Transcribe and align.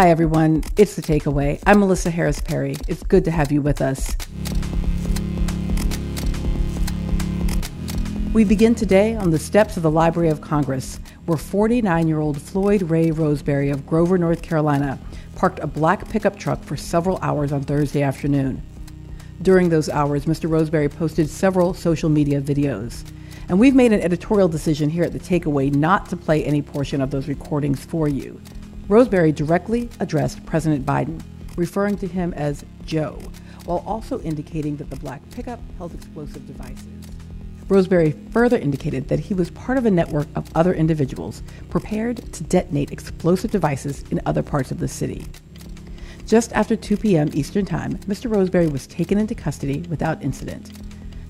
Hi, 0.00 0.08
everyone. 0.08 0.64
It's 0.78 0.96
The 0.96 1.02
Takeaway. 1.02 1.62
I'm 1.66 1.80
Melissa 1.80 2.10
Harris 2.10 2.40
Perry. 2.40 2.74
It's 2.88 3.02
good 3.02 3.22
to 3.26 3.30
have 3.30 3.52
you 3.52 3.60
with 3.60 3.82
us. 3.82 4.16
We 8.32 8.44
begin 8.44 8.74
today 8.74 9.14
on 9.14 9.30
the 9.30 9.38
steps 9.38 9.76
of 9.76 9.82
the 9.82 9.90
Library 9.90 10.30
of 10.30 10.40
Congress, 10.40 11.00
where 11.26 11.36
49 11.36 12.08
year 12.08 12.18
old 12.18 12.40
Floyd 12.40 12.80
Ray 12.84 13.10
Roseberry 13.10 13.68
of 13.68 13.86
Grover, 13.86 14.16
North 14.16 14.40
Carolina, 14.40 14.98
parked 15.36 15.58
a 15.58 15.66
black 15.66 16.08
pickup 16.08 16.38
truck 16.38 16.64
for 16.64 16.78
several 16.78 17.18
hours 17.18 17.52
on 17.52 17.62
Thursday 17.62 18.00
afternoon. 18.00 18.62
During 19.42 19.68
those 19.68 19.90
hours, 19.90 20.24
Mr. 20.24 20.48
Roseberry 20.48 20.88
posted 20.88 21.28
several 21.28 21.74
social 21.74 22.08
media 22.08 22.40
videos. 22.40 23.04
And 23.50 23.60
we've 23.60 23.74
made 23.74 23.92
an 23.92 24.00
editorial 24.00 24.48
decision 24.48 24.88
here 24.88 25.04
at 25.04 25.12
The 25.12 25.20
Takeaway 25.20 25.74
not 25.74 26.08
to 26.08 26.16
play 26.16 26.42
any 26.42 26.62
portion 26.62 27.02
of 27.02 27.10
those 27.10 27.28
recordings 27.28 27.84
for 27.84 28.08
you. 28.08 28.40
Roseberry 28.90 29.30
directly 29.30 29.88
addressed 30.00 30.44
President 30.44 30.84
Biden, 30.84 31.22
referring 31.56 31.96
to 31.98 32.08
him 32.08 32.34
as 32.34 32.64
Joe, 32.84 33.20
while 33.64 33.84
also 33.86 34.20
indicating 34.22 34.76
that 34.78 34.90
the 34.90 34.96
black 34.96 35.22
pickup 35.30 35.60
held 35.78 35.94
explosive 35.94 36.44
devices. 36.44 36.88
Roseberry 37.68 38.16
further 38.32 38.58
indicated 38.58 39.06
that 39.06 39.20
he 39.20 39.32
was 39.32 39.48
part 39.52 39.78
of 39.78 39.86
a 39.86 39.92
network 39.92 40.26
of 40.34 40.50
other 40.56 40.74
individuals 40.74 41.44
prepared 41.68 42.32
to 42.32 42.42
detonate 42.42 42.90
explosive 42.90 43.52
devices 43.52 44.02
in 44.10 44.20
other 44.26 44.42
parts 44.42 44.72
of 44.72 44.80
the 44.80 44.88
city. 44.88 45.24
Just 46.26 46.52
after 46.52 46.74
2 46.74 46.96
p.m. 46.96 47.30
Eastern 47.32 47.64
Time, 47.64 47.96
Mr. 48.08 48.28
Roseberry 48.28 48.66
was 48.66 48.88
taken 48.88 49.18
into 49.18 49.36
custody 49.36 49.82
without 49.88 50.20
incident. 50.20 50.72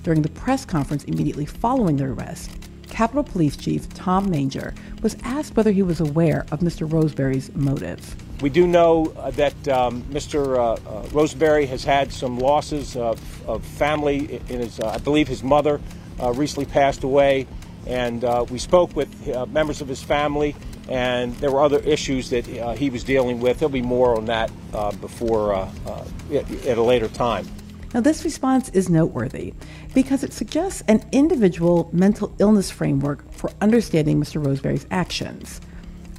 During 0.01 0.23
the 0.23 0.29
press 0.29 0.65
conference 0.65 1.03
immediately 1.03 1.45
following 1.45 1.97
the 1.97 2.05
arrest, 2.05 2.70
Capitol 2.91 3.23
Police 3.23 3.55
Chief 3.55 3.91
Tom 3.93 4.29
Manger 4.29 4.75
was 5.01 5.15
asked 5.23 5.55
whether 5.55 5.71
he 5.71 5.81
was 5.81 5.99
aware 5.99 6.45
of 6.51 6.59
Mr. 6.59 6.91
Roseberry's 6.91 7.51
motive. 7.55 8.15
We 8.41 8.49
do 8.49 8.67
know 8.67 9.13
uh, 9.17 9.31
that 9.31 9.67
um, 9.67 10.03
Mr. 10.03 10.57
Uh, 10.57 10.73
uh, 10.73 11.07
Roseberry 11.11 11.65
has 11.67 11.83
had 11.83 12.11
some 12.11 12.37
losses 12.37 12.95
of, 12.95 13.49
of 13.49 13.63
family 13.63 14.41
in 14.49 14.59
his, 14.59 14.79
uh, 14.79 14.89
I 14.89 14.97
believe 14.97 15.27
his 15.27 15.41
mother 15.41 15.79
uh, 16.21 16.33
recently 16.33 16.65
passed 16.65 17.03
away, 17.03 17.47
and 17.87 18.23
we 18.51 18.59
spoke 18.59 18.95
with 18.95 19.09
members 19.49 19.81
of 19.81 19.87
his 19.87 20.03
family, 20.03 20.55
and 20.87 21.35
there 21.37 21.51
were 21.51 21.63
other 21.63 21.79
issues 21.79 22.29
that 22.29 22.45
he 22.77 22.91
was 22.91 23.03
dealing 23.03 23.39
with. 23.39 23.57
There'll 23.59 23.71
be 23.71 23.81
more 23.81 24.15
on 24.17 24.25
that 24.25 24.51
before 25.01 25.55
at 25.55 26.77
a 26.77 26.81
later 26.83 27.07
time. 27.07 27.47
Now, 27.93 27.99
this 27.99 28.23
response 28.23 28.69
is 28.69 28.89
noteworthy 28.89 29.53
because 29.93 30.23
it 30.23 30.31
suggests 30.31 30.81
an 30.87 31.03
individual 31.11 31.89
mental 31.91 32.33
illness 32.39 32.71
framework 32.71 33.29
for 33.33 33.51
understanding 33.59 34.19
Mr. 34.19 34.43
Roseberry's 34.43 34.87
actions. 34.91 35.59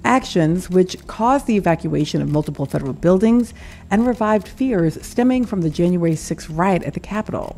Actions 0.04 0.68
which 0.68 1.06
caused 1.06 1.46
the 1.46 1.56
evacuation 1.56 2.20
of 2.20 2.28
multiple 2.28 2.66
federal 2.66 2.92
buildings 2.92 3.54
and 3.90 4.06
revived 4.06 4.48
fears 4.48 5.00
stemming 5.06 5.46
from 5.46 5.62
the 5.62 5.70
January 5.70 6.14
6 6.14 6.50
riot 6.50 6.82
at 6.82 6.92
the 6.92 7.00
Capitol. 7.00 7.56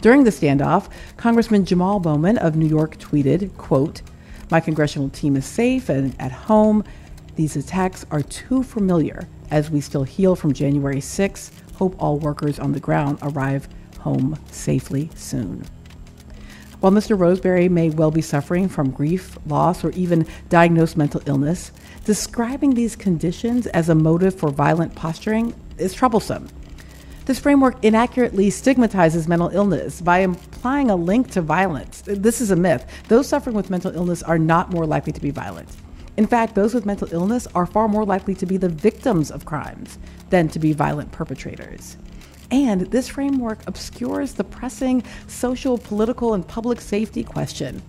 During 0.00 0.24
the 0.24 0.30
standoff, 0.30 0.88
Congressman 1.16 1.64
Jamal 1.64 1.98
Bowman 1.98 2.38
of 2.38 2.54
New 2.54 2.68
York 2.68 2.98
tweeted, 2.98 3.54
quote, 3.56 4.02
My 4.50 4.60
congressional 4.60 5.08
team 5.08 5.36
is 5.36 5.44
safe 5.44 5.88
and 5.88 6.14
at 6.20 6.32
home. 6.32 6.84
These 7.34 7.56
attacks 7.56 8.06
are 8.10 8.22
too 8.22 8.62
familiar 8.62 9.26
as 9.50 9.70
we 9.70 9.80
still 9.80 10.04
heal 10.04 10.36
from 10.36 10.52
January 10.52 11.00
6. 11.00 11.50
Hope 11.80 11.96
all 11.98 12.18
workers 12.18 12.58
on 12.58 12.72
the 12.72 12.78
ground 12.78 13.18
arrive 13.22 13.66
home 14.00 14.38
safely 14.50 15.08
soon. 15.14 15.64
While 16.80 16.92
Mr. 16.92 17.18
Roseberry 17.18 17.70
may 17.70 17.88
well 17.88 18.10
be 18.10 18.20
suffering 18.20 18.68
from 18.68 18.90
grief, 18.90 19.38
loss, 19.46 19.82
or 19.82 19.90
even 19.92 20.26
diagnosed 20.50 20.98
mental 20.98 21.22
illness, 21.24 21.72
describing 22.04 22.74
these 22.74 22.96
conditions 22.96 23.66
as 23.68 23.88
a 23.88 23.94
motive 23.94 24.34
for 24.34 24.50
violent 24.50 24.94
posturing 24.94 25.54
is 25.78 25.94
troublesome. 25.94 26.48
This 27.24 27.38
framework 27.38 27.82
inaccurately 27.82 28.50
stigmatizes 28.50 29.26
mental 29.26 29.48
illness 29.48 30.02
by 30.02 30.18
implying 30.18 30.90
a 30.90 30.96
link 30.96 31.30
to 31.30 31.40
violence. 31.40 32.02
This 32.04 32.42
is 32.42 32.50
a 32.50 32.56
myth. 32.56 32.84
Those 33.08 33.26
suffering 33.26 33.56
with 33.56 33.70
mental 33.70 33.94
illness 33.96 34.22
are 34.22 34.38
not 34.38 34.70
more 34.70 34.84
likely 34.84 35.14
to 35.14 35.20
be 35.20 35.30
violent. 35.30 35.70
In 36.20 36.26
fact, 36.26 36.54
those 36.54 36.74
with 36.74 36.84
mental 36.84 37.08
illness 37.12 37.48
are 37.54 37.64
far 37.64 37.88
more 37.88 38.04
likely 38.04 38.34
to 38.34 38.44
be 38.44 38.58
the 38.58 38.68
victims 38.68 39.30
of 39.30 39.46
crimes 39.46 39.98
than 40.28 40.48
to 40.48 40.58
be 40.58 40.74
violent 40.74 41.12
perpetrators. 41.12 41.96
And 42.50 42.82
this 42.82 43.08
framework 43.08 43.66
obscures 43.66 44.34
the 44.34 44.44
pressing 44.44 45.02
social, 45.28 45.78
political, 45.78 46.34
and 46.34 46.46
public 46.46 46.82
safety 46.82 47.24
question 47.24 47.80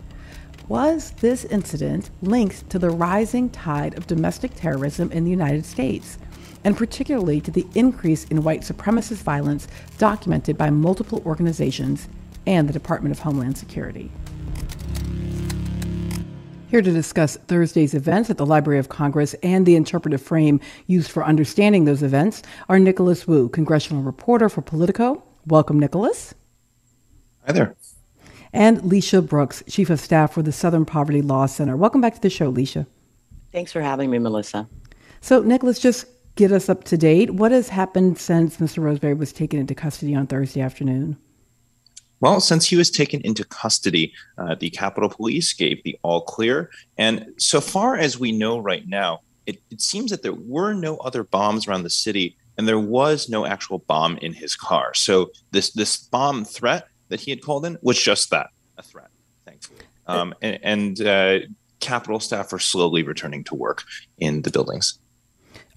Was 0.70 1.12
this 1.20 1.44
incident 1.44 2.09
linked 2.22 2.70
to 2.70 2.80
the 2.80 2.90
rising 2.90 3.50
tide 3.50 3.97
of 3.97 4.08
domestic 4.08 4.56
terrorism 4.56 5.12
in 5.12 5.25
the 5.25 5.30
United 5.30 5.66
States? 5.66 6.18
and 6.64 6.78
particularly 6.78 7.41
to 7.41 7.52
the 7.52 7.68
increase 7.75 8.24
in 8.25 8.44
white 8.44 8.62
supremacist 8.62 9.24
violence 9.24 9.68
documented 9.97 10.58
by 10.58 10.70
multiple 10.70 11.22
organizations 11.25 12.08
and 12.47 12.70
the 12.70 12.74
Department 12.74 13.12
of 13.12 13.20
Homeland 13.20 13.58
Security. 13.58 14.09
Here 16.72 16.82
to 16.82 16.92
discuss 16.94 17.36
Thursday's 17.36 17.94
events 17.94 18.30
at 18.30 18.38
the 18.38 18.46
Library 18.46 18.80
of 18.80 18.88
Congress 18.88 19.34
and 19.44 19.66
the 19.66 19.76
interpretive 19.76 20.22
frame 20.22 20.62
used 20.88 21.12
for 21.12 21.26
understanding 21.26 21.84
those 21.84 22.02
events 22.02 22.44
are 22.70 22.80
Nicholas 22.80 23.28
Wu, 23.28 23.50
congressional 23.50 24.04
reporter 24.04 24.48
for 24.48 24.62
Politico. 24.62 25.22
Welcome, 25.46 25.78
Nicholas. 25.78 26.34
Hi 27.46 27.52
there. 27.52 27.76
And 28.54 28.82
Lecia 28.84 29.22
Brooks, 29.22 29.62
chief 29.68 29.90
of 29.90 30.00
staff 30.00 30.32
for 30.32 30.42
the 30.42 30.54
Southern 30.54 30.86
Poverty 30.86 31.22
Law 31.22 31.46
Center. 31.46 31.76
Welcome 31.76 32.00
back 32.00 32.16
to 32.16 32.22
the 32.22 32.30
show, 32.30 32.50
Lecia. 32.50 32.88
Thanks 33.52 33.74
for 33.74 33.82
having 33.82 34.09
me, 34.09 34.20
Melissa. 34.20 34.70
So, 35.20 35.42
Nicholas, 35.42 35.78
just 35.78 36.06
get 36.36 36.53
us 36.53 36.70
up 36.70 36.86
to 36.86 36.96
date. 36.96 37.32
What 37.32 37.52
has 37.52 37.68
happened 37.68 38.18
since 38.18 38.59
Mr. 38.59 38.82
Roseberry 38.82 39.16
was 39.16 39.34
taken 39.34 39.59
into 39.59 39.76
custody 39.76 40.16
on 40.16 40.26
Thursday 40.26 40.62
afternoon? 40.62 41.18
Well, 42.22 42.40
since 42.40 42.68
he 42.68 42.76
was 42.76 42.90
taken 42.90 43.20
into 43.22 43.44
custody, 43.44 44.14
uh, 44.38 44.56
the 44.56 44.70
Capitol 44.70 45.09
Police 45.09 45.54
gave 45.54 45.84
the 45.84 45.98
all 46.04 46.22
clear. 46.22 46.70
And 46.98 47.34
so 47.38 47.59
far 47.59 47.98
as 47.98 48.20
we 48.20 48.32
know 48.32 48.59
right 48.59 48.88
now, 48.88 49.22
it, 49.46 49.59
it 49.72 49.82
seems 49.82 50.12
that 50.12 50.22
there 50.22 50.34
were 50.34 50.74
no 50.74 50.98
other 50.98 51.24
bombs 51.24 51.68
around 51.68 51.84
the 51.84 51.90
city 51.90 52.38
and 52.58 52.68
there 52.68 52.80
was 52.80 53.28
no 53.28 53.46
actual 53.46 53.80
bomb 53.80 54.18
in 54.18 54.34
his 54.34 54.56
car. 54.56 54.94
So 54.94 55.32
this 55.52 55.72
this 55.72 55.98
bomb 55.98 56.46
threat 56.46 56.88
that 57.09 57.20
he 57.20 57.32
had 57.32 57.42
called 57.42 57.66
in 57.66 57.78
was 57.82 58.02
just 58.02 58.30
that, 58.30 58.48
a 58.78 58.84
threat, 58.84 59.09
thankfully. 59.46 59.82
Um, 60.08 60.34
and, 60.42 60.59
and 60.62 61.02
uh, 61.02 61.40
Capitol 61.80 62.20
staff 62.20 62.53
are 62.53 62.59
slowly 62.59 63.03
returning 63.03 63.44
to 63.46 63.56
work 63.56 63.84
in 64.20 64.44
the 64.44 64.52
buildings. 64.52 65.00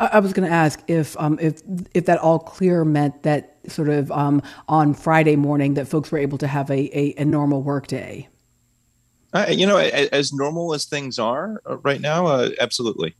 I 0.00 0.18
was 0.18 0.32
going 0.32 0.48
to 0.48 0.54
ask 0.54 0.82
if 0.88 1.16
um, 1.18 1.38
if 1.40 1.62
if 1.94 2.06
that 2.06 2.18
all 2.18 2.38
clear 2.38 2.84
meant 2.84 3.22
that 3.22 3.56
sort 3.68 3.88
of 3.88 4.10
um, 4.10 4.42
on 4.68 4.94
Friday 4.94 5.36
morning 5.36 5.74
that 5.74 5.86
folks 5.86 6.10
were 6.10 6.18
able 6.18 6.38
to 6.38 6.46
have 6.46 6.70
a 6.70 6.98
a, 6.98 7.14
a 7.18 7.24
normal 7.24 7.62
work 7.62 7.86
day. 7.86 8.28
Uh, 9.32 9.46
you 9.48 9.66
know, 9.66 9.78
as 9.78 10.32
normal 10.32 10.74
as 10.74 10.84
things 10.84 11.18
are 11.18 11.60
uh, 11.68 11.76
right 11.78 12.00
now, 12.00 12.26
uh, 12.26 12.50
absolutely. 12.60 13.16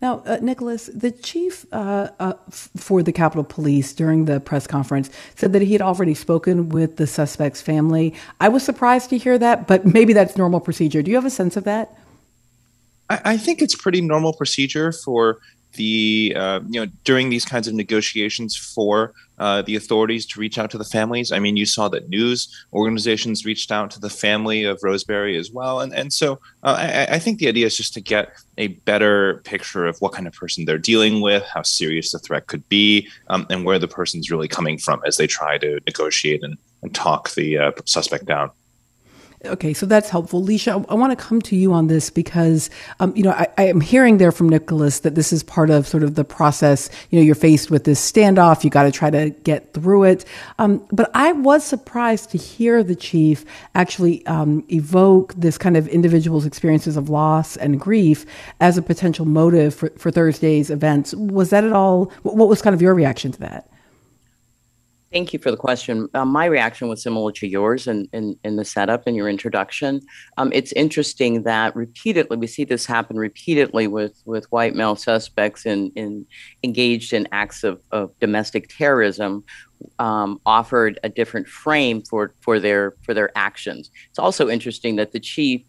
Now, 0.00 0.22
uh, 0.26 0.38
Nicholas, 0.40 0.86
the 0.94 1.10
chief 1.10 1.66
uh, 1.72 2.10
uh, 2.20 2.34
f- 2.46 2.70
for 2.76 3.02
the 3.02 3.10
Capitol 3.12 3.42
Police 3.42 3.92
during 3.92 4.26
the 4.26 4.38
press 4.38 4.68
conference 4.68 5.10
said 5.34 5.52
that 5.54 5.62
he 5.62 5.72
had 5.72 5.82
already 5.82 6.14
spoken 6.14 6.68
with 6.68 6.98
the 6.98 7.06
suspect's 7.06 7.60
family. 7.60 8.14
I 8.40 8.48
was 8.48 8.62
surprised 8.62 9.10
to 9.10 9.18
hear 9.18 9.38
that, 9.38 9.66
but 9.66 9.84
maybe 9.84 10.12
that's 10.12 10.36
normal 10.36 10.60
procedure. 10.60 11.02
Do 11.02 11.10
you 11.10 11.16
have 11.16 11.26
a 11.26 11.30
sense 11.30 11.56
of 11.56 11.64
that? 11.64 11.98
I, 13.10 13.20
I 13.24 13.36
think 13.36 13.60
it's 13.60 13.74
pretty 13.74 14.00
normal 14.00 14.32
procedure 14.32 14.92
for 14.92 15.38
the 15.74 16.34
uh, 16.36 16.60
you 16.68 16.80
know 16.80 16.90
during 17.04 17.30
these 17.30 17.44
kinds 17.44 17.68
of 17.68 17.74
negotiations 17.74 18.56
for 18.56 19.12
uh, 19.38 19.62
the 19.62 19.76
authorities 19.76 20.26
to 20.26 20.40
reach 20.40 20.58
out 20.58 20.70
to 20.70 20.78
the 20.78 20.84
families. 20.84 21.30
I 21.30 21.38
mean, 21.38 21.56
you 21.56 21.66
saw 21.66 21.88
that 21.88 22.08
news 22.08 22.48
organizations 22.72 23.44
reached 23.44 23.70
out 23.70 23.90
to 23.92 24.00
the 24.00 24.10
family 24.10 24.64
of 24.64 24.80
Roseberry 24.82 25.36
as 25.36 25.50
well, 25.50 25.80
and 25.80 25.94
and 25.94 26.12
so 26.12 26.40
uh, 26.62 26.76
I, 26.78 27.14
I, 27.14 27.18
think 27.18 27.38
the 27.38 27.48
idea 27.48 27.66
is 27.66 27.76
just 27.76 27.94
to 27.94 28.00
get 28.00 28.32
a 28.56 28.68
better 28.68 29.40
picture 29.44 29.86
of 29.86 30.00
what 30.00 30.12
kind 30.12 30.26
of 30.26 30.32
person 30.32 30.64
they're 30.64 30.78
dealing 30.78 31.20
with, 31.20 31.44
how 31.44 31.62
serious 31.62 32.12
the 32.12 32.18
threat 32.18 32.48
could 32.48 32.68
be, 32.68 33.08
um, 33.28 33.46
and 33.50 33.64
where 33.64 33.78
the 33.78 33.88
person's 33.88 34.30
really 34.30 34.48
coming 34.48 34.78
from 34.78 35.00
as 35.06 35.16
they 35.16 35.26
try 35.26 35.58
to 35.58 35.78
negotiate 35.86 36.42
and, 36.42 36.58
and 36.82 36.94
talk 36.94 37.30
the 37.34 37.58
uh, 37.58 37.72
suspect 37.84 38.24
down. 38.24 38.50
Okay, 39.44 39.72
so 39.72 39.86
that's 39.86 40.10
helpful. 40.10 40.42
Lecia, 40.42 40.72
I, 40.72 40.92
I 40.92 40.94
want 40.94 41.16
to 41.16 41.24
come 41.24 41.40
to 41.42 41.54
you 41.54 41.72
on 41.72 41.86
this 41.86 42.10
because, 42.10 42.70
um, 42.98 43.14
you 43.14 43.22
know, 43.22 43.30
I, 43.30 43.46
I, 43.56 43.62
am 43.66 43.80
hearing 43.80 44.18
there 44.18 44.32
from 44.32 44.48
Nicholas 44.48 45.00
that 45.00 45.14
this 45.14 45.32
is 45.32 45.44
part 45.44 45.70
of 45.70 45.86
sort 45.86 46.02
of 46.02 46.16
the 46.16 46.24
process. 46.24 46.90
You 47.10 47.20
know, 47.20 47.24
you're 47.24 47.36
faced 47.36 47.70
with 47.70 47.84
this 47.84 48.00
standoff, 48.00 48.64
you 48.64 48.70
got 48.70 48.82
to 48.82 48.90
try 48.90 49.10
to 49.10 49.30
get 49.30 49.72
through 49.74 50.04
it. 50.04 50.24
Um, 50.58 50.84
but 50.90 51.08
I 51.14 51.30
was 51.32 51.62
surprised 51.62 52.30
to 52.30 52.38
hear 52.38 52.82
the 52.82 52.96
chief 52.96 53.44
actually 53.76 54.26
um, 54.26 54.64
evoke 54.72 55.34
this 55.34 55.56
kind 55.56 55.76
of 55.76 55.86
individual's 55.86 56.44
experiences 56.44 56.96
of 56.96 57.08
loss 57.08 57.56
and 57.56 57.78
grief 57.78 58.26
as 58.60 58.76
a 58.76 58.82
potential 58.82 59.24
motive 59.24 59.72
for, 59.72 59.90
for 59.90 60.10
Thursday's 60.10 60.68
events. 60.68 61.14
Was 61.14 61.50
that 61.50 61.62
at 61.62 61.72
all, 61.72 62.06
what 62.22 62.48
was 62.48 62.60
kind 62.60 62.74
of 62.74 62.82
your 62.82 62.92
reaction 62.92 63.30
to 63.30 63.38
that? 63.40 63.70
Thank 65.10 65.32
you 65.32 65.38
for 65.38 65.50
the 65.50 65.56
question. 65.56 66.06
Um, 66.12 66.28
my 66.28 66.44
reaction 66.44 66.88
was 66.88 67.02
similar 67.02 67.32
to 67.32 67.46
yours 67.46 67.86
in, 67.86 68.08
in, 68.12 68.38
in 68.44 68.56
the 68.56 68.64
setup 68.64 69.06
and 69.06 69.16
your 69.16 69.28
introduction. 69.28 70.02
Um, 70.36 70.52
it's 70.52 70.72
interesting 70.72 71.44
that 71.44 71.74
repeatedly, 71.74 72.36
we 72.36 72.46
see 72.46 72.64
this 72.64 72.84
happen 72.84 73.16
repeatedly 73.16 73.86
with, 73.86 74.20
with 74.26 74.44
white 74.52 74.74
male 74.74 74.96
suspects 74.96 75.64
in, 75.64 75.90
in 75.96 76.26
engaged 76.62 77.14
in 77.14 77.26
acts 77.32 77.64
of, 77.64 77.80
of 77.90 78.18
domestic 78.18 78.68
terrorism, 78.68 79.44
um, 79.98 80.40
offered 80.44 81.00
a 81.02 81.08
different 81.08 81.48
frame 81.48 82.02
for, 82.02 82.34
for, 82.40 82.60
their, 82.60 82.94
for 83.00 83.14
their 83.14 83.30
actions. 83.34 83.90
It's 84.10 84.18
also 84.18 84.50
interesting 84.50 84.96
that 84.96 85.12
the 85.12 85.20
chief 85.20 85.62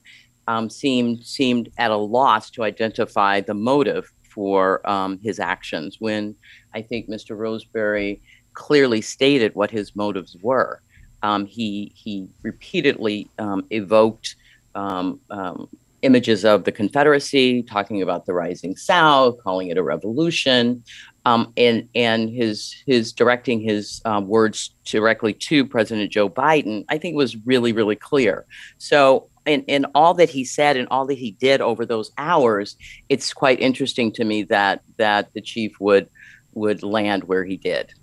um, 0.50 0.70
seemed, 0.70 1.26
seemed 1.26 1.70
at 1.78 1.92
a 1.92 1.96
loss 1.96 2.50
to 2.52 2.64
identify 2.64 3.40
the 3.40 3.54
motive 3.54 4.12
for 4.30 4.88
um, 4.90 5.18
his 5.24 5.40
actions 5.40 5.98
when 6.00 6.36
I 6.74 6.82
think 6.82 7.10
Mr. 7.10 7.38
Roseberry 7.38 8.22
clearly 8.60 9.02
stated 9.02 9.56
what 9.56 9.72
his 9.72 9.96
motives 9.96 10.36
were. 10.42 10.82
Um, 11.24 11.46
he 11.46 11.92
he 11.96 12.28
repeatedly 12.44 13.28
um, 13.40 13.66
evoked 13.72 14.36
um, 14.76 15.20
um, 15.32 15.68
images 16.02 16.46
of 16.46 16.66
the 16.66 16.72
Confederacy, 16.72 17.64
talking 17.64 18.02
about 18.02 18.26
the 18.26 18.34
rising 18.34 18.76
South, 18.76 19.42
calling 19.44 19.70
it 19.70 19.78
a 19.78 19.84
revolution, 19.84 20.84
um, 21.26 21.52
and 21.56 21.88
and 21.96 22.30
his 22.30 22.76
his 22.86 23.14
directing 23.14 23.62
his 23.62 24.02
uh, 24.06 24.22
words 24.24 24.72
directly 24.84 25.34
to 25.34 25.66
President 25.66 26.12
Joe 26.12 26.30
Biden, 26.30 26.84
I 26.90 26.98
think 26.98 27.16
was 27.16 27.36
really 27.48 27.74
really 27.74 27.96
clear. 27.96 28.46
So. 28.78 29.28
In, 29.46 29.64
in 29.64 29.86
all 29.96 30.14
that 30.16 30.30
he 30.30 30.46
said 30.46 30.78
and 30.78 30.88
all 30.92 31.08
that 31.08 31.18
he 31.18 31.32
did 31.32 31.60
over 31.60 31.84
those 31.84 32.12
hours, 32.20 32.76
it's 33.08 33.34
quite 33.34 33.60
interesting 33.60 34.12
to 34.12 34.24
me 34.24 34.44
that 34.44 34.84
that 34.98 35.34
the 35.34 35.42
chief 35.42 35.72
would 35.80 36.08
would 36.54 36.84
land 36.84 37.24
where 37.24 37.44
he 37.44 37.58
did. 37.58 37.94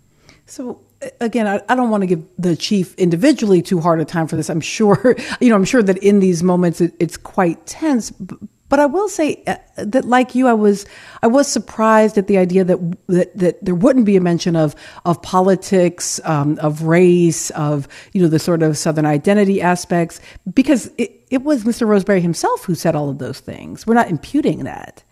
So 0.46 0.80
again, 1.20 1.46
I, 1.46 1.60
I, 1.68 1.74
don't 1.74 1.90
want 1.90 2.02
to 2.02 2.06
give 2.06 2.24
the 2.38 2.56
chief 2.56 2.94
individually 2.94 3.62
too 3.62 3.80
hard 3.80 4.00
a 4.00 4.04
time 4.04 4.28
for 4.28 4.36
this. 4.36 4.48
I'm 4.48 4.60
sure, 4.60 5.16
you 5.40 5.50
know, 5.50 5.56
I'm 5.56 5.64
sure 5.64 5.82
that 5.82 5.98
in 5.98 6.20
these 6.20 6.42
moments 6.42 6.80
it, 6.80 6.94
it's 6.98 7.16
quite 7.16 7.66
tense. 7.66 8.10
But, 8.12 8.38
but 8.68 8.80
I 8.80 8.86
will 8.86 9.08
say 9.08 9.42
uh, 9.46 9.56
that, 9.76 10.04
like 10.04 10.34
you, 10.34 10.48
I 10.48 10.52
was 10.52 10.86
I 11.22 11.28
was 11.28 11.46
surprised 11.46 12.18
at 12.18 12.26
the 12.26 12.38
idea 12.38 12.64
that 12.64 12.78
that, 13.06 13.36
that 13.36 13.64
there 13.64 13.74
wouldn't 13.74 14.06
be 14.06 14.16
a 14.16 14.20
mention 14.20 14.56
of 14.56 14.74
of 15.04 15.22
politics, 15.22 16.20
um, 16.24 16.58
of 16.60 16.82
race, 16.82 17.50
of 17.50 17.86
you 18.12 18.22
know 18.22 18.28
the 18.28 18.40
sort 18.40 18.62
of 18.62 18.76
Southern 18.76 19.06
identity 19.06 19.62
aspects, 19.62 20.20
because 20.52 20.90
it, 20.98 21.24
it 21.30 21.42
was 21.42 21.62
Mr. 21.64 21.86
Roseberry 21.86 22.20
himself 22.20 22.64
who 22.64 22.74
said 22.74 22.96
all 22.96 23.08
of 23.08 23.18
those 23.18 23.38
things. 23.38 23.86
We're 23.86 23.94
not 23.94 24.10
imputing 24.10 24.64
that. 24.64 25.04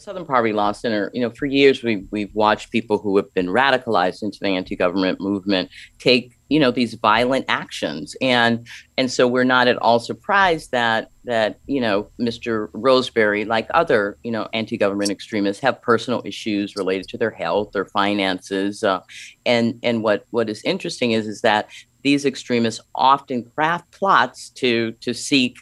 The 0.00 0.04
Southern 0.04 0.24
Poverty 0.24 0.54
Law 0.54 0.72
Center, 0.72 1.10
you 1.12 1.20
know, 1.20 1.30
for 1.30 1.46
years 1.46 1.82
we 1.82 2.06
we've 2.10 2.34
watched 2.34 2.70
people 2.70 2.98
who 2.98 3.16
have 3.16 3.32
been 3.34 3.48
radicalized 3.48 4.22
into 4.22 4.38
the 4.40 4.48
anti-government 4.48 5.20
movement 5.20 5.70
take, 5.98 6.32
you 6.48 6.58
know, 6.58 6.70
these 6.70 6.94
violent 6.94 7.44
actions, 7.48 8.16
and 8.22 8.66
and 8.96 9.10
so 9.10 9.28
we're 9.28 9.44
not 9.44 9.68
at 9.68 9.76
all 9.76 9.98
surprised 9.98 10.72
that 10.72 11.10
that 11.24 11.58
you 11.66 11.80
know 11.80 12.08
Mr. 12.18 12.68
Roseberry, 12.72 13.44
like 13.44 13.68
other 13.74 14.16
you 14.22 14.30
know 14.30 14.48
anti-government 14.54 15.10
extremists, 15.10 15.62
have 15.62 15.82
personal 15.82 16.22
issues 16.24 16.76
related 16.76 17.06
to 17.08 17.18
their 17.18 17.30
health, 17.30 17.72
their 17.72 17.84
finances, 17.86 18.82
uh, 18.82 19.00
and 19.44 19.78
and 19.82 20.02
what 20.02 20.24
what 20.30 20.48
is 20.48 20.62
interesting 20.64 21.12
is 21.12 21.26
is 21.26 21.42
that 21.42 21.68
these 22.02 22.24
extremists 22.24 22.80
often 22.94 23.44
craft 23.54 23.90
plots 23.90 24.48
to 24.50 24.92
to 25.02 25.12
seek 25.12 25.58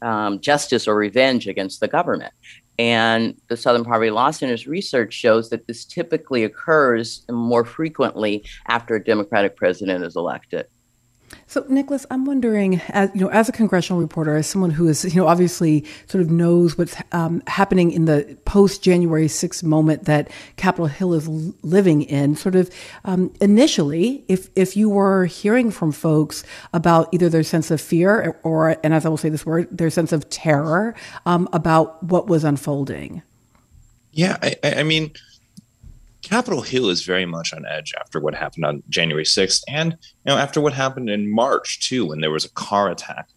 um, 0.00 0.40
justice 0.40 0.88
or 0.88 0.94
revenge 0.96 1.46
against 1.46 1.80
the 1.80 1.88
government. 1.88 2.32
And 2.78 3.36
the 3.48 3.56
Southern 3.56 3.84
Poverty 3.84 4.10
Law 4.10 4.30
Center's 4.30 4.66
research 4.66 5.12
shows 5.12 5.50
that 5.50 5.66
this 5.66 5.84
typically 5.84 6.44
occurs 6.44 7.24
more 7.30 7.64
frequently 7.64 8.44
after 8.66 8.96
a 8.96 9.04
Democratic 9.04 9.56
president 9.56 10.04
is 10.04 10.16
elected. 10.16 10.66
So, 11.46 11.64
Nicholas, 11.68 12.06
I'm 12.10 12.24
wondering, 12.24 12.80
as 12.88 13.10
you 13.14 13.22
know, 13.22 13.28
as 13.28 13.48
a 13.48 13.52
congressional 13.52 14.00
reporter, 14.00 14.36
as 14.36 14.46
someone 14.46 14.70
who 14.70 14.88
is, 14.88 15.04
you 15.04 15.20
know, 15.20 15.26
obviously 15.26 15.84
sort 16.06 16.22
of 16.22 16.30
knows 16.30 16.78
what's 16.78 16.96
um, 17.12 17.42
happening 17.46 17.90
in 17.90 18.06
the 18.06 18.36
post 18.44 18.82
January 18.82 19.26
6th 19.26 19.62
moment 19.62 20.04
that 20.06 20.30
Capitol 20.56 20.86
Hill 20.86 21.14
is 21.14 21.28
living 21.62 22.02
in, 22.02 22.34
sort 22.34 22.54
of 22.54 22.70
um, 23.04 23.32
initially, 23.40 24.24
if 24.28 24.48
if 24.56 24.76
you 24.76 24.88
were 24.88 25.26
hearing 25.26 25.70
from 25.70 25.92
folks 25.92 26.44
about 26.72 27.08
either 27.12 27.28
their 27.28 27.42
sense 27.42 27.70
of 27.70 27.80
fear 27.80 28.38
or, 28.42 28.76
and 28.82 28.94
as 28.94 29.04
I 29.04 29.08
will 29.08 29.16
say 29.16 29.28
this 29.28 29.44
word, 29.44 29.68
their 29.70 29.90
sense 29.90 30.12
of 30.12 30.28
terror 30.30 30.94
um, 31.26 31.48
about 31.52 32.02
what 32.02 32.26
was 32.26 32.44
unfolding. 32.44 33.22
Yeah, 34.12 34.38
I, 34.42 34.56
I 34.62 34.82
mean 34.82 35.12
Capitol 36.24 36.62
Hill 36.62 36.88
is 36.88 37.04
very 37.04 37.26
much 37.26 37.52
on 37.52 37.66
edge 37.66 37.92
after 38.00 38.18
what 38.18 38.34
happened 38.34 38.64
on 38.64 38.82
January 38.88 39.24
6th 39.24 39.62
and 39.68 39.92
you 39.92 39.98
know 40.26 40.36
after 40.36 40.60
what 40.60 40.72
happened 40.72 41.10
in 41.10 41.30
March 41.30 41.86
too 41.86 42.06
when 42.06 42.20
there 42.20 42.30
was 42.30 42.44
a 42.44 42.50
car 42.50 42.90
attack 42.90 43.28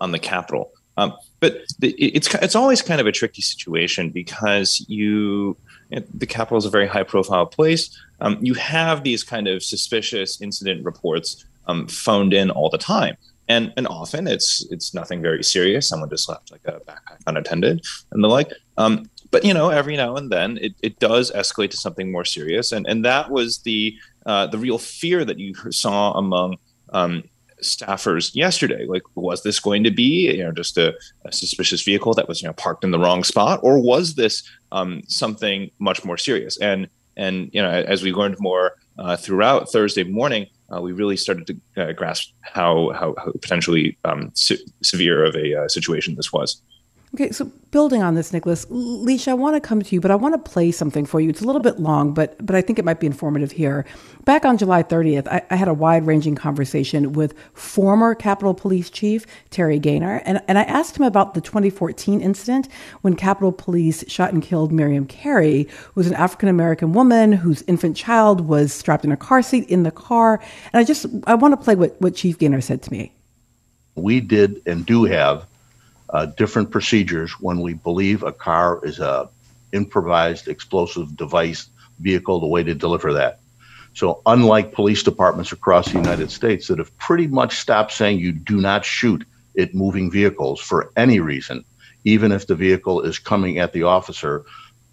on 0.00 0.12
the 0.12 0.18
Capitol. 0.18 0.72
Um, 0.96 1.12
but 1.40 1.58
the, 1.78 1.90
it's 1.98 2.32
it's 2.36 2.54
always 2.54 2.82
kind 2.82 3.00
of 3.00 3.06
a 3.06 3.12
tricky 3.12 3.42
situation 3.42 4.10
because 4.10 4.84
you, 4.88 5.56
you 5.90 6.00
know, 6.00 6.06
the 6.14 6.26
Capitol 6.26 6.56
is 6.56 6.64
a 6.64 6.70
very 6.70 6.86
high 6.86 7.02
profile 7.02 7.46
place. 7.46 7.90
Um, 8.20 8.38
you 8.40 8.54
have 8.54 9.02
these 9.02 9.22
kind 9.22 9.48
of 9.48 9.62
suspicious 9.62 10.40
incident 10.40 10.84
reports 10.84 11.44
um, 11.66 11.86
phoned 11.88 12.32
in 12.32 12.50
all 12.50 12.70
the 12.70 12.78
time. 12.78 13.16
And, 13.48 13.72
and 13.76 13.86
often 13.86 14.26
it's 14.26 14.66
it's 14.70 14.94
nothing 14.94 15.20
very 15.20 15.44
serious. 15.44 15.88
Someone 15.88 16.08
just 16.10 16.28
left 16.28 16.50
like 16.50 16.62
a 16.64 16.80
backpack 16.80 17.18
unattended 17.26 17.84
and 18.12 18.24
the 18.24 18.28
like. 18.28 18.52
Um, 18.76 19.10
but 19.30 19.44
you 19.44 19.54
know, 19.54 19.70
every 19.70 19.96
now 19.96 20.16
and 20.16 20.30
then 20.30 20.58
it, 20.60 20.74
it 20.82 20.98
does 20.98 21.32
escalate 21.32 21.70
to 21.70 21.76
something 21.76 22.10
more 22.10 22.24
serious, 22.24 22.72
and 22.72 22.86
and 22.86 23.04
that 23.04 23.30
was 23.30 23.58
the 23.58 23.96
uh, 24.24 24.46
the 24.46 24.58
real 24.58 24.78
fear 24.78 25.24
that 25.24 25.38
you 25.38 25.54
saw 25.70 26.12
among 26.12 26.56
um, 26.92 27.22
staffers 27.62 28.34
yesterday. 28.34 28.86
Like, 28.86 29.02
was 29.14 29.42
this 29.42 29.60
going 29.60 29.84
to 29.84 29.90
be 29.90 30.36
you 30.36 30.44
know 30.44 30.52
just 30.52 30.78
a, 30.78 30.94
a, 31.24 31.32
suspicious 31.32 31.82
vehicle 31.82 32.14
that 32.14 32.28
was 32.28 32.42
you 32.42 32.48
know 32.48 32.54
parked 32.54 32.84
in 32.84 32.90
the 32.90 32.98
wrong 32.98 33.24
spot, 33.24 33.60
or 33.62 33.78
was 33.78 34.14
this 34.14 34.42
um, 34.72 35.02
something 35.08 35.70
much 35.78 36.04
more 36.04 36.18
serious? 36.18 36.58
And 36.58 36.88
and 37.16 37.50
you 37.52 37.62
know, 37.62 37.70
as 37.70 38.02
we 38.02 38.12
learned 38.12 38.36
more 38.38 38.76
uh, 38.98 39.16
throughout 39.16 39.70
Thursday 39.70 40.04
morning, 40.04 40.46
uh, 40.74 40.80
we 40.80 40.92
really 40.92 41.16
started 41.16 41.46
to 41.46 41.82
uh, 41.82 41.92
grasp 41.92 42.32
how 42.42 42.90
how, 42.90 43.14
how 43.18 43.32
potentially 43.32 43.96
um, 44.04 44.30
se- 44.34 44.64
severe 44.82 45.24
of 45.24 45.34
a 45.36 45.64
uh, 45.64 45.68
situation 45.68 46.14
this 46.14 46.32
was. 46.32 46.60
Okay, 47.18 47.32
so 47.32 47.50
building 47.70 48.02
on 48.02 48.14
this, 48.14 48.30
Nicholas, 48.30 48.66
Lecia, 48.68 49.30
I 49.30 49.34
want 49.34 49.56
to 49.56 49.60
come 49.66 49.80
to 49.80 49.94
you, 49.94 50.02
but 50.02 50.10
I 50.10 50.16
want 50.16 50.34
to 50.34 50.50
play 50.50 50.70
something 50.70 51.06
for 51.06 51.18
you. 51.18 51.30
It's 51.30 51.40
a 51.40 51.46
little 51.46 51.62
bit 51.62 51.80
long, 51.80 52.12
but 52.12 52.36
but 52.44 52.54
I 52.54 52.60
think 52.60 52.78
it 52.78 52.84
might 52.84 53.00
be 53.00 53.06
informative 53.06 53.52
here. 53.52 53.86
Back 54.26 54.44
on 54.44 54.58
July 54.58 54.82
30th, 54.82 55.26
I, 55.28 55.40
I 55.48 55.56
had 55.56 55.66
a 55.66 55.72
wide-ranging 55.72 56.34
conversation 56.34 57.14
with 57.14 57.32
former 57.54 58.14
Capitol 58.14 58.52
Police 58.52 58.90
Chief 58.90 59.24
Terry 59.48 59.78
Gainer, 59.78 60.20
and, 60.26 60.42
and 60.46 60.58
I 60.58 60.64
asked 60.64 60.98
him 60.98 61.04
about 61.04 61.32
the 61.32 61.40
2014 61.40 62.20
incident 62.20 62.68
when 63.00 63.16
Capitol 63.16 63.50
Police 63.50 64.04
shot 64.08 64.34
and 64.34 64.42
killed 64.42 64.70
Miriam 64.70 65.06
Carey, 65.06 65.62
who 65.62 65.92
was 65.94 66.08
an 66.08 66.14
African 66.14 66.50
American 66.50 66.92
woman 66.92 67.32
whose 67.32 67.62
infant 67.62 67.96
child 67.96 68.42
was 68.42 68.74
strapped 68.74 69.06
in 69.06 69.12
a 69.12 69.16
car 69.16 69.40
seat 69.40 69.66
in 69.70 69.84
the 69.84 69.90
car. 69.90 70.38
And 70.74 70.80
I 70.80 70.84
just 70.84 71.06
I 71.26 71.34
want 71.34 71.52
to 71.52 71.64
play 71.64 71.76
what, 71.76 71.98
what 71.98 72.14
Chief 72.14 72.38
Gainer 72.38 72.60
said 72.60 72.82
to 72.82 72.92
me. 72.92 73.14
We 73.94 74.20
did 74.20 74.60
and 74.66 74.84
do 74.84 75.04
have 75.04 75.46
uh, 76.10 76.26
different 76.26 76.70
procedures 76.70 77.32
when 77.40 77.60
we 77.60 77.74
believe 77.74 78.22
a 78.22 78.32
car 78.32 78.80
is 78.84 78.98
a 78.98 79.28
improvised 79.72 80.48
explosive 80.48 81.16
device 81.16 81.68
vehicle, 82.00 82.40
the 82.40 82.46
way 82.46 82.62
to 82.62 82.74
deliver 82.74 83.12
that. 83.12 83.40
So, 83.94 84.20
unlike 84.26 84.72
police 84.72 85.02
departments 85.02 85.52
across 85.52 85.90
the 85.90 85.98
United 85.98 86.30
States 86.30 86.68
that 86.68 86.78
have 86.78 86.96
pretty 86.98 87.26
much 87.26 87.56
stopped 87.56 87.92
saying 87.92 88.18
you 88.18 88.32
do 88.32 88.60
not 88.60 88.84
shoot 88.84 89.24
at 89.58 89.74
moving 89.74 90.10
vehicles 90.10 90.60
for 90.60 90.92
any 90.96 91.18
reason, 91.18 91.64
even 92.04 92.30
if 92.30 92.46
the 92.46 92.54
vehicle 92.54 93.00
is 93.00 93.18
coming 93.18 93.58
at 93.58 93.72
the 93.72 93.84
officer, 93.84 94.44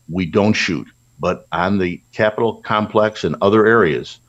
we 0.10 0.25
don't 0.25 0.53
shoot. 0.53 0.88
But 1.20 1.48
on 1.51 1.77
the 1.77 2.01
Capitol 2.13 2.62
complex 2.62 3.24
and 3.24 3.36
other 3.41 3.67
areas, 3.67 4.20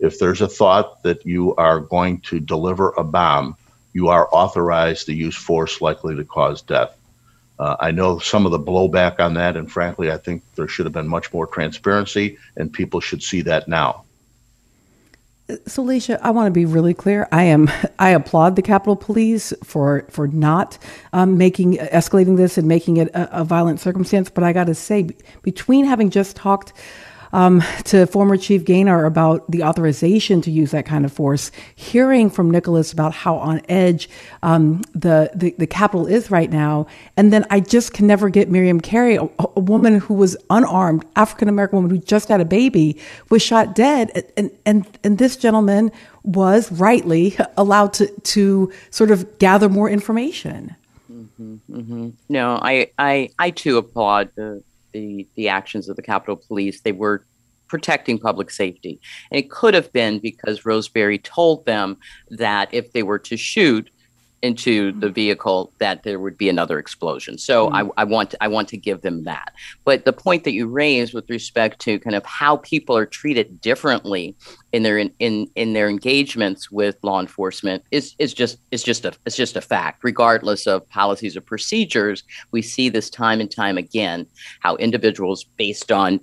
if 0.00 0.18
there's 0.18 0.40
a 0.40 0.48
thought 0.48 1.02
that 1.04 1.24
you 1.24 1.54
are 1.54 1.80
going 1.80 2.20
to 2.22 2.40
deliver 2.40 2.90
a 2.90 3.04
bomb, 3.04 3.56
you 3.94 4.08
are 4.08 4.28
authorized 4.32 5.06
to 5.06 5.14
use 5.14 5.34
force 5.34 5.80
likely 5.80 6.14
to 6.16 6.24
cause 6.24 6.60
death. 6.60 6.94
Uh, 7.58 7.76
I 7.78 7.92
know 7.92 8.18
some 8.18 8.44
of 8.44 8.52
the 8.52 8.58
blowback 8.58 9.20
on 9.20 9.34
that, 9.34 9.56
and 9.56 9.70
frankly, 9.70 10.10
I 10.10 10.18
think 10.18 10.42
there 10.56 10.66
should 10.66 10.84
have 10.86 10.92
been 10.92 11.08
much 11.08 11.32
more 11.32 11.46
transparency, 11.46 12.36
and 12.56 12.70
people 12.72 13.00
should 13.00 13.22
see 13.22 13.42
that 13.42 13.68
now. 13.68 14.02
So, 15.66 15.82
Lecia, 15.82 16.18
I 16.22 16.30
want 16.30 16.46
to 16.46 16.50
be 16.50 16.64
really 16.64 16.94
clear. 16.94 17.28
I 17.30 17.44
am. 17.44 17.70
I 17.98 18.10
applaud 18.10 18.56
the 18.56 18.62
Capitol 18.62 18.96
Police 18.96 19.52
for 19.62 20.06
for 20.10 20.26
not 20.26 20.78
um, 21.12 21.38
making 21.38 21.74
escalating 21.76 22.36
this 22.36 22.58
and 22.58 22.66
making 22.66 22.96
it 22.96 23.08
a, 23.08 23.40
a 23.40 23.44
violent 23.44 23.78
circumstance. 23.78 24.30
But 24.30 24.42
I 24.42 24.52
got 24.52 24.66
to 24.68 24.74
say, 24.74 25.10
between 25.42 25.84
having 25.84 26.10
just 26.10 26.34
talked 26.34 26.72
um, 27.34 27.64
to 27.82 28.06
former 28.06 28.36
Chief 28.36 28.64
Gainer 28.64 29.04
about 29.04 29.50
the 29.50 29.64
authorization 29.64 30.40
to 30.42 30.52
use 30.52 30.70
that 30.70 30.86
kind 30.86 31.04
of 31.04 31.12
force, 31.12 31.50
hearing 31.74 32.30
from 32.30 32.48
Nicholas 32.48 32.92
about 32.92 33.12
how 33.12 33.34
on 33.36 33.60
edge 33.68 34.08
um, 34.44 34.82
the, 34.94 35.32
the, 35.34 35.52
the 35.58 35.66
Capitol 35.66 36.06
is 36.06 36.30
right 36.30 36.48
now. 36.48 36.86
And 37.16 37.32
then 37.32 37.44
I 37.50 37.58
just 37.58 37.92
can 37.92 38.06
never 38.06 38.28
get 38.28 38.48
Miriam 38.48 38.80
Carey, 38.80 39.16
a, 39.16 39.28
a 39.56 39.60
woman 39.60 39.98
who 39.98 40.14
was 40.14 40.36
unarmed, 40.48 41.04
African 41.16 41.48
American 41.48 41.78
woman 41.78 41.90
who 41.90 41.98
just 41.98 42.28
had 42.28 42.40
a 42.40 42.44
baby, 42.44 43.00
was 43.30 43.42
shot 43.42 43.74
dead. 43.74 44.12
And, 44.36 44.52
and, 44.64 44.98
and 45.02 45.18
this 45.18 45.36
gentleman 45.36 45.90
was 46.22 46.70
rightly 46.70 47.36
allowed 47.56 47.94
to, 47.94 48.06
to 48.06 48.72
sort 48.90 49.10
of 49.10 49.40
gather 49.40 49.68
more 49.68 49.90
information. 49.90 50.76
Mm-hmm, 51.12 51.56
mm-hmm. 51.68 52.10
No, 52.28 52.60
I, 52.62 52.90
I, 52.96 53.30
I 53.40 53.50
too 53.50 53.76
applaud 53.76 54.30
the, 54.36 54.62
the, 54.94 55.28
the 55.34 55.48
actions 55.48 55.90
of 55.90 55.96
the 55.96 56.02
Capitol 56.02 56.36
Police. 56.36 56.80
They 56.80 56.92
were 56.92 57.26
protecting 57.68 58.18
public 58.18 58.50
safety. 58.50 59.00
And 59.30 59.38
it 59.38 59.50
could 59.50 59.74
have 59.74 59.92
been 59.92 60.18
because 60.20 60.64
Roseberry 60.64 61.18
told 61.18 61.66
them 61.66 61.98
that 62.30 62.72
if 62.72 62.92
they 62.92 63.02
were 63.02 63.18
to 63.18 63.36
shoot, 63.36 63.90
into 64.44 64.92
the 64.92 65.08
vehicle 65.08 65.72
that 65.78 66.02
there 66.02 66.20
would 66.20 66.36
be 66.36 66.50
another 66.50 66.78
explosion. 66.78 67.38
So 67.38 67.66
mm-hmm. 67.66 67.90
I, 67.96 68.02
I, 68.02 68.04
want 68.04 68.30
to, 68.32 68.44
I 68.44 68.48
want 68.48 68.68
to 68.68 68.76
give 68.76 69.00
them 69.00 69.24
that. 69.24 69.54
But 69.84 70.04
the 70.04 70.12
point 70.12 70.44
that 70.44 70.52
you 70.52 70.66
raised 70.66 71.14
with 71.14 71.30
respect 71.30 71.80
to 71.80 71.98
kind 71.98 72.14
of 72.14 72.26
how 72.26 72.58
people 72.58 72.94
are 72.94 73.06
treated 73.06 73.62
differently 73.62 74.36
in 74.72 74.82
their 74.82 74.98
in, 74.98 75.10
in, 75.18 75.48
in 75.54 75.72
their 75.72 75.88
engagements 75.88 76.70
with 76.70 76.96
law 77.02 77.20
enforcement 77.20 77.84
is 77.90 78.14
is 78.18 78.34
just 78.34 78.58
is 78.70 78.82
just 78.82 79.06
a 79.06 79.14
it's 79.24 79.36
just 79.36 79.56
a 79.56 79.62
fact. 79.62 80.04
Regardless 80.04 80.66
of 80.66 80.86
policies 80.90 81.36
or 81.38 81.40
procedures, 81.40 82.22
we 82.50 82.60
see 82.60 82.90
this 82.90 83.08
time 83.08 83.40
and 83.40 83.50
time 83.50 83.78
again 83.78 84.26
how 84.60 84.76
individuals 84.76 85.44
based 85.56 85.90
on 85.90 86.20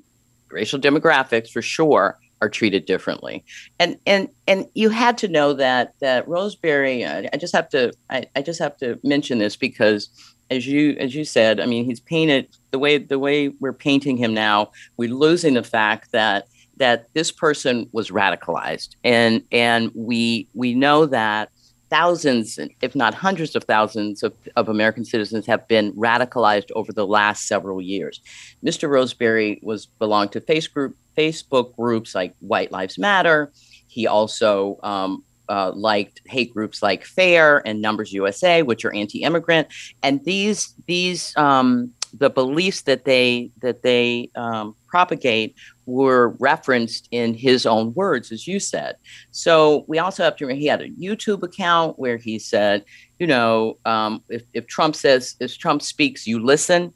racial 0.51 0.80
demographics 0.80 1.50
for 1.50 1.63
sure 1.63 2.20
are 2.42 2.50
treated 2.50 2.86
differently. 2.86 3.44
And 3.80 3.98
and 4.06 4.28
and 4.48 4.66
you 4.74 4.90
had 4.90 5.18
to 5.20 5.28
know 5.28 5.54
that 5.54 5.94
that 6.00 6.28
Roseberry. 6.28 7.06
I, 7.06 7.30
I 7.32 7.38
just 7.38 7.54
have 7.54 7.70
to 7.70 7.94
I, 8.10 8.26
I 8.36 8.42
just 8.42 8.60
have 8.60 8.78
to 8.78 9.00
mention 9.04 9.38
this 9.38 9.56
because 9.56 10.10
as 10.50 10.68
you 10.68 10.98
as 11.00 11.16
you 11.16 11.24
said, 11.24 11.60
I 11.60 11.66
mean, 11.66 11.86
he's 11.86 12.00
painted 12.00 12.48
the 12.72 12.80
way 12.80 12.98
the 12.98 13.20
way 13.20 13.50
we're 13.60 13.74
painting 13.74 14.18
him 14.18 14.34
now. 14.34 14.72
We're 14.98 15.14
losing 15.14 15.54
the 15.54 15.64
fact 15.64 16.12
that 16.12 16.48
that 16.78 17.14
this 17.14 17.32
person 17.32 17.88
was 17.92 18.10
radicalized, 18.10 18.96
and 19.04 19.44
and 19.52 19.92
we 19.94 20.48
we 20.54 20.74
know 20.74 21.06
that 21.06 21.50
thousands, 21.92 22.58
if 22.82 22.96
not 22.96 23.14
hundreds 23.14 23.54
of 23.54 23.66
thousands 23.66 24.24
of, 24.24 24.34
of 24.56 24.70
American 24.70 25.04
citizens 25.04 25.46
have 25.46 25.68
been 25.68 25.92
radicalized 25.94 26.72
over 26.74 26.94
the 26.94 27.06
last 27.06 27.48
several 27.50 27.82
years. 27.82 28.22
Mr. 28.66 28.90
Roseberry 28.90 29.60
was 29.62 29.88
belonged 29.88 30.32
to 30.32 30.40
face 30.40 30.68
group, 30.68 30.96
Facebook 31.18 31.75
groups 31.75 32.15
like 32.15 32.36
White 32.39 32.72
Lives 32.72 32.98
Matter. 32.98 33.51
He 33.88 34.08
also 34.08 34.80
um, 34.84 35.24
uh, 35.50 35.72
liked 35.75 36.22
hate 36.25 36.53
groups 36.53 36.82
like 36.82 37.03
FAIR 37.03 37.62
and 37.65 37.82
Numbers 37.82 38.13
USA, 38.13 38.62
which 38.62 38.86
are 38.86 38.94
anti-immigrant, 38.94 39.68
and 40.01 40.24
these 40.24 40.74
these 40.88 41.36
um, 41.36 41.91
the 42.13 42.30
beliefs 42.30 42.82
that 42.84 43.06
they 43.06 43.51
that 43.62 43.82
they 43.84 44.30
um, 44.36 44.75
propagate 44.88 45.56
were 45.86 46.30
referenced 46.39 47.08
in 47.12 47.34
his 47.34 47.65
own 47.65 47.94
words, 47.94 48.32
as 48.32 48.48
you 48.48 48.60
said. 48.60 48.96
So 49.32 49.86
we 49.88 50.00
also 50.00 50.24
have 50.24 50.36
to. 50.38 50.46
remember 50.46 50.60
He 50.60 50.68
had 50.68 50.82
a 50.82 50.89
YouTube 50.89 51.44
account 51.44 51.98
where 51.98 52.18
he 52.18 52.39
said, 52.39 52.86
you 53.20 53.27
know, 53.27 53.77
um, 53.86 54.24
if, 54.30 54.44
if 54.53 54.68
Trump 54.68 54.96
says, 54.96 55.36
if 55.39 55.58
Trump 55.58 55.82
speaks, 55.82 56.27
you 56.27 56.44
listen. 56.44 56.94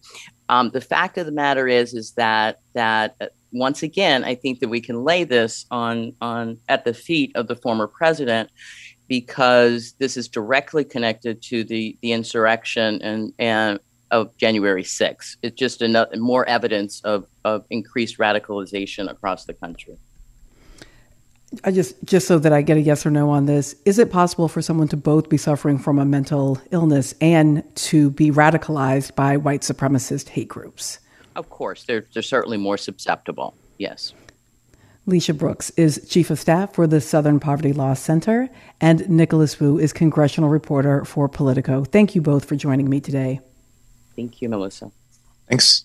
Um, 0.47 0.69
the 0.69 0.81
fact 0.81 1.17
of 1.17 1.25
the 1.25 1.31
matter 1.31 1.67
is, 1.67 1.93
is 1.93 2.11
that 2.13 2.59
that 2.73 3.15
uh, 3.19 3.27
once 3.55 3.83
again, 3.83 4.23
I 4.23 4.35
think 4.35 4.59
that 4.59 4.67
we 4.67 4.81
can 4.81 5.03
lay 5.03 5.23
this 5.23 5.65
on 5.71 6.13
on 6.21 6.59
at 6.67 6.83
the 6.83 6.93
feet 6.93 7.31
of 7.35 7.47
the 7.47 7.55
former 7.55 7.87
president 7.87 8.49
because 9.07 9.93
this 9.93 10.17
is 10.17 10.27
directly 10.27 10.83
connected 10.83 11.41
to 11.43 11.63
the 11.63 11.97
the 12.01 12.11
insurrection 12.11 13.01
and 13.01 13.33
and 13.39 13.79
of 14.11 14.35
January 14.37 14.83
6th. 14.83 15.37
It's 15.41 15.55
just 15.55 15.81
another 15.81 16.17
more 16.17 16.47
evidence 16.47 17.01
of, 17.03 17.25
of 17.43 17.65
increased 17.71 18.19
radicalization 18.19 19.09
across 19.09 19.45
the 19.45 19.53
country. 19.53 19.97
I 21.63 21.71
just 21.71 21.95
just 22.03 22.27
so 22.27 22.37
that 22.39 22.51
I 22.51 22.61
get 22.61 22.77
a 22.77 22.81
yes 22.81 23.05
or 23.05 23.11
no 23.11 23.29
on 23.29 23.45
this, 23.45 23.75
is 23.85 23.99
it 23.99 24.11
possible 24.11 24.49
for 24.49 24.61
someone 24.61 24.89
to 24.89 24.97
both 24.97 25.29
be 25.29 25.37
suffering 25.37 25.77
from 25.77 25.97
a 25.97 26.05
mental 26.05 26.59
illness 26.71 27.13
and 27.21 27.63
to 27.75 28.09
be 28.09 28.31
radicalized 28.31 29.15
by 29.15 29.37
white 29.37 29.61
supremacist 29.61 30.29
hate 30.29 30.49
groups? 30.49 30.99
Of 31.35 31.49
course, 31.49 31.83
they're 31.83 32.05
they're 32.13 32.23
certainly 32.23 32.57
more 32.57 32.77
susceptible. 32.77 33.55
Yes. 33.77 34.13
Lecia 35.07 35.33
Brooks 35.33 35.69
is 35.71 36.03
Chief 36.09 36.31
of 36.31 36.39
Staff 36.39 36.73
for 36.73 36.87
the 36.87 36.99
Southern 36.99 37.39
Poverty 37.39 37.73
Law 37.73 37.93
Center, 37.93 38.49
and 38.81 39.07
Nicholas 39.07 39.59
Wu 39.59 39.77
is 39.77 39.93
Congressional 39.93 40.49
Reporter 40.49 41.05
for 41.05 41.29
Politico. 41.29 41.83
Thank 41.83 42.15
you 42.15 42.21
both 42.21 42.45
for 42.45 42.55
joining 42.55 42.89
me 42.89 42.99
today. 42.99 43.39
Thank 44.15 44.41
you, 44.41 44.49
Melissa. 44.49 44.91
Thanks. 45.47 45.83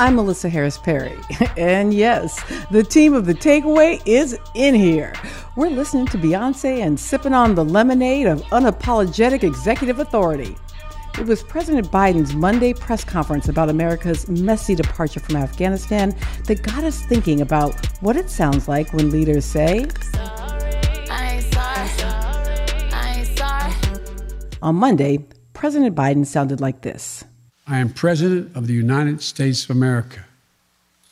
I'm 0.00 0.14
Melissa 0.14 0.48
Harris 0.48 0.78
Perry. 0.78 1.18
And 1.56 1.92
yes, 1.92 2.40
the 2.70 2.84
team 2.84 3.14
of 3.14 3.26
The 3.26 3.34
Takeaway 3.34 4.00
is 4.06 4.38
in 4.54 4.76
here. 4.76 5.12
We're 5.56 5.70
listening 5.70 6.06
to 6.06 6.18
Beyonce 6.18 6.86
and 6.86 6.98
sipping 6.98 7.34
on 7.34 7.56
the 7.56 7.64
lemonade 7.64 8.28
of 8.28 8.40
unapologetic 8.52 9.42
executive 9.42 9.98
authority. 9.98 10.56
It 11.18 11.26
was 11.26 11.42
President 11.42 11.90
Biden's 11.90 12.32
Monday 12.32 12.74
press 12.74 13.02
conference 13.02 13.48
about 13.48 13.70
America's 13.70 14.28
messy 14.28 14.76
departure 14.76 15.18
from 15.18 15.34
Afghanistan 15.34 16.14
that 16.44 16.62
got 16.62 16.84
us 16.84 17.02
thinking 17.06 17.40
about 17.40 17.74
what 18.00 18.16
it 18.16 18.30
sounds 18.30 18.68
like 18.68 18.92
when 18.92 19.10
leaders 19.10 19.44
say, 19.44 19.86
On 24.62 24.76
Monday, 24.76 25.26
President 25.54 25.96
Biden 25.96 26.24
sounded 26.24 26.60
like 26.60 26.82
this 26.82 27.24
I 27.70 27.80
am 27.80 27.90
President 27.90 28.56
of 28.56 28.66
the 28.66 28.72
United 28.72 29.20
States 29.20 29.64
of 29.64 29.70
America, 29.70 30.24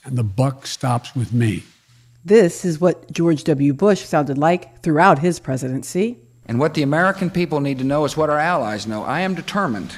and 0.04 0.16
the 0.16 0.24
buck 0.24 0.66
stops 0.66 1.14
with 1.14 1.30
me. 1.30 1.64
This 2.24 2.64
is 2.64 2.80
what 2.80 3.12
George 3.12 3.44
W. 3.44 3.74
Bush 3.74 4.02
sounded 4.02 4.38
like 4.38 4.80
throughout 4.80 5.18
his 5.18 5.38
presidency. 5.38 6.16
And 6.46 6.58
what 6.58 6.72
the 6.72 6.82
American 6.82 7.28
people 7.28 7.60
need 7.60 7.76
to 7.80 7.84
know 7.84 8.06
is 8.06 8.16
what 8.16 8.30
our 8.30 8.38
allies 8.38 8.86
know. 8.86 9.02
I 9.02 9.20
am 9.20 9.34
determined 9.34 9.96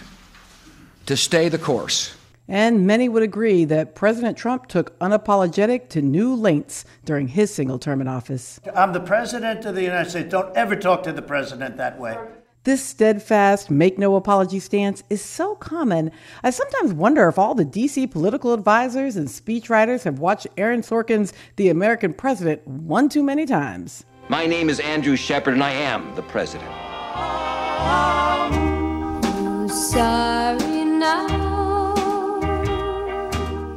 to 1.06 1.16
stay 1.16 1.48
the 1.48 1.58
course. 1.58 2.16
And 2.48 2.84
many 2.84 3.08
would 3.08 3.22
agree 3.22 3.64
that 3.66 3.94
President 3.94 4.36
Trump 4.36 4.66
took 4.66 4.98
unapologetic 4.98 5.88
to 5.90 6.02
new 6.02 6.34
lengths 6.34 6.84
during 7.04 7.28
his 7.28 7.54
single 7.54 7.78
term 7.78 8.00
in 8.00 8.08
office. 8.08 8.58
I'm 8.74 8.92
the 8.92 9.00
President 9.00 9.64
of 9.64 9.76
the 9.76 9.84
United 9.84 10.10
States. 10.10 10.30
Don't 10.30 10.56
ever 10.56 10.74
talk 10.74 11.04
to 11.04 11.12
the 11.12 11.22
President 11.22 11.76
that 11.76 12.00
way. 12.00 12.18
This 12.64 12.84
steadfast, 12.84 13.70
make 13.70 13.98
no 13.98 14.16
apology 14.16 14.58
stance 14.58 15.04
is 15.08 15.24
so 15.24 15.54
common. 15.54 16.10
I 16.42 16.50
sometimes 16.50 16.92
wonder 16.92 17.28
if 17.28 17.38
all 17.38 17.54
the 17.54 17.64
DC 17.64 18.10
political 18.10 18.52
advisors 18.52 19.14
and 19.16 19.28
speechwriters 19.28 20.02
have 20.02 20.18
watched 20.18 20.48
Aaron 20.56 20.82
Sorkin's 20.82 21.32
The 21.54 21.68
American 21.68 22.12
President 22.12 22.66
one 22.66 23.08
too 23.08 23.22
many 23.22 23.46
times. 23.46 24.04
My 24.28 24.44
name 24.44 24.68
is 24.68 24.80
Andrew 24.80 25.14
Shepard, 25.14 25.54
and 25.54 25.62
I 25.62 25.70
am 25.70 26.14
the 26.16 26.22
president. 26.22 26.68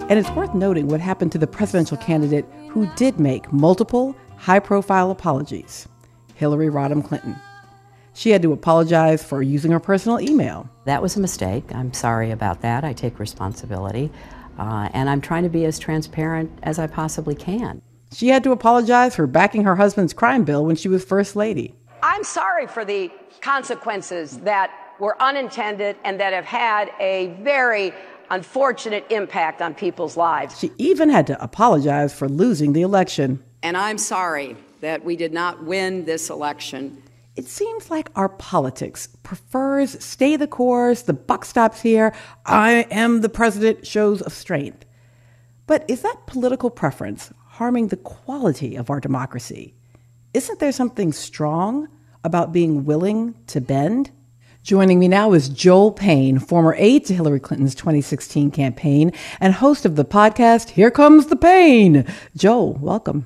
And 0.09 0.19
it's 0.19 0.31
worth 0.31 0.55
noting 0.55 0.87
what 0.87 0.99
happened 0.99 1.31
to 1.33 1.37
the 1.37 1.47
presidential 1.47 1.97
candidate 1.97 2.45
who 2.69 2.91
did 2.95 3.19
make 3.19 3.53
multiple 3.53 4.15
high 4.37 4.59
profile 4.59 5.11
apologies 5.11 5.87
Hillary 6.33 6.67
Rodham 6.67 7.05
Clinton. 7.05 7.35
She 8.13 8.31
had 8.31 8.41
to 8.41 8.51
apologize 8.51 9.23
for 9.23 9.41
using 9.41 9.71
her 9.71 9.79
personal 9.79 10.19
email. 10.19 10.69
That 10.85 11.01
was 11.01 11.15
a 11.15 11.19
mistake. 11.19 11.63
I'm 11.73 11.93
sorry 11.93 12.31
about 12.31 12.61
that. 12.61 12.83
I 12.83 12.93
take 12.93 13.19
responsibility. 13.19 14.11
Uh, 14.57 14.89
and 14.93 15.09
I'm 15.09 15.21
trying 15.21 15.43
to 15.43 15.49
be 15.49 15.65
as 15.65 15.79
transparent 15.79 16.51
as 16.63 16.77
I 16.77 16.87
possibly 16.87 17.35
can. 17.35 17.81
She 18.13 18.27
had 18.27 18.43
to 18.43 18.51
apologize 18.51 19.15
for 19.15 19.25
backing 19.25 19.63
her 19.63 19.75
husband's 19.75 20.13
crime 20.13 20.43
bill 20.43 20.65
when 20.65 20.75
she 20.75 20.89
was 20.89 21.05
First 21.05 21.35
Lady. 21.35 21.73
I'm 22.03 22.23
sorry 22.23 22.67
for 22.67 22.83
the 22.83 23.11
consequences 23.39 24.39
that 24.39 24.71
were 24.99 25.19
unintended 25.21 25.95
and 26.03 26.19
that 26.19 26.33
have 26.33 26.45
had 26.45 26.91
a 26.99 27.27
very 27.41 27.93
unfortunate 28.29 29.05
impact 29.09 29.61
on 29.61 29.73
people's 29.73 30.17
lives. 30.17 30.59
She 30.59 30.71
even 30.77 31.09
had 31.09 31.27
to 31.27 31.41
apologize 31.41 32.13
for 32.13 32.27
losing 32.27 32.73
the 32.73 32.81
election. 32.81 33.43
And 33.63 33.77
I'm 33.77 33.97
sorry 33.97 34.57
that 34.81 35.03
we 35.03 35.15
did 35.15 35.33
not 35.33 35.63
win 35.63 36.05
this 36.05 36.29
election. 36.29 37.01
It 37.33 37.47
seems 37.47 37.89
like 37.89 38.11
our 38.15 38.27
politics 38.27 39.07
prefers 39.23 40.03
stay 40.03 40.35
the 40.35 40.47
course, 40.47 41.03
the 41.03 41.13
buck 41.13 41.45
stops 41.45 41.81
here, 41.81 42.13
I 42.45 42.85
am 42.91 43.21
the 43.21 43.29
president 43.29 43.87
shows 43.87 44.21
of 44.21 44.33
strength. 44.33 44.83
But 45.65 45.85
is 45.89 46.01
that 46.01 46.27
political 46.27 46.69
preference 46.69 47.31
harming 47.45 47.87
the 47.87 47.95
quality 47.95 48.75
of 48.75 48.89
our 48.89 48.99
democracy? 48.99 49.73
Isn't 50.33 50.59
there 50.59 50.73
something 50.73 51.13
strong 51.13 51.87
about 52.25 52.51
being 52.51 52.83
willing 52.83 53.35
to 53.47 53.61
bend? 53.61 54.11
Joining 54.61 54.99
me 54.99 55.07
now 55.07 55.31
is 55.31 55.47
Joel 55.47 55.93
Payne, 55.93 56.37
former 56.37 56.75
aide 56.77 57.05
to 57.05 57.13
Hillary 57.13 57.39
Clinton's 57.39 57.75
2016 57.75 58.51
campaign 58.51 59.13
and 59.39 59.53
host 59.53 59.85
of 59.85 59.95
the 59.95 60.03
podcast 60.03 60.71
Here 60.71 60.91
Comes 60.91 61.27
the 61.27 61.37
Pain. 61.37 62.05
Joel, 62.35 62.73
welcome. 62.73 63.25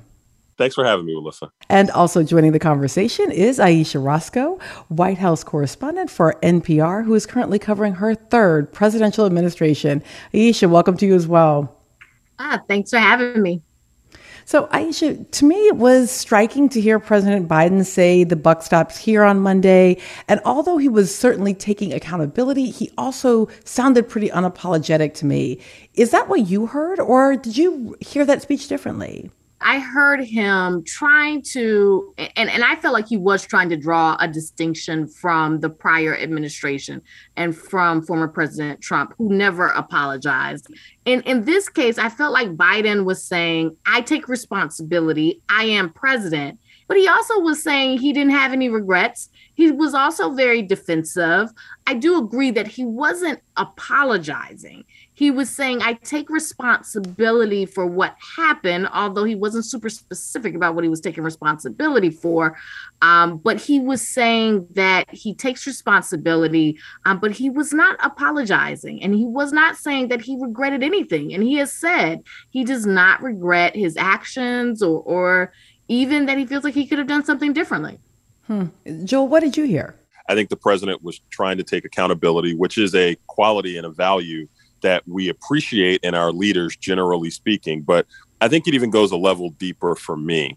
Thanks 0.58 0.74
for 0.74 0.84
having 0.84 1.04
me, 1.04 1.14
Melissa. 1.14 1.50
And 1.68 1.90
also 1.90 2.22
joining 2.22 2.52
the 2.52 2.58
conversation 2.58 3.30
is 3.30 3.60
Ayesha 3.60 3.98
Rascoe, 3.98 4.58
White 4.88 5.18
House 5.18 5.44
correspondent 5.44 6.10
for 6.10 6.36
NPR, 6.42 7.04
who 7.04 7.14
is 7.14 7.26
currently 7.26 7.58
covering 7.58 7.94
her 7.94 8.14
third 8.14 8.72
presidential 8.72 9.26
administration. 9.26 10.02
Ayesha, 10.32 10.68
welcome 10.68 10.96
to 10.96 11.06
you 11.06 11.14
as 11.14 11.26
well. 11.26 11.76
Ah, 12.38 12.62
thanks 12.68 12.90
for 12.90 12.98
having 12.98 13.42
me. 13.42 13.62
So, 14.46 14.68
Ayesha, 14.70 15.24
to 15.24 15.44
me, 15.44 15.56
it 15.66 15.76
was 15.76 16.08
striking 16.10 16.68
to 16.68 16.80
hear 16.80 17.00
President 17.00 17.48
Biden 17.48 17.84
say 17.84 18.22
the 18.22 18.36
buck 18.36 18.62
stops 18.62 18.96
here 18.96 19.24
on 19.24 19.40
Monday. 19.40 20.00
And 20.28 20.40
although 20.44 20.78
he 20.78 20.88
was 20.88 21.12
certainly 21.12 21.52
taking 21.52 21.92
accountability, 21.92 22.70
he 22.70 22.92
also 22.96 23.48
sounded 23.64 24.08
pretty 24.08 24.28
unapologetic 24.28 25.14
to 25.14 25.26
me. 25.26 25.58
Is 25.94 26.12
that 26.12 26.28
what 26.28 26.46
you 26.46 26.66
heard, 26.66 27.00
or 27.00 27.36
did 27.36 27.56
you 27.58 27.96
hear 28.00 28.24
that 28.24 28.40
speech 28.40 28.68
differently? 28.68 29.30
I 29.60 29.78
heard 29.78 30.22
him 30.22 30.84
trying 30.84 31.42
to, 31.52 32.14
and, 32.18 32.50
and 32.50 32.62
I 32.62 32.76
felt 32.76 32.92
like 32.92 33.08
he 33.08 33.16
was 33.16 33.46
trying 33.46 33.70
to 33.70 33.76
draw 33.76 34.16
a 34.20 34.28
distinction 34.28 35.08
from 35.08 35.60
the 35.60 35.70
prior 35.70 36.16
administration 36.16 37.00
and 37.36 37.56
from 37.56 38.02
former 38.02 38.28
President 38.28 38.80
Trump, 38.82 39.14
who 39.16 39.32
never 39.32 39.68
apologized. 39.68 40.68
And 41.06 41.22
in 41.22 41.44
this 41.44 41.68
case, 41.68 41.96
I 41.98 42.10
felt 42.10 42.32
like 42.32 42.56
Biden 42.56 43.04
was 43.04 43.22
saying, 43.22 43.76
I 43.86 44.02
take 44.02 44.28
responsibility, 44.28 45.40
I 45.48 45.64
am 45.64 45.90
president. 45.90 46.60
But 46.88 46.98
he 46.98 47.08
also 47.08 47.40
was 47.40 47.62
saying 47.62 47.98
he 47.98 48.12
didn't 48.12 48.32
have 48.32 48.52
any 48.52 48.68
regrets. 48.68 49.28
He 49.54 49.72
was 49.72 49.92
also 49.92 50.30
very 50.30 50.62
defensive. 50.62 51.50
I 51.86 51.94
do 51.94 52.18
agree 52.18 52.52
that 52.52 52.68
he 52.68 52.84
wasn't 52.84 53.40
apologizing 53.56 54.84
he 55.16 55.30
was 55.30 55.48
saying, 55.48 55.80
I 55.80 55.94
take 55.94 56.28
responsibility 56.28 57.64
for 57.64 57.86
what 57.86 58.14
happened, 58.36 58.86
although 58.92 59.24
he 59.24 59.34
wasn't 59.34 59.64
super 59.64 59.88
specific 59.88 60.54
about 60.54 60.74
what 60.74 60.84
he 60.84 60.90
was 60.90 61.00
taking 61.00 61.24
responsibility 61.24 62.10
for. 62.10 62.58
Um, 63.00 63.38
but 63.38 63.58
he 63.58 63.80
was 63.80 64.06
saying 64.06 64.66
that 64.74 65.08
he 65.10 65.34
takes 65.34 65.66
responsibility, 65.66 66.78
um, 67.06 67.18
but 67.18 67.32
he 67.32 67.48
was 67.48 67.72
not 67.72 67.96
apologizing. 68.04 69.02
And 69.02 69.14
he 69.14 69.24
was 69.24 69.54
not 69.54 69.76
saying 69.76 70.08
that 70.08 70.20
he 70.20 70.36
regretted 70.38 70.82
anything. 70.82 71.32
And 71.32 71.42
he 71.42 71.54
has 71.54 71.72
said 71.72 72.22
he 72.50 72.62
does 72.62 72.84
not 72.84 73.22
regret 73.22 73.74
his 73.74 73.96
actions 73.96 74.82
or, 74.82 75.00
or 75.00 75.52
even 75.88 76.26
that 76.26 76.36
he 76.36 76.44
feels 76.44 76.62
like 76.62 76.74
he 76.74 76.86
could 76.86 76.98
have 76.98 77.08
done 77.08 77.24
something 77.24 77.54
differently. 77.54 77.98
Hmm. 78.48 78.66
Joel, 79.04 79.28
what 79.28 79.40
did 79.40 79.56
you 79.56 79.64
hear? 79.64 79.94
I 80.28 80.34
think 80.34 80.50
the 80.50 80.56
president 80.56 81.02
was 81.02 81.22
trying 81.30 81.56
to 81.56 81.64
take 81.64 81.86
accountability, 81.86 82.54
which 82.54 82.76
is 82.76 82.94
a 82.94 83.16
quality 83.26 83.78
and 83.78 83.86
a 83.86 83.90
value 83.90 84.46
that 84.86 85.02
we 85.08 85.28
appreciate 85.28 85.98
in 86.04 86.14
our 86.14 86.30
leaders, 86.30 86.76
generally 86.76 87.28
speaking. 87.28 87.82
But 87.82 88.06
I 88.40 88.46
think 88.46 88.68
it 88.68 88.74
even 88.74 88.90
goes 88.90 89.10
a 89.10 89.16
level 89.16 89.50
deeper 89.50 89.96
for 89.96 90.16
me. 90.16 90.56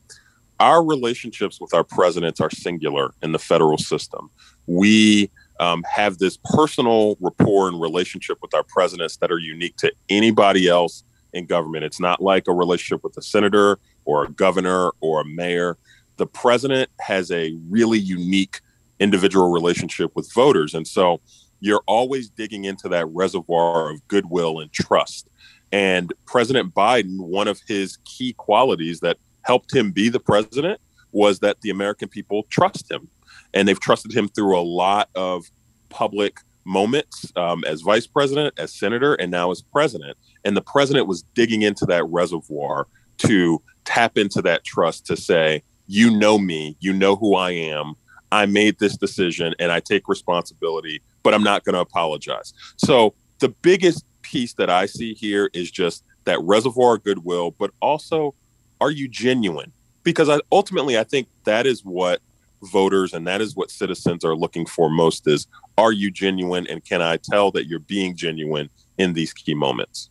Our 0.59 0.85
relationships 0.85 1.59
with 1.59 1.73
our 1.73 1.83
presidents 1.83 2.39
are 2.39 2.51
singular 2.51 3.15
in 3.23 3.31
the 3.31 3.39
federal 3.39 3.79
system. 3.79 4.29
We 4.67 5.31
um, 5.59 5.83
have 5.91 6.19
this 6.19 6.37
personal 6.43 7.17
rapport 7.19 7.69
and 7.69 7.81
relationship 7.81 8.37
with 8.43 8.53
our 8.53 8.61
presidents 8.61 9.17
that 9.17 9.31
are 9.31 9.39
unique 9.39 9.77
to 9.77 9.91
anybody 10.09 10.67
else 10.67 11.03
in 11.33 11.47
government. 11.47 11.85
It's 11.85 11.99
not 11.99 12.21
like 12.21 12.47
a 12.47 12.53
relationship 12.53 13.03
with 13.03 13.17
a 13.17 13.23
senator 13.23 13.79
or 14.05 14.25
a 14.25 14.29
governor 14.29 14.91
or 15.01 15.21
a 15.21 15.25
mayor. 15.25 15.75
The 16.17 16.27
president 16.27 16.91
has 16.99 17.31
a 17.31 17.57
really 17.67 17.97
unique 17.97 18.59
individual 18.99 19.49
relationship 19.49 20.11
with 20.15 20.31
voters. 20.33 20.75
And 20.75 20.87
so 20.87 21.19
you're 21.59 21.83
always 21.87 22.29
digging 22.29 22.65
into 22.65 22.89
that 22.89 23.07
reservoir 23.07 23.91
of 23.91 24.07
goodwill 24.07 24.59
and 24.59 24.71
trust. 24.71 25.29
And 25.71 26.13
President 26.25 26.73
Biden, 26.73 27.19
one 27.19 27.47
of 27.47 27.61
his 27.67 27.97
key 28.05 28.33
qualities 28.33 29.01
that 29.01 29.17
helped 29.43 29.73
him 29.73 29.91
be 29.91 30.09
the 30.09 30.19
president 30.19 30.79
was 31.11 31.39
that 31.39 31.61
the 31.61 31.69
American 31.69 32.07
people 32.07 32.43
trust 32.49 32.89
him. 32.89 33.07
And 33.53 33.67
they've 33.67 33.79
trusted 33.79 34.13
him 34.13 34.27
through 34.27 34.57
a 34.57 34.61
lot 34.61 35.09
of 35.15 35.45
public 35.89 36.39
moments 36.65 37.31
um, 37.35 37.63
as 37.65 37.81
vice 37.81 38.05
president, 38.05 38.53
as 38.59 38.73
senator, 38.73 39.15
and 39.15 39.31
now 39.31 39.51
as 39.51 39.61
president. 39.61 40.17
And 40.45 40.55
the 40.55 40.61
president 40.61 41.07
was 41.07 41.23
digging 41.33 41.63
into 41.63 41.85
that 41.87 42.05
reservoir 42.05 42.87
to 43.19 43.61
tap 43.85 44.17
into 44.17 44.41
that 44.43 44.63
trust 44.63 45.05
to 45.07 45.17
say, 45.17 45.63
you 45.87 46.15
know 46.15 46.37
me, 46.37 46.77
you 46.79 46.93
know 46.93 47.15
who 47.15 47.35
I 47.35 47.51
am. 47.51 47.95
I 48.31 48.45
made 48.45 48.79
this 48.79 48.97
decision 48.97 49.53
and 49.59 49.71
I 49.71 49.79
take 49.79 50.07
responsibility 50.07 51.01
but 51.23 51.33
I'm 51.33 51.43
not 51.43 51.63
going 51.63 51.75
to 51.75 51.81
apologize. 51.81 52.53
So 52.77 53.13
the 53.39 53.49
biggest 53.49 54.05
piece 54.21 54.53
that 54.53 54.69
I 54.69 54.85
see 54.85 55.13
here 55.13 55.49
is 55.53 55.71
just 55.71 56.03
that 56.25 56.41
reservoir 56.41 56.95
of 56.95 57.03
goodwill, 57.03 57.51
but 57.51 57.71
also, 57.81 58.35
are 58.81 58.91
you 58.91 59.07
genuine? 59.07 59.71
Because 60.03 60.29
I, 60.29 60.39
ultimately, 60.51 60.97
I 60.97 61.03
think 61.03 61.27
that 61.43 61.65
is 61.65 61.83
what 61.83 62.21
voters 62.63 63.13
and 63.13 63.25
that 63.25 63.41
is 63.41 63.55
what 63.55 63.71
citizens 63.71 64.25
are 64.25 64.35
looking 64.35 64.65
for 64.65 64.89
most 64.89 65.25
is 65.27 65.47
are 65.77 65.93
you 65.93 66.11
genuine 66.11 66.67
and 66.67 66.83
can 66.83 67.01
I 67.01 67.15
tell 67.15 67.51
that 67.51 67.67
you're 67.67 67.79
being 67.79 68.17
genuine 68.17 68.69
in 68.97 69.13
these 69.13 69.31
key 69.31 69.53
moments? 69.53 70.09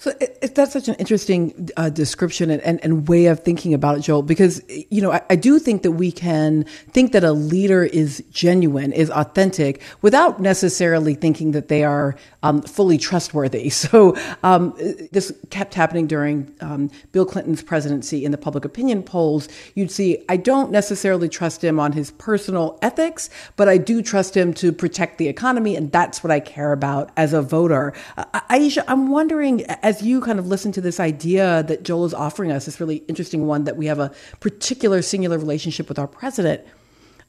So 0.00 0.12
it, 0.20 0.38
it, 0.40 0.54
that's 0.54 0.72
such 0.72 0.86
an 0.86 0.94
interesting 0.94 1.70
uh, 1.76 1.90
description 1.90 2.50
and, 2.50 2.62
and, 2.62 2.78
and, 2.84 3.08
way 3.08 3.26
of 3.26 3.40
thinking 3.40 3.74
about 3.74 3.98
it, 3.98 4.02
Joel, 4.02 4.22
because, 4.22 4.62
you 4.68 5.02
know, 5.02 5.10
I, 5.10 5.22
I, 5.28 5.34
do 5.34 5.58
think 5.58 5.82
that 5.82 5.90
we 5.90 6.12
can 6.12 6.66
think 6.92 7.10
that 7.10 7.24
a 7.24 7.32
leader 7.32 7.82
is 7.82 8.22
genuine, 8.30 8.92
is 8.92 9.10
authentic, 9.10 9.82
without 10.00 10.40
necessarily 10.40 11.14
thinking 11.14 11.50
that 11.50 11.66
they 11.66 11.82
are 11.82 12.14
um, 12.44 12.62
fully 12.62 12.96
trustworthy. 12.96 13.70
So 13.88 14.16
um, 14.42 14.74
this 15.12 15.32
kept 15.50 15.72
happening 15.72 16.06
during 16.06 16.52
um, 16.60 16.90
Bill 17.12 17.24
Clinton's 17.24 17.62
presidency 17.62 18.24
in 18.24 18.32
the 18.32 18.38
public 18.38 18.64
opinion 18.64 19.02
polls. 19.02 19.48
You'd 19.74 19.90
see, 19.90 20.24
I 20.28 20.36
don't 20.36 20.70
necessarily 20.70 21.28
trust 21.28 21.62
him 21.62 21.80
on 21.80 21.92
his 21.92 22.10
personal 22.12 22.78
ethics, 22.82 23.30
but 23.56 23.68
I 23.68 23.78
do 23.78 24.02
trust 24.02 24.36
him 24.36 24.52
to 24.54 24.72
protect 24.72 25.18
the 25.18 25.28
economy, 25.28 25.74
and 25.74 25.90
that's 25.90 26.22
what 26.22 26.30
I 26.30 26.40
care 26.40 26.72
about 26.72 27.10
as 27.16 27.32
a 27.32 27.40
voter. 27.40 27.94
Uh, 28.16 28.40
Ayesha, 28.50 28.84
I'm 28.90 29.08
wondering, 29.08 29.64
as 29.88 30.02
you 30.02 30.20
kind 30.20 30.38
of 30.38 30.46
listen 30.46 30.70
to 30.70 30.82
this 30.82 31.00
idea 31.00 31.62
that 31.62 31.82
Joel 31.82 32.04
is 32.04 32.12
offering 32.12 32.52
us, 32.52 32.66
this 32.66 32.78
really 32.78 32.96
interesting 33.08 33.46
one 33.46 33.64
that 33.64 33.78
we 33.78 33.86
have 33.86 33.98
a 33.98 34.12
particular 34.38 35.00
singular 35.00 35.38
relationship 35.38 35.88
with 35.88 35.98
our 35.98 36.06
president, 36.06 36.60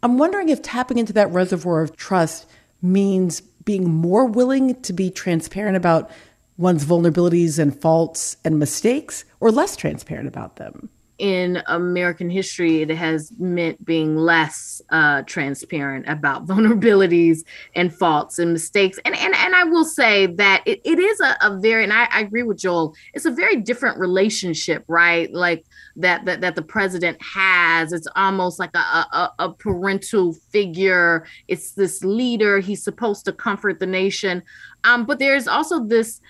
I'm 0.03 0.17
wondering 0.17 0.49
if 0.49 0.61
tapping 0.61 0.97
into 0.97 1.13
that 1.13 1.31
reservoir 1.31 1.81
of 1.81 1.95
trust 1.95 2.49
means 2.81 3.39
being 3.39 3.89
more 3.89 4.25
willing 4.25 4.81
to 4.81 4.91
be 4.91 5.09
transparent 5.09 5.77
about 5.77 6.11
one's 6.57 6.83
vulnerabilities 6.83 7.59
and 7.59 7.73
faults 7.79 8.35
and 8.43 8.59
mistakes 8.59 9.23
or 9.39 9.51
less 9.51 9.77
transparent 9.77 10.27
about 10.27 10.57
them 10.57 10.89
in 11.19 11.61
American 11.67 12.29
history, 12.29 12.81
it 12.81 12.89
has 12.89 13.31
meant 13.37 13.83
being 13.85 14.15
less 14.15 14.81
uh, 14.89 15.21
transparent 15.23 16.07
about 16.07 16.47
vulnerabilities 16.47 17.43
and 17.75 17.93
faults 17.93 18.39
and 18.39 18.53
mistakes. 18.53 18.97
And 19.05 19.15
and, 19.15 19.35
and 19.35 19.55
I 19.55 19.65
will 19.65 19.85
say 19.85 20.25
that 20.25 20.63
it, 20.65 20.81
it 20.83 20.97
is 20.97 21.19
a, 21.19 21.35
a 21.41 21.59
very, 21.59 21.83
and 21.83 21.93
I, 21.93 22.07
I 22.11 22.21
agree 22.21 22.43
with 22.43 22.57
Joel, 22.57 22.95
it's 23.13 23.25
a 23.25 23.31
very 23.31 23.57
different 23.57 23.99
relationship, 23.99 24.83
right? 24.87 25.31
Like 25.33 25.65
that 25.97 26.25
that, 26.25 26.41
that 26.41 26.55
the 26.55 26.61
president 26.61 27.21
has. 27.21 27.93
It's 27.93 28.07
almost 28.15 28.59
like 28.59 28.75
a, 28.75 28.79
a, 28.79 29.33
a 29.39 29.53
parental 29.53 30.33
figure. 30.33 31.25
It's 31.47 31.73
this 31.73 32.03
leader. 32.03 32.59
He's 32.59 32.83
supposed 32.83 33.25
to 33.25 33.33
comfort 33.33 33.79
the 33.79 33.87
nation. 33.87 34.41
Um, 34.83 35.05
but 35.05 35.19
there's 35.19 35.47
also 35.47 35.83
this 35.83 36.21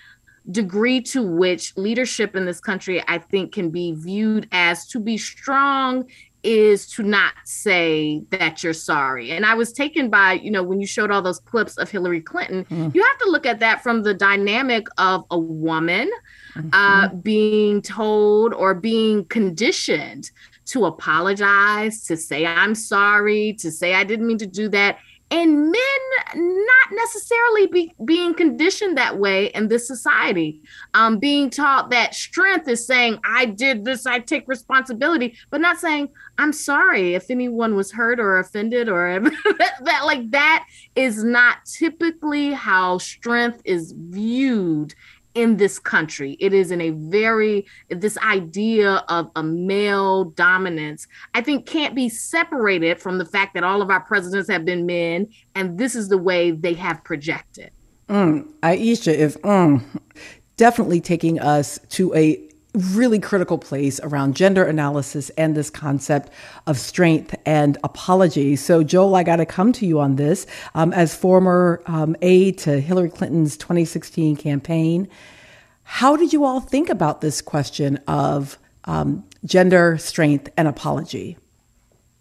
degree 0.50 1.00
to 1.00 1.22
which 1.22 1.76
leadership 1.76 2.34
in 2.34 2.44
this 2.44 2.60
country, 2.60 3.02
I 3.06 3.18
think, 3.18 3.52
can 3.52 3.70
be 3.70 3.92
viewed 3.92 4.48
as 4.52 4.86
to 4.88 5.00
be 5.00 5.18
strong 5.18 6.06
is 6.42 6.88
to 6.88 7.02
not 7.02 7.34
say 7.44 8.22
that 8.30 8.62
you're 8.62 8.72
sorry. 8.72 9.30
And 9.30 9.44
I 9.44 9.54
was 9.54 9.72
taken 9.72 10.08
by, 10.08 10.34
you 10.34 10.50
know, 10.50 10.62
when 10.62 10.80
you 10.80 10.86
showed 10.86 11.10
all 11.10 11.20
those 11.20 11.38
clips 11.38 11.76
of 11.76 11.90
Hillary 11.90 12.20
Clinton, 12.20 12.64
mm. 12.64 12.94
you 12.94 13.02
have 13.02 13.18
to 13.18 13.30
look 13.30 13.44
at 13.44 13.60
that 13.60 13.82
from 13.82 14.02
the 14.02 14.14
dynamic 14.14 14.86
of 14.96 15.24
a 15.30 15.38
woman 15.38 16.10
mm-hmm. 16.54 16.68
uh, 16.72 17.08
being 17.08 17.82
told 17.82 18.54
or 18.54 18.74
being 18.74 19.26
conditioned 19.26 20.30
to 20.66 20.86
apologize, 20.86 22.04
to 22.04 22.16
say, 22.16 22.46
I'm 22.46 22.74
sorry, 22.74 23.54
to 23.58 23.70
say, 23.70 23.94
I 23.94 24.04
didn't 24.04 24.26
mean 24.26 24.38
to 24.38 24.46
do 24.46 24.68
that 24.70 24.98
and 25.30 25.70
men 25.70 25.74
not 26.34 26.92
necessarily 26.92 27.66
be, 27.68 27.94
being 28.04 28.34
conditioned 28.34 28.96
that 28.96 29.18
way 29.18 29.46
in 29.46 29.68
this 29.68 29.86
society. 29.86 30.60
Um, 30.94 31.18
being 31.18 31.50
taught 31.50 31.90
that 31.90 32.14
strength 32.14 32.68
is 32.68 32.86
saying 32.86 33.18
i 33.24 33.44
did 33.44 33.84
this 33.84 34.06
i 34.06 34.18
take 34.18 34.46
responsibility 34.48 35.36
but 35.50 35.60
not 35.60 35.78
saying 35.78 36.08
i'm 36.38 36.52
sorry 36.52 37.14
if 37.14 37.30
anyone 37.30 37.74
was 37.74 37.92
hurt 37.92 38.18
or 38.18 38.38
offended 38.38 38.88
or 38.88 39.20
that, 39.20 39.74
that 39.84 40.04
like 40.04 40.30
that 40.30 40.66
is 40.96 41.22
not 41.22 41.58
typically 41.64 42.52
how 42.52 42.98
strength 42.98 43.60
is 43.64 43.94
viewed 43.96 44.94
in 45.34 45.56
this 45.56 45.78
country. 45.78 46.36
It 46.40 46.52
is 46.52 46.70
in 46.70 46.80
a 46.80 46.90
very, 46.90 47.66
this 47.88 48.18
idea 48.18 49.04
of 49.08 49.30
a 49.36 49.42
male 49.42 50.24
dominance, 50.24 51.06
I 51.34 51.40
think 51.40 51.66
can't 51.66 51.94
be 51.94 52.08
separated 52.08 53.00
from 53.00 53.18
the 53.18 53.24
fact 53.24 53.54
that 53.54 53.64
all 53.64 53.82
of 53.82 53.90
our 53.90 54.00
presidents 54.00 54.50
have 54.50 54.64
been 54.64 54.86
men 54.86 55.28
and 55.54 55.78
this 55.78 55.94
is 55.94 56.08
the 56.08 56.18
way 56.18 56.50
they 56.50 56.74
have 56.74 57.02
projected. 57.04 57.70
Mm, 58.08 58.48
Ayesha 58.62 59.16
is 59.16 59.36
mm, 59.38 59.82
definitely 60.56 61.00
taking 61.00 61.38
us 61.38 61.78
to 61.90 62.12
a 62.14 62.49
really 62.74 63.18
critical 63.18 63.58
place 63.58 64.00
around 64.00 64.36
gender 64.36 64.64
analysis 64.64 65.30
and 65.30 65.56
this 65.56 65.70
concept 65.70 66.30
of 66.66 66.78
strength 66.78 67.34
and 67.44 67.76
apology. 67.82 68.56
So, 68.56 68.82
Joel, 68.82 69.14
I 69.16 69.22
got 69.22 69.36
to 69.36 69.46
come 69.46 69.72
to 69.74 69.86
you 69.86 69.98
on 69.98 70.16
this. 70.16 70.46
Um, 70.74 70.92
as 70.92 71.14
former 71.14 71.82
um, 71.86 72.16
aide 72.22 72.58
to 72.58 72.80
Hillary 72.80 73.10
Clinton's 73.10 73.56
2016 73.56 74.36
campaign, 74.36 75.08
how 75.82 76.16
did 76.16 76.32
you 76.32 76.44
all 76.44 76.60
think 76.60 76.88
about 76.88 77.20
this 77.20 77.42
question 77.42 77.96
of 78.06 78.58
um, 78.84 79.24
gender, 79.44 79.98
strength, 79.98 80.48
and 80.56 80.68
apology? 80.68 81.36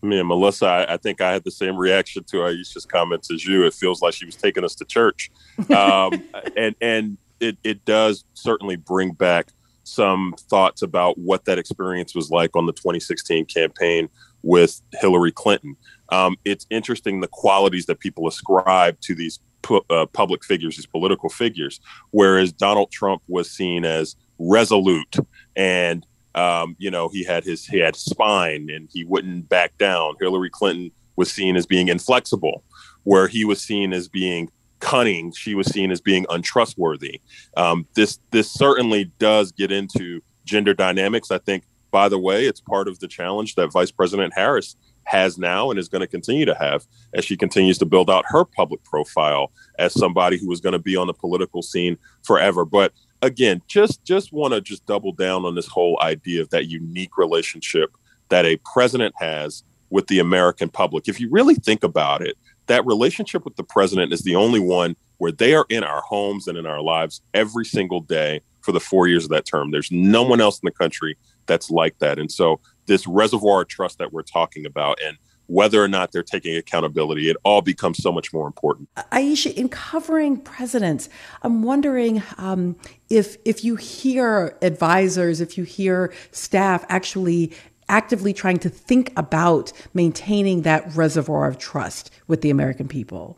Me 0.01 0.17
and 0.17 0.27
Melissa, 0.27 0.65
I, 0.65 0.93
I, 0.93 0.97
think 0.97 1.21
I 1.21 1.31
had 1.33 1.43
the 1.43 1.51
same 1.51 1.75
reaction 1.75 2.23
to 2.25 2.45
Ayesha's 2.45 2.85
comments 2.85 3.29
as 3.31 3.45
you. 3.45 3.65
It 3.65 3.73
feels 3.73 4.01
like 4.01 4.13
she 4.13 4.25
was 4.25 4.35
taking 4.35 4.63
us 4.63 4.73
to 4.75 4.85
church, 4.85 5.29
um, 5.75 6.23
and 6.55 6.73
and 6.79 7.17
it 7.41 7.57
it 7.65 7.83
does 7.83 8.23
certainly 8.33 8.77
bring 8.77 9.11
back 9.11 9.49
some 9.89 10.35
thoughts 10.49 10.81
about 10.81 11.17
what 11.17 11.45
that 11.45 11.57
experience 11.57 12.15
was 12.15 12.29
like 12.29 12.55
on 12.55 12.65
the 12.65 12.73
2016 12.73 13.45
campaign 13.45 14.09
with 14.41 14.81
Hillary 14.93 15.31
Clinton. 15.31 15.75
Um, 16.09 16.37
it's 16.45 16.65
interesting 16.69 17.19
the 17.19 17.27
qualities 17.27 17.85
that 17.87 17.99
people 17.99 18.27
ascribe 18.27 18.99
to 19.01 19.15
these 19.15 19.39
pu- 19.61 19.85
uh, 19.89 20.05
public 20.07 20.43
figures, 20.43 20.77
these 20.77 20.85
political 20.85 21.29
figures, 21.29 21.79
whereas 22.11 22.51
Donald 22.51 22.91
Trump 22.91 23.21
was 23.27 23.51
seen 23.51 23.85
as 23.85 24.15
resolute 24.39 25.17
and 25.55 26.05
um, 26.35 26.75
you 26.79 26.91
know 26.91 27.09
he 27.09 27.23
had 27.23 27.43
his 27.43 27.65
he 27.65 27.79
had 27.79 27.95
spine 27.95 28.69
and 28.69 28.87
he 28.91 29.03
wouldn't 29.03 29.49
back 29.49 29.77
down. 29.77 30.15
Hillary 30.19 30.49
Clinton 30.49 30.91
was 31.15 31.31
seen 31.31 31.55
as 31.55 31.65
being 31.65 31.89
inflexible, 31.89 32.63
where 33.03 33.27
he 33.27 33.43
was 33.43 33.61
seen 33.61 33.93
as 33.93 34.07
being 34.07 34.49
cunning, 34.79 35.31
she 35.31 35.55
was 35.55 35.67
seen 35.67 35.91
as 35.91 36.01
being 36.01 36.25
untrustworthy. 36.29 37.21
Um, 37.57 37.87
this 37.95 38.19
this 38.31 38.51
certainly 38.51 39.11
does 39.19 39.51
get 39.51 39.71
into 39.71 40.21
gender 40.45 40.73
dynamics. 40.73 41.31
I 41.31 41.37
think, 41.37 41.63
by 41.91 42.09
the 42.09 42.19
way, 42.19 42.45
it's 42.45 42.61
part 42.61 42.87
of 42.87 42.99
the 42.99 43.07
challenge 43.07 43.55
that 43.55 43.71
Vice 43.71 43.91
President 43.91 44.33
Harris 44.35 44.75
has 45.03 45.37
now 45.37 45.71
and 45.71 45.79
is 45.79 45.89
going 45.89 46.01
to 46.01 46.07
continue 46.07 46.45
to 46.45 46.53
have 46.53 46.85
as 47.15 47.25
she 47.25 47.35
continues 47.35 47.79
to 47.79 47.85
build 47.85 48.09
out 48.09 48.25
her 48.27 48.45
public 48.45 48.83
profile 48.83 49.51
as 49.79 49.93
somebody 49.93 50.37
who 50.37 50.51
is 50.51 50.61
going 50.61 50.73
to 50.73 50.79
be 50.79 50.95
on 50.95 51.07
the 51.07 51.13
political 51.13 51.63
scene 51.63 51.97
forever. 52.23 52.63
But 52.63 52.93
again, 53.21 53.61
just 53.67 54.03
just 54.03 54.31
want 54.31 54.53
to 54.53 54.61
just 54.61 54.85
double 54.85 55.11
down 55.11 55.45
on 55.45 55.55
this 55.55 55.67
whole 55.67 55.99
idea 56.01 56.41
of 56.41 56.49
that 56.49 56.67
unique 56.67 57.17
relationship 57.17 57.91
that 58.29 58.45
a 58.45 58.57
president 58.71 59.15
has 59.17 59.63
with 59.89 60.07
the 60.07 60.19
American 60.19 60.69
public. 60.69 61.07
If 61.07 61.19
you 61.19 61.29
really 61.31 61.55
think 61.55 61.83
about 61.83 62.21
it, 62.21 62.37
that 62.69 62.85
relationship 62.85 63.43
with 63.43 63.55
the 63.55 63.63
president 63.63 64.13
is 64.13 64.21
the 64.21 64.35
only 64.35 64.59
one 64.59 64.95
where 65.17 65.31
they 65.31 65.53
are 65.53 65.65
in 65.69 65.83
our 65.83 66.01
homes 66.01 66.47
and 66.47 66.57
in 66.57 66.65
our 66.65 66.81
lives 66.81 67.21
every 67.33 67.65
single 67.65 67.99
day 67.99 68.41
for 68.61 68.71
the 68.71 68.79
four 68.79 69.07
years 69.07 69.25
of 69.25 69.31
that 69.31 69.45
term. 69.45 69.71
There's 69.71 69.91
no 69.91 70.23
one 70.23 70.39
else 70.39 70.59
in 70.59 70.65
the 70.65 70.71
country 70.71 71.17
that's 71.45 71.69
like 71.69 71.97
that. 71.99 72.19
And 72.19 72.31
so, 72.31 72.61
this 72.85 73.05
reservoir 73.05 73.61
of 73.61 73.67
trust 73.67 73.97
that 73.99 74.13
we're 74.13 74.23
talking 74.23 74.65
about 74.65 74.97
and 75.03 75.17
whether 75.47 75.83
or 75.83 75.87
not 75.87 76.11
they're 76.11 76.21
taking 76.21 76.55
accountability, 76.55 77.27
it 77.27 77.35
all 77.43 77.61
becomes 77.61 77.97
so 77.97 78.11
much 78.11 78.31
more 78.31 78.45
important. 78.45 78.87
Ayesha, 79.11 79.57
in 79.59 79.67
covering 79.67 80.37
presidents, 80.37 81.09
I'm 81.41 81.63
wondering 81.63 82.21
um, 82.37 82.75
if 83.09 83.37
if 83.45 83.63
you 83.63 83.75
hear 83.75 84.55
advisors, 84.61 85.41
if 85.41 85.57
you 85.57 85.63
hear 85.63 86.13
staff 86.31 86.85
actually 86.87 87.51
actively 87.89 88.33
trying 88.33 88.59
to 88.59 88.69
think 88.69 89.11
about 89.17 89.73
maintaining 89.93 90.61
that 90.61 90.95
reservoir 90.95 91.47
of 91.47 91.57
trust 91.57 92.11
with 92.27 92.41
the 92.41 92.49
American 92.49 92.87
people? 92.87 93.37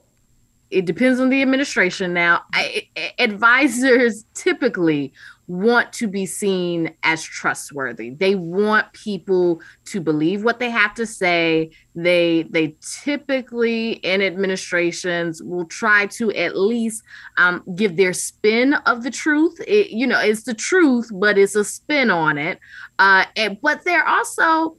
It 0.69 0.85
depends 0.85 1.19
on 1.19 1.29
the 1.29 1.41
administration. 1.41 2.13
Now, 2.13 2.43
I, 2.53 2.87
advisors 3.19 4.23
typically 4.33 5.11
want 5.51 5.91
to 5.91 6.07
be 6.07 6.25
seen 6.25 6.93
as 7.03 7.21
trustworthy. 7.21 8.11
They 8.11 8.35
want 8.35 8.93
people 8.93 9.61
to 9.85 9.99
believe 9.99 10.45
what 10.45 10.59
they 10.59 10.69
have 10.69 10.93
to 10.93 11.05
say. 11.05 11.71
They 11.93 12.43
they 12.43 12.77
typically 13.03 13.91
in 13.91 14.21
administrations 14.21 15.43
will 15.43 15.65
try 15.65 16.05
to 16.05 16.31
at 16.31 16.57
least 16.57 17.03
um, 17.35 17.63
give 17.75 17.97
their 17.97 18.13
spin 18.13 18.75
of 18.85 19.03
the 19.03 19.11
truth. 19.11 19.59
It, 19.67 19.89
you 19.89 20.07
know, 20.07 20.21
it's 20.21 20.43
the 20.43 20.53
truth, 20.53 21.09
but 21.13 21.37
it's 21.37 21.55
a 21.55 21.65
spin 21.65 22.09
on 22.09 22.37
it. 22.37 22.57
Uh, 22.97 23.25
and, 23.35 23.59
but 23.61 23.83
they're 23.83 24.07
also, 24.07 24.77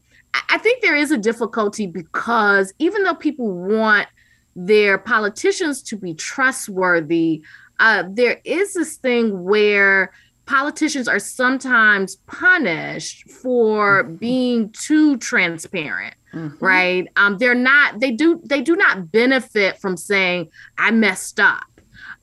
I 0.48 0.56
think 0.56 0.80
there 0.80 0.96
is 0.96 1.11
a 1.11 1.18
difficulty 1.18 1.87
because 1.87 2.72
even 2.78 3.02
though 3.02 3.14
people 3.14 3.52
want 3.52 4.08
their 4.56 4.96
politicians 4.96 5.82
to 5.82 5.96
be 5.96 6.14
trustworthy, 6.14 7.42
uh, 7.78 8.04
there 8.08 8.40
is 8.44 8.72
this 8.72 8.96
thing 8.96 9.42
where 9.42 10.12
politicians 10.53 11.09
are 11.09 11.19
sometimes 11.19 12.17
punished 12.27 13.31
for 13.31 14.05
mm-hmm. 14.05 14.17
being 14.17 14.71
too 14.73 15.17
transparent 15.17 16.15
mm-hmm. 16.35 16.62
right 16.62 17.09
um 17.17 17.38
they're 17.38 17.55
not 17.55 17.99
they 18.01 18.11
do 18.11 18.38
they 18.45 18.61
do 18.61 18.77
not 18.77 19.11
benefit 19.11 19.79
from 19.79 19.97
saying 19.97 20.47
i 20.77 20.91
messed 20.91 21.41
up 21.41 21.65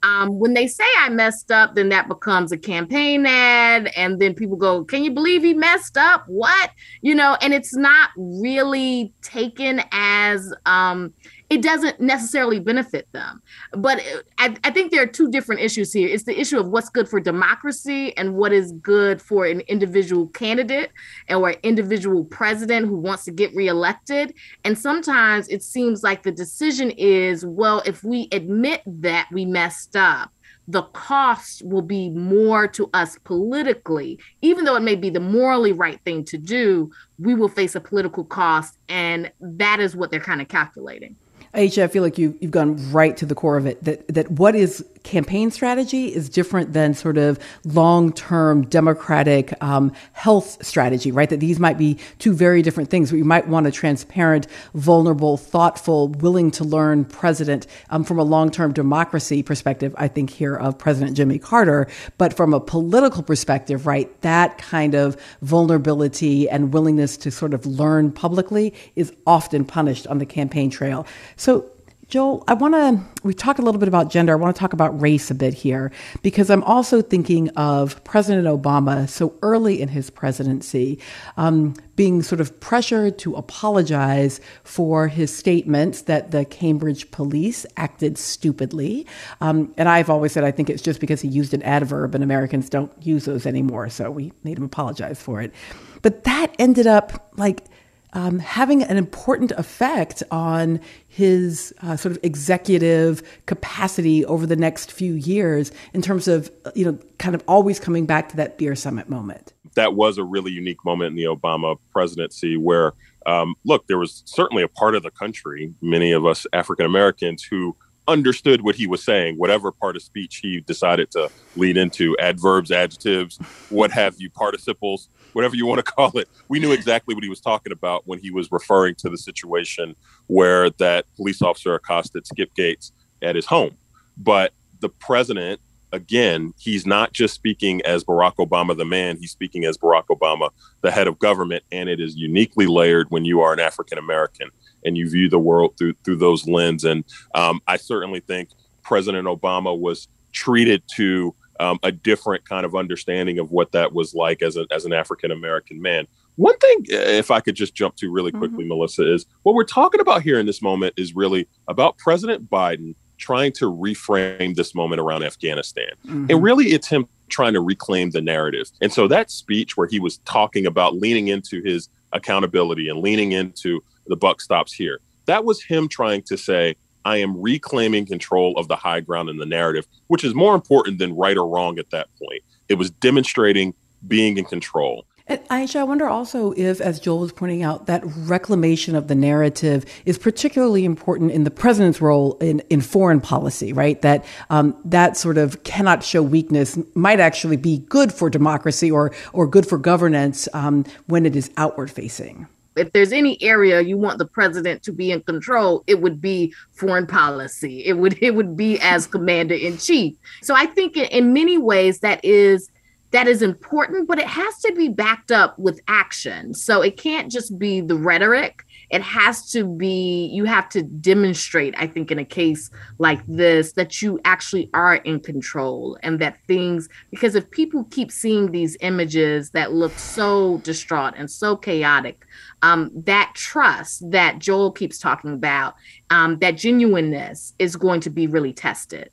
um, 0.01 0.39
when 0.39 0.53
they 0.53 0.65
say 0.65 0.85
I 0.99 1.09
messed 1.09 1.51
up, 1.51 1.75
then 1.75 1.89
that 1.89 2.07
becomes 2.07 2.53
a 2.53 2.57
campaign 2.57 3.25
ad. 3.25 3.91
And 3.97 4.17
then 4.17 4.33
people 4.33 4.55
go, 4.55 4.85
Can 4.85 5.03
you 5.03 5.11
believe 5.11 5.43
he 5.43 5.53
messed 5.53 5.97
up? 5.97 6.23
What? 6.27 6.71
You 7.01 7.15
know, 7.15 7.35
and 7.41 7.53
it's 7.53 7.75
not 7.75 8.11
really 8.15 9.11
taken 9.21 9.81
as 9.91 10.53
um, 10.65 11.13
it 11.49 11.63
doesn't 11.63 11.99
necessarily 11.99 12.59
benefit 12.59 13.07
them. 13.11 13.41
But 13.73 14.01
I, 14.37 14.55
I, 14.63 14.69
think 14.69 14.91
there 14.91 15.01
are 15.01 15.07
two 15.07 15.31
different 15.31 15.61
issues 15.61 15.91
here. 15.91 16.07
It's 16.07 16.23
the 16.23 16.39
issue 16.39 16.59
of 16.59 16.69
what's 16.69 16.89
good 16.89 17.09
for 17.09 17.19
democracy 17.19 18.15
and 18.17 18.35
what 18.35 18.53
is 18.53 18.71
good 18.73 19.19
for 19.19 19.45
an 19.45 19.61
individual 19.61 20.27
candidate 20.27 20.91
or 21.27 21.51
individual 21.63 22.23
president 22.25 22.87
who 22.87 22.95
wants 22.95 23.25
to 23.25 23.31
get 23.31 23.53
reelected. 23.55 24.33
And 24.63 24.77
sometimes 24.77 25.47
it 25.47 25.63
seems 25.63 26.03
like 26.03 26.21
the 26.21 26.31
decision 26.31 26.91
is 26.91 27.45
well, 27.45 27.81
if 27.85 28.03
we 28.03 28.27
admit 28.31 28.83
that 28.85 29.27
we 29.31 29.45
messed 29.45 29.95
up, 29.95 30.31
the 30.67 30.83
cost 30.83 31.65
will 31.65 31.81
be 31.81 32.11
more 32.11 32.67
to 32.67 32.91
us 32.93 33.17
politically. 33.23 34.19
Even 34.43 34.65
though 34.65 34.75
it 34.75 34.83
may 34.83 34.95
be 34.95 35.09
the 35.09 35.19
morally 35.19 35.73
right 35.73 35.99
thing 36.05 36.23
to 36.25 36.37
do, 36.37 36.91
we 37.17 37.33
will 37.33 37.47
face 37.47 37.73
a 37.73 37.81
political 37.81 38.23
cost. 38.23 38.77
And 38.87 39.31
that 39.41 39.79
is 39.79 39.95
what 39.95 40.11
they're 40.11 40.19
kind 40.19 40.41
of 40.41 40.47
calculating. 40.47 41.15
Ayesha, 41.53 41.83
I 41.83 41.87
feel 41.87 42.03
like 42.03 42.17
you, 42.17 42.37
you've 42.39 42.51
gone 42.51 42.91
right 42.91 43.17
to 43.17 43.25
the 43.25 43.35
core 43.35 43.57
of 43.57 43.65
it. 43.65 43.83
That 43.83 44.07
that 44.09 44.31
what 44.31 44.55
is 44.55 44.85
campaign 45.03 45.51
strategy 45.51 46.13
is 46.13 46.29
different 46.29 46.73
than 46.73 46.93
sort 46.93 47.17
of 47.17 47.39
long 47.65 48.11
term 48.13 48.65
democratic 48.65 49.53
um, 49.63 49.91
health 50.13 50.63
strategy, 50.65 51.11
right? 51.11 51.29
That 51.29 51.39
these 51.39 51.59
might 51.59 51.77
be 51.77 51.97
two 52.19 52.33
very 52.33 52.61
different 52.61 52.89
things. 52.89 53.11
We 53.11 53.23
might 53.23 53.47
want 53.47 53.67
a 53.67 53.71
transparent, 53.71 54.47
vulnerable, 54.73 55.37
thoughtful, 55.37 56.09
willing 56.09 56.51
to 56.51 56.63
learn 56.63 57.05
president 57.05 57.67
um, 57.89 58.03
from 58.03 58.19
a 58.19 58.23
long 58.23 58.51
term 58.51 58.73
democracy 58.73 59.43
perspective. 59.43 59.95
I 59.97 60.07
think 60.07 60.29
here 60.29 60.55
of 60.55 60.77
President 60.77 61.15
Jimmy 61.15 61.39
Carter, 61.39 61.87
but 62.17 62.35
from 62.35 62.53
a 62.53 62.59
political 62.59 63.23
perspective, 63.23 63.87
right? 63.87 64.09
That 64.21 64.57
kind 64.57 64.95
of 64.95 65.17
vulnerability 65.41 66.49
and 66.49 66.73
willingness 66.73 67.17
to 67.17 67.31
sort 67.31 67.53
of 67.53 67.65
learn 67.65 68.11
publicly 68.11 68.73
is 68.95 69.13
often 69.25 69.65
punished 69.65 70.07
on 70.07 70.19
the 70.19 70.25
campaign 70.25 70.69
trail. 70.69 71.05
So, 71.35 71.69
Joel, 72.09 72.43
I 72.47 72.55
want 72.55 72.73
to, 72.73 72.99
we 73.21 73.35
talked 73.35 73.59
a 73.59 73.61
little 73.61 73.77
bit 73.77 73.87
about 73.87 74.09
gender. 74.09 74.33
I 74.33 74.35
want 74.35 74.55
to 74.55 74.59
talk 74.59 74.73
about 74.73 74.99
race 74.99 75.29
a 75.29 75.35
bit 75.35 75.53
here 75.53 75.91
because 76.23 76.49
I'm 76.49 76.63
also 76.63 77.03
thinking 77.03 77.49
of 77.49 78.03
President 78.03 78.47
Obama 78.47 79.07
so 79.07 79.35
early 79.43 79.79
in 79.79 79.89
his 79.89 80.09
presidency 80.09 80.99
um, 81.37 81.75
being 81.95 82.23
sort 82.23 82.41
of 82.41 82.59
pressured 82.59 83.19
to 83.19 83.35
apologize 83.35 84.41
for 84.63 85.07
his 85.07 85.31
statements 85.31 86.01
that 86.03 86.31
the 86.31 86.45
Cambridge 86.45 87.11
police 87.11 87.63
acted 87.77 88.17
stupidly. 88.17 89.05
Um, 89.39 89.71
and 89.77 89.87
I've 89.87 90.09
always 90.09 90.31
said 90.31 90.43
I 90.43 90.49
think 90.49 90.71
it's 90.71 90.81
just 90.81 90.99
because 90.99 91.21
he 91.21 91.27
used 91.27 91.53
an 91.53 91.61
adverb 91.61 92.15
and 92.15 92.23
Americans 92.23 92.69
don't 92.69 92.91
use 93.05 93.25
those 93.25 93.45
anymore. 93.45 93.87
So 93.89 94.09
we 94.09 94.33
made 94.43 94.57
him 94.57 94.63
apologize 94.63 95.21
for 95.21 95.43
it. 95.43 95.53
But 96.01 96.23
that 96.23 96.55
ended 96.57 96.87
up 96.87 97.33
like, 97.37 97.65
um, 98.13 98.39
having 98.39 98.83
an 98.83 98.97
important 98.97 99.51
effect 99.51 100.23
on 100.31 100.79
his 101.07 101.73
uh, 101.81 101.95
sort 101.95 102.11
of 102.11 102.19
executive 102.23 103.21
capacity 103.45 104.25
over 104.25 104.45
the 104.45 104.55
next 104.55 104.91
few 104.91 105.13
years 105.13 105.71
in 105.93 106.01
terms 106.01 106.27
of, 106.27 106.51
you 106.75 106.85
know, 106.85 106.97
kind 107.17 107.35
of 107.35 107.43
always 107.47 107.79
coming 107.79 108.05
back 108.05 108.29
to 108.29 108.37
that 108.37 108.57
beer 108.57 108.75
summit 108.75 109.09
moment. 109.09 109.53
That 109.75 109.93
was 109.93 110.17
a 110.17 110.23
really 110.23 110.51
unique 110.51 110.83
moment 110.83 111.11
in 111.11 111.15
the 111.15 111.23
Obama 111.23 111.77
presidency 111.91 112.57
where, 112.57 112.93
um, 113.25 113.55
look, 113.65 113.85
there 113.87 113.99
was 113.99 114.23
certainly 114.25 114.63
a 114.63 114.67
part 114.67 114.95
of 114.95 115.03
the 115.03 115.11
country, 115.11 115.73
many 115.81 116.11
of 116.11 116.25
us 116.25 116.47
African 116.53 116.85
Americans, 116.85 117.43
who 117.43 117.75
understood 118.07 118.63
what 118.63 118.75
he 118.75 118.87
was 118.87 119.03
saying, 119.03 119.35
whatever 119.37 119.71
part 119.71 119.95
of 119.95 120.01
speech 120.01 120.37
he 120.37 120.61
decided 120.61 121.11
to 121.11 121.29
lead 121.55 121.77
into 121.77 122.17
adverbs, 122.17 122.71
adjectives, 122.71 123.37
what 123.69 123.91
have 123.91 124.15
you, 124.17 124.31
participles, 124.31 125.09
whatever 125.33 125.55
you 125.55 125.65
want 125.65 125.83
to 125.83 125.91
call 125.91 126.17
it. 126.17 126.27
We 126.47 126.59
knew 126.59 126.71
exactly 126.71 127.15
what 127.15 127.23
he 127.23 127.29
was 127.29 127.39
talking 127.39 127.71
about 127.71 128.03
when 128.05 128.19
he 128.19 128.31
was 128.31 128.51
referring 128.51 128.95
to 128.95 129.09
the 129.09 129.17
situation 129.17 129.95
where 130.27 130.69
that 130.71 131.05
police 131.15 131.41
officer 131.41 131.75
accosted 131.75 132.25
Skip 132.27 132.53
Gates 132.55 132.91
at 133.21 133.35
his 133.35 133.45
home. 133.45 133.75
But 134.17 134.53
the 134.81 134.89
president, 134.89 135.59
again, 135.91 136.53
he's 136.57 136.85
not 136.85 137.13
just 137.13 137.33
speaking 137.33 137.81
as 137.83 138.03
Barack 138.03 138.35
Obama 138.35 138.75
the 138.77 138.85
man, 138.85 139.17
he's 139.17 139.31
speaking 139.31 139.65
as 139.65 139.77
Barack 139.77 140.05
Obama 140.11 140.49
the 140.81 140.91
head 140.91 141.07
of 141.07 141.19
government. 141.19 141.63
And 141.71 141.89
it 141.89 141.99
is 141.99 142.15
uniquely 142.15 142.67
layered 142.67 143.07
when 143.09 143.25
you 143.25 143.41
are 143.41 143.53
an 143.53 143.59
African 143.59 143.97
American 143.97 144.49
and 144.85 144.97
you 144.97 145.09
view 145.09 145.29
the 145.29 145.39
world 145.39 145.75
through 145.77 145.93
through 146.05 146.17
those 146.17 146.47
lens. 146.47 146.83
And 146.85 147.03
um, 147.35 147.61
I 147.67 147.77
certainly 147.77 148.21
think 148.21 148.49
President 148.83 149.27
Obama 149.27 149.77
was 149.77 150.07
treated 150.31 150.83
to 150.95 151.35
um, 151.59 151.79
a 151.83 151.91
different 151.91 152.47
kind 152.47 152.65
of 152.65 152.75
understanding 152.75 153.39
of 153.39 153.51
what 153.51 153.71
that 153.73 153.93
was 153.93 154.13
like 154.13 154.41
as, 154.41 154.55
a, 154.57 154.65
as 154.71 154.85
an 154.85 154.93
African 154.93 155.31
American 155.31 155.81
man. 155.81 156.07
One 156.35 156.57
thing, 156.57 156.85
if 156.87 157.31
I 157.31 157.41
could 157.41 157.55
just 157.55 157.75
jump 157.75 157.97
to 157.97 158.09
really 158.09 158.31
quickly, 158.31 158.59
mm-hmm. 158.59 158.69
Melissa, 158.69 159.13
is 159.13 159.25
what 159.43 159.55
we're 159.55 159.65
talking 159.65 159.99
about 159.99 160.21
here 160.21 160.39
in 160.39 160.45
this 160.45 160.61
moment 160.61 160.93
is 160.95 161.13
really 161.13 161.47
about 161.67 161.97
President 161.97 162.49
Biden 162.49 162.95
trying 163.17 163.51
to 163.51 163.65
reframe 163.65 164.55
this 164.55 164.73
moment 164.73 165.01
around 165.01 165.23
Afghanistan. 165.23 165.91
Mm-hmm. 166.07 166.27
And 166.29 166.41
really, 166.41 166.67
it's 166.67 166.87
him 166.87 167.07
trying 167.27 167.53
to 167.53 167.61
reclaim 167.61 168.11
the 168.11 168.21
narrative. 168.21 168.71
And 168.81 168.93
so 168.93 169.07
that 169.09 169.29
speech 169.29 169.75
where 169.75 169.87
he 169.87 169.99
was 169.99 170.17
talking 170.19 170.65
about 170.65 170.95
leaning 170.95 171.27
into 171.27 171.61
his 171.61 171.89
accountability 172.13 172.87
and 172.87 172.99
leaning 172.99 173.33
into 173.33 173.83
the 174.07 174.15
buck 174.15 174.39
stops 174.39 174.73
here, 174.73 175.01
that 175.25 175.43
was 175.43 175.61
him 175.61 175.89
trying 175.89 176.23
to 176.23 176.37
say, 176.37 176.75
I 177.09 177.17
am 177.17 177.41
reclaiming 177.41 178.05
control 178.05 178.55
of 178.55 178.67
the 178.67 178.75
high 178.75 178.99
ground 178.99 179.29
in 179.29 179.37
the 179.37 179.45
narrative, 179.45 179.87
which 180.07 180.23
is 180.23 180.35
more 180.35 180.53
important 180.53 180.99
than 180.99 181.15
right 181.15 181.35
or 181.35 181.47
wrong 181.47 181.79
at 181.79 181.89
that 181.89 182.07
point. 182.19 182.43
It 182.67 182.75
was 182.75 182.91
demonstrating 182.91 183.73
being 184.07 184.37
in 184.37 184.45
control. 184.45 185.05
And 185.25 185.39
Ayesha, 185.49 185.79
I 185.79 185.83
wonder 185.83 186.07
also 186.07 186.53
if, 186.53 186.79
as 186.79 186.99
Joel 186.99 187.19
was 187.19 187.31
pointing 187.31 187.63
out, 187.63 187.87
that 187.87 188.03
reclamation 188.03 188.95
of 188.95 189.07
the 189.07 189.15
narrative 189.15 189.85
is 190.05 190.19
particularly 190.19 190.85
important 190.85 191.31
in 191.31 191.45
the 191.45 191.51
president's 191.51 191.99
role 191.99 192.37
in, 192.37 192.59
in 192.69 192.81
foreign 192.81 193.21
policy, 193.21 193.73
right? 193.73 193.99
That 194.03 194.23
um, 194.51 194.75
that 194.85 195.17
sort 195.17 195.39
of 195.39 195.63
cannot 195.63 196.03
show 196.03 196.21
weakness 196.21 196.77
might 196.93 197.19
actually 197.19 197.57
be 197.57 197.79
good 197.89 198.13
for 198.13 198.29
democracy 198.29 198.91
or 198.91 199.11
or 199.33 199.47
good 199.47 199.67
for 199.67 199.79
governance 199.79 200.47
um, 200.53 200.85
when 201.07 201.25
it 201.25 201.35
is 201.35 201.49
outward 201.57 201.89
facing 201.89 202.47
if 202.79 202.91
there's 202.93 203.11
any 203.11 203.41
area 203.41 203.81
you 203.81 203.97
want 203.97 204.17
the 204.17 204.25
president 204.25 204.81
to 204.83 204.91
be 204.91 205.11
in 205.11 205.21
control 205.21 205.83
it 205.87 206.01
would 206.01 206.19
be 206.21 206.53
foreign 206.73 207.05
policy 207.05 207.85
it 207.85 207.93
would 207.93 208.17
it 208.21 208.35
would 208.35 208.55
be 208.55 208.79
as 208.79 209.05
commander 209.05 209.55
in 209.55 209.77
chief 209.77 210.15
so 210.41 210.55
i 210.55 210.65
think 210.65 210.97
in 210.97 211.33
many 211.33 211.57
ways 211.57 211.99
that 211.99 212.23
is 212.23 212.69
that 213.11 213.27
is 213.27 213.41
important, 213.41 214.07
but 214.07 214.19
it 214.19 214.27
has 214.27 214.59
to 214.59 214.73
be 214.75 214.87
backed 214.87 215.31
up 215.31 215.57
with 215.57 215.81
action. 215.87 216.53
So 216.53 216.81
it 216.81 216.97
can't 216.97 217.31
just 217.31 217.57
be 217.57 217.81
the 217.81 217.95
rhetoric. 217.95 218.63
It 218.89 219.01
has 219.01 219.51
to 219.51 219.65
be, 219.65 220.29
you 220.33 220.45
have 220.45 220.69
to 220.69 220.81
demonstrate, 220.81 221.75
I 221.77 221.87
think, 221.87 222.11
in 222.11 222.19
a 222.19 222.25
case 222.25 222.71
like 222.97 223.23
this, 223.27 223.73
that 223.73 224.01
you 224.01 224.19
actually 224.25 224.69
are 224.73 224.95
in 224.95 225.19
control 225.19 225.97
and 226.01 226.19
that 226.19 226.37
things, 226.47 226.89
because 227.11 227.35
if 227.35 227.49
people 227.51 227.83
keep 227.91 228.11
seeing 228.11 228.51
these 228.51 228.77
images 228.81 229.51
that 229.51 229.73
look 229.73 229.91
so 229.97 230.57
distraught 230.59 231.13
and 231.17 231.29
so 231.29 231.55
chaotic, 231.55 232.25
um, 232.61 232.91
that 232.93 233.31
trust 233.35 234.09
that 234.11 234.39
Joel 234.39 234.71
keeps 234.71 234.99
talking 234.99 235.33
about, 235.33 235.75
um, 236.09 236.39
that 236.39 236.57
genuineness 236.57 237.53
is 237.59 237.75
going 237.75 238.01
to 238.01 238.09
be 238.09 238.27
really 238.27 238.53
tested. 238.53 239.11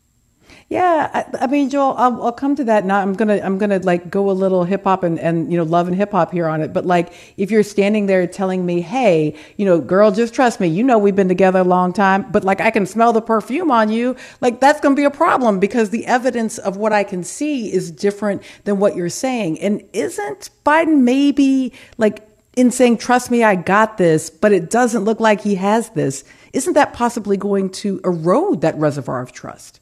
Yeah, 0.68 1.10
I, 1.14 1.44
I 1.44 1.46
mean, 1.46 1.70
Joel, 1.70 1.94
I'll, 1.96 2.24
I'll, 2.24 2.32
come 2.32 2.56
to 2.56 2.64
that 2.64 2.84
now. 2.84 2.98
I'm 2.98 3.12
gonna, 3.12 3.40
I'm 3.40 3.56
gonna 3.56 3.78
like 3.78 4.10
go 4.10 4.28
a 4.28 4.32
little 4.32 4.64
hip 4.64 4.82
hop 4.82 5.04
and, 5.04 5.16
and 5.16 5.52
you 5.52 5.56
know, 5.56 5.62
love 5.62 5.86
and 5.86 5.96
hip 5.96 6.10
hop 6.10 6.32
here 6.32 6.48
on 6.48 6.60
it. 6.60 6.72
But 6.72 6.84
like, 6.84 7.12
if 7.36 7.52
you're 7.52 7.62
standing 7.62 8.06
there 8.06 8.26
telling 8.26 8.66
me, 8.66 8.80
hey, 8.80 9.36
you 9.56 9.64
know, 9.64 9.80
girl, 9.80 10.10
just 10.10 10.34
trust 10.34 10.58
me. 10.58 10.66
You 10.66 10.82
know, 10.82 10.98
we've 10.98 11.14
been 11.14 11.28
together 11.28 11.60
a 11.60 11.64
long 11.64 11.92
time, 11.92 12.32
but 12.32 12.42
like, 12.42 12.60
I 12.60 12.72
can 12.72 12.84
smell 12.84 13.12
the 13.12 13.22
perfume 13.22 13.70
on 13.70 13.90
you. 13.90 14.16
Like, 14.40 14.58
that's 14.58 14.80
gonna 14.80 14.96
be 14.96 15.04
a 15.04 15.10
problem 15.10 15.60
because 15.60 15.90
the 15.90 16.04
evidence 16.06 16.58
of 16.58 16.76
what 16.76 16.92
I 16.92 17.04
can 17.04 17.22
see 17.22 17.72
is 17.72 17.92
different 17.92 18.42
than 18.64 18.80
what 18.80 18.96
you're 18.96 19.08
saying. 19.08 19.60
And 19.60 19.84
isn't 19.92 20.50
Biden 20.64 21.02
maybe 21.02 21.74
like 21.96 22.28
in 22.56 22.72
saying, 22.72 22.96
trust 22.96 23.30
me, 23.30 23.44
I 23.44 23.54
got 23.54 23.98
this, 23.98 24.30
but 24.30 24.50
it 24.50 24.68
doesn't 24.68 25.04
look 25.04 25.20
like 25.20 25.42
he 25.42 25.54
has 25.54 25.90
this? 25.90 26.24
Isn't 26.52 26.72
that 26.72 26.92
possibly 26.92 27.36
going 27.36 27.70
to 27.70 28.00
erode 28.02 28.62
that 28.62 28.76
reservoir 28.78 29.22
of 29.22 29.30
trust? 29.30 29.78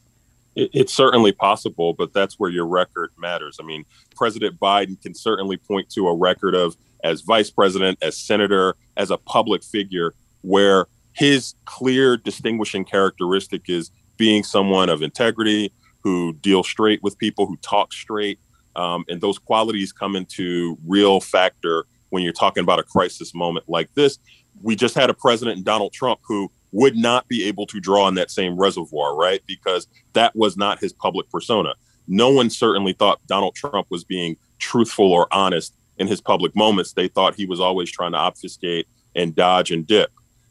It, 0.56 0.70
it's 0.72 0.92
certainly 0.92 1.32
possible, 1.32 1.92
but 1.92 2.12
that's 2.12 2.38
where 2.38 2.50
your 2.50 2.66
record 2.66 3.10
matters. 3.18 3.58
I 3.60 3.64
mean, 3.64 3.84
President 4.14 4.58
Biden 4.58 5.00
can 5.00 5.14
certainly 5.14 5.56
point 5.56 5.90
to 5.90 6.08
a 6.08 6.14
record 6.14 6.54
of 6.54 6.76
as 7.02 7.20
vice 7.20 7.50
president, 7.50 7.98
as 8.02 8.16
senator, 8.16 8.76
as 8.96 9.10
a 9.10 9.18
public 9.18 9.62
figure, 9.62 10.14
where 10.42 10.86
his 11.12 11.54
clear 11.64 12.16
distinguishing 12.16 12.84
characteristic 12.84 13.68
is 13.68 13.90
being 14.16 14.42
someone 14.42 14.88
of 14.88 15.02
integrity, 15.02 15.72
who 16.02 16.34
deals 16.34 16.68
straight 16.68 17.02
with 17.02 17.18
people, 17.18 17.46
who 17.46 17.56
talk 17.58 17.92
straight. 17.92 18.38
Um, 18.76 19.04
and 19.08 19.20
those 19.20 19.38
qualities 19.38 19.92
come 19.92 20.16
into 20.16 20.76
real 20.86 21.20
factor 21.20 21.86
when 22.10 22.22
you're 22.22 22.32
talking 22.32 22.62
about 22.62 22.78
a 22.78 22.82
crisis 22.82 23.34
moment 23.34 23.68
like 23.68 23.92
this. 23.94 24.18
We 24.62 24.76
just 24.76 24.94
had 24.94 25.10
a 25.10 25.14
president 25.14 25.64
Donald 25.64 25.92
Trump 25.92 26.20
who 26.22 26.50
would 26.74 26.96
not 26.96 27.26
be 27.28 27.44
able 27.44 27.66
to 27.66 27.78
draw 27.78 28.04
on 28.04 28.16
that 28.16 28.32
same 28.32 28.56
reservoir, 28.56 29.14
right? 29.14 29.40
Because 29.46 29.86
that 30.12 30.34
was 30.34 30.56
not 30.56 30.80
his 30.80 30.92
public 30.92 31.30
persona. 31.30 31.72
No 32.08 32.30
one 32.30 32.50
certainly 32.50 32.92
thought 32.92 33.24
Donald 33.28 33.54
Trump 33.54 33.86
was 33.90 34.02
being 34.02 34.36
truthful 34.58 35.12
or 35.12 35.28
honest 35.30 35.72
in 35.98 36.08
his 36.08 36.20
public 36.20 36.54
moments. 36.56 36.92
They 36.92 37.06
thought 37.06 37.36
he 37.36 37.46
was 37.46 37.60
always 37.60 37.92
trying 37.92 38.10
to 38.12 38.18
obfuscate 38.18 38.88
and 39.14 39.36
dodge 39.36 39.70
and 39.70 39.86
dip. 39.86 40.10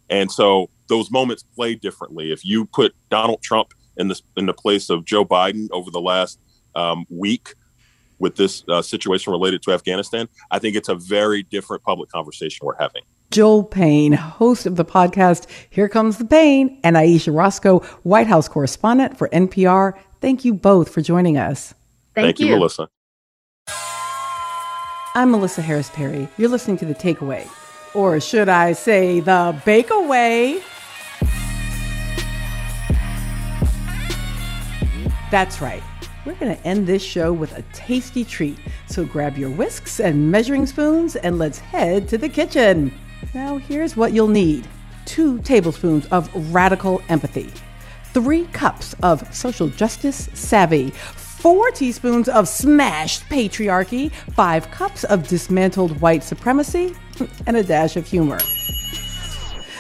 And 0.10 0.32
so 0.32 0.70
those 0.88 1.12
moments 1.12 1.44
play 1.44 1.76
differently. 1.76 2.32
If 2.32 2.46
you 2.46 2.66
put 2.68 2.96
Donald 3.10 3.42
Trump 3.44 3.74
in 3.98 4.08
the 4.08 4.20
in 4.38 4.46
the 4.46 4.54
place 4.54 4.90
of 4.90 5.04
Joe 5.04 5.26
Biden 5.26 5.68
over 5.72 5.92
the 5.92 6.02
last 6.02 6.40
um, 6.74 7.06
week 7.10 7.54
with 8.20 8.38
this 8.38 8.64
uh, 8.70 8.82
situation 8.82 9.34
related 9.34 9.62
to 9.64 9.74
Afghanistan, 9.74 10.30
I 10.50 10.60
think 10.60 10.78
it's 10.78 10.90
a 10.90 10.96
very 10.96 11.44
different 11.44 11.84
public 11.84 12.10
conversation 12.10 12.66
we're 12.66 12.80
having. 12.80 13.04
Joel 13.34 13.64
Payne, 13.64 14.14
host 14.14 14.68
of 14.68 14.76
the 14.76 14.86
podcast 14.86 15.48
Here 15.72 15.90
Comes 15.90 16.20
the 16.20 16.26
Pain, 16.26 16.80
and 16.84 16.96
Ayesha 16.96 17.32
Rascoe, 17.32 17.80
White 18.04 18.28
House 18.28 18.48
correspondent 18.48 19.18
for 19.18 19.28
NPR. 19.30 19.98
Thank 20.22 20.46
you 20.46 20.54
both 20.54 20.90
for 20.90 21.02
joining 21.02 21.36
us. 21.36 21.74
Thank, 22.14 22.28
Thank 22.28 22.40
you. 22.40 22.46
you, 22.46 22.58
Melissa. 22.58 22.90
I'm 25.16 25.32
Melissa 25.32 25.64
Harris 25.64 25.90
Perry. 25.90 26.28
You're 26.38 26.50
listening 26.50 26.78
to 26.78 26.86
The 26.86 26.94
Takeaway, 26.94 27.50
or 27.96 28.20
should 28.20 28.50
I 28.50 28.74
say, 28.74 29.20
The 29.20 29.60
Bakeaway. 29.66 30.62
That's 35.32 35.60
right. 35.60 35.82
We're 36.24 36.36
going 36.36 36.56
to 36.56 36.68
end 36.68 36.86
this 36.86 37.02
show 37.02 37.34
with 37.34 37.58
a 37.58 37.64
tasty 37.74 38.24
treat. 38.24 38.60
So 38.88 39.06
grab 39.06 39.40
your 39.40 39.50
whisks 39.50 40.00
and 40.00 40.32
measuring 40.32 40.68
spoons 40.68 41.16
and 41.16 41.40
let's 41.40 41.58
head 41.58 42.08
to 42.10 42.20
the 42.20 42.30
kitchen. 42.30 42.94
Now, 43.34 43.58
here's 43.58 43.98
what 43.98 44.14
you'll 44.14 44.28
need. 44.28 44.68
Two 45.06 45.40
tablespoons 45.40 46.06
of 46.08 46.30
radical 46.54 47.02
empathy, 47.10 47.52
three 48.14 48.46
cups 48.48 48.94
of 49.02 49.34
social 49.36 49.70
justice 49.70 50.30
savvy, 50.36 50.92
four 50.92 51.72
teaspoons 51.72 52.30
of 52.30 52.48
smashed 52.48 53.24
patriarchy, 53.24 54.12
five 54.36 54.70
cups 54.70 55.04
of 55.06 55.28
dismantled 55.28 56.00
white 56.00 56.24
supremacy, 56.24 56.96
and 57.48 57.58
a 57.58 57.64
dash 57.64 57.98
of 57.98 58.06
humor. 58.06 58.38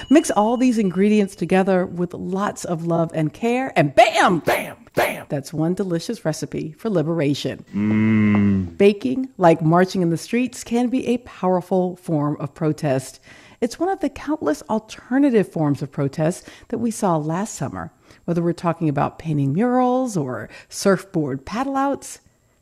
Mix 0.09 0.31
all 0.31 0.57
these 0.57 0.79
ingredients 0.79 1.35
together 1.35 1.85
with 1.85 2.13
lots 2.15 2.65
of 2.65 2.87
love 2.87 3.11
and 3.13 3.33
care, 3.33 3.71
and 3.75 3.93
bam, 3.93 4.39
bam, 4.39 4.82
bam. 4.95 5.25
That's 5.29 5.53
one 5.53 5.73
delicious 5.73 6.25
recipe 6.25 6.73
for 6.73 6.89
liberation. 6.89 7.65
Mm. 7.73 8.77
Baking, 8.77 9.29
like 9.37 9.61
marching 9.61 10.01
in 10.01 10.09
the 10.09 10.17
streets, 10.17 10.63
can 10.63 10.89
be 10.89 11.07
a 11.07 11.17
powerful 11.19 11.95
form 11.95 12.37
of 12.39 12.53
protest. 12.53 13.19
It's 13.61 13.79
one 13.79 13.89
of 13.89 14.01
the 14.01 14.09
countless 14.09 14.61
alternative 14.63 15.51
forms 15.51 15.81
of 15.81 15.91
protest 15.91 16.47
that 16.67 16.79
we 16.79 16.91
saw 16.91 17.17
last 17.17 17.55
summer, 17.55 17.91
whether 18.25 18.41
we're 18.41 18.53
talking 18.53 18.89
about 18.89 19.19
painting 19.19 19.53
murals 19.53 20.17
or 20.17 20.49
surfboard 20.69 21.45
paddle 21.45 21.77
outs. 21.77 22.19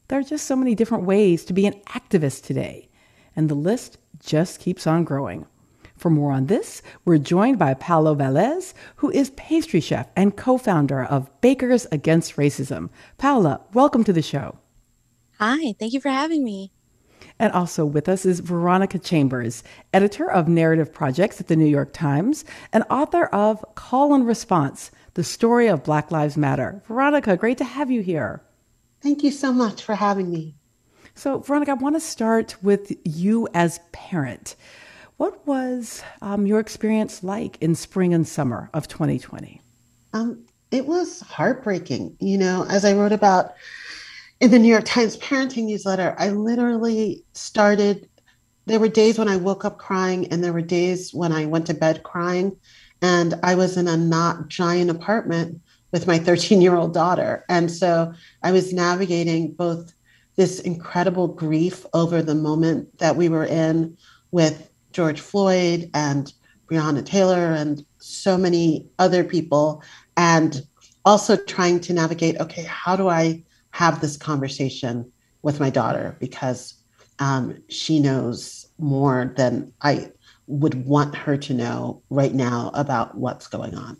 There 0.07 0.19
are 0.19 0.23
just 0.23 0.45
so 0.45 0.55
many 0.55 0.75
different 0.75 1.05
ways 1.05 1.43
to 1.45 1.53
be 1.53 1.65
an 1.65 1.79
activist 1.87 2.43
today, 2.43 2.89
and 3.35 3.49
the 3.49 3.55
list 3.55 3.97
just 4.19 4.59
keeps 4.59 4.85
on 4.85 5.03
growing. 5.03 5.47
For 6.01 6.09
more 6.09 6.31
on 6.31 6.47
this, 6.47 6.81
we're 7.05 7.19
joined 7.19 7.59
by 7.59 7.75
Paola 7.75 8.15
Velez, 8.15 8.73
who 8.95 9.11
is 9.11 9.29
pastry 9.35 9.79
chef 9.79 10.09
and 10.15 10.35
co 10.35 10.57
founder 10.57 11.03
of 11.03 11.29
Bakers 11.41 11.85
Against 11.91 12.37
Racism. 12.37 12.89
Paola, 13.19 13.61
welcome 13.71 14.03
to 14.05 14.11
the 14.11 14.23
show. 14.23 14.57
Hi, 15.37 15.75
thank 15.79 15.93
you 15.93 16.01
for 16.01 16.09
having 16.09 16.43
me. 16.43 16.71
And 17.37 17.53
also 17.53 17.85
with 17.85 18.09
us 18.09 18.25
is 18.25 18.39
Veronica 18.39 18.97
Chambers, 18.97 19.63
editor 19.93 20.27
of 20.27 20.47
Narrative 20.47 20.91
Projects 20.91 21.39
at 21.39 21.49
the 21.49 21.55
New 21.55 21.67
York 21.67 21.93
Times 21.93 22.45
and 22.73 22.83
author 22.89 23.25
of 23.25 23.63
Call 23.75 24.15
and 24.15 24.25
Response 24.25 24.89
The 25.13 25.23
Story 25.23 25.67
of 25.67 25.83
Black 25.83 26.09
Lives 26.09 26.35
Matter. 26.35 26.81
Veronica, 26.87 27.37
great 27.37 27.59
to 27.59 27.63
have 27.63 27.91
you 27.91 28.01
here. 28.01 28.41
Thank 29.01 29.21
you 29.21 29.29
so 29.29 29.53
much 29.53 29.83
for 29.83 29.93
having 29.93 30.31
me. 30.31 30.55
So, 31.13 31.37
Veronica, 31.37 31.71
I 31.71 31.75
want 31.75 31.95
to 31.95 31.99
start 31.99 32.55
with 32.63 32.91
you 33.05 33.47
as 33.53 33.79
parent. 33.91 34.55
What 35.21 35.45
was 35.45 36.01
um, 36.23 36.47
your 36.47 36.59
experience 36.59 37.23
like 37.23 37.55
in 37.61 37.75
spring 37.75 38.11
and 38.11 38.27
summer 38.27 38.71
of 38.73 38.87
2020? 38.87 39.61
Um, 40.13 40.43
it 40.71 40.87
was 40.87 41.21
heartbreaking. 41.21 42.17
You 42.19 42.39
know, 42.39 42.65
as 42.67 42.83
I 42.83 42.93
wrote 42.93 43.11
about 43.11 43.53
in 44.39 44.49
the 44.49 44.57
New 44.57 44.67
York 44.67 44.85
Times 44.85 45.17
parenting 45.17 45.65
newsletter, 45.65 46.15
I 46.17 46.29
literally 46.29 47.23
started. 47.33 48.09
There 48.65 48.79
were 48.79 48.87
days 48.87 49.19
when 49.19 49.27
I 49.27 49.35
woke 49.35 49.63
up 49.63 49.77
crying, 49.77 50.25
and 50.33 50.43
there 50.43 50.53
were 50.53 50.61
days 50.63 51.13
when 51.13 51.31
I 51.31 51.45
went 51.45 51.67
to 51.67 51.75
bed 51.75 52.01
crying. 52.01 52.57
And 53.03 53.35
I 53.43 53.53
was 53.53 53.77
in 53.77 53.87
a 53.87 53.95
not 53.95 54.47
giant 54.47 54.89
apartment 54.89 55.61
with 55.91 56.07
my 56.07 56.17
13 56.17 56.61
year 56.61 56.75
old 56.75 56.95
daughter. 56.95 57.45
And 57.47 57.69
so 57.69 58.11
I 58.41 58.51
was 58.51 58.73
navigating 58.73 59.51
both 59.53 59.93
this 60.35 60.59
incredible 60.61 61.27
grief 61.27 61.85
over 61.93 62.23
the 62.23 62.33
moment 62.33 62.97
that 62.97 63.15
we 63.15 63.29
were 63.29 63.45
in 63.45 63.95
with 64.31 64.70
George 64.91 65.19
Floyd 65.19 65.89
and 65.93 66.33
Breonna 66.69 67.05
Taylor 67.05 67.53
and 67.53 67.85
so 67.97 68.37
many 68.37 68.87
other 68.99 69.23
people, 69.23 69.83
and 70.17 70.61
also 71.05 71.35
trying 71.35 71.79
to 71.81 71.93
navigate 71.93 72.39
okay, 72.39 72.63
how 72.63 72.95
do 72.95 73.09
I 73.09 73.43
have 73.71 74.01
this 74.01 74.17
conversation 74.17 75.11
with 75.41 75.59
my 75.59 75.69
daughter 75.69 76.15
because 76.19 76.75
um, 77.19 77.61
she 77.69 77.99
knows 77.99 78.67
more 78.77 79.33
than 79.37 79.71
I 79.81 80.11
would 80.47 80.85
want 80.85 81.15
her 81.15 81.37
to 81.37 81.53
know 81.53 82.01
right 82.09 82.33
now 82.33 82.71
about 82.73 83.15
what's 83.17 83.47
going 83.47 83.75
on. 83.75 83.97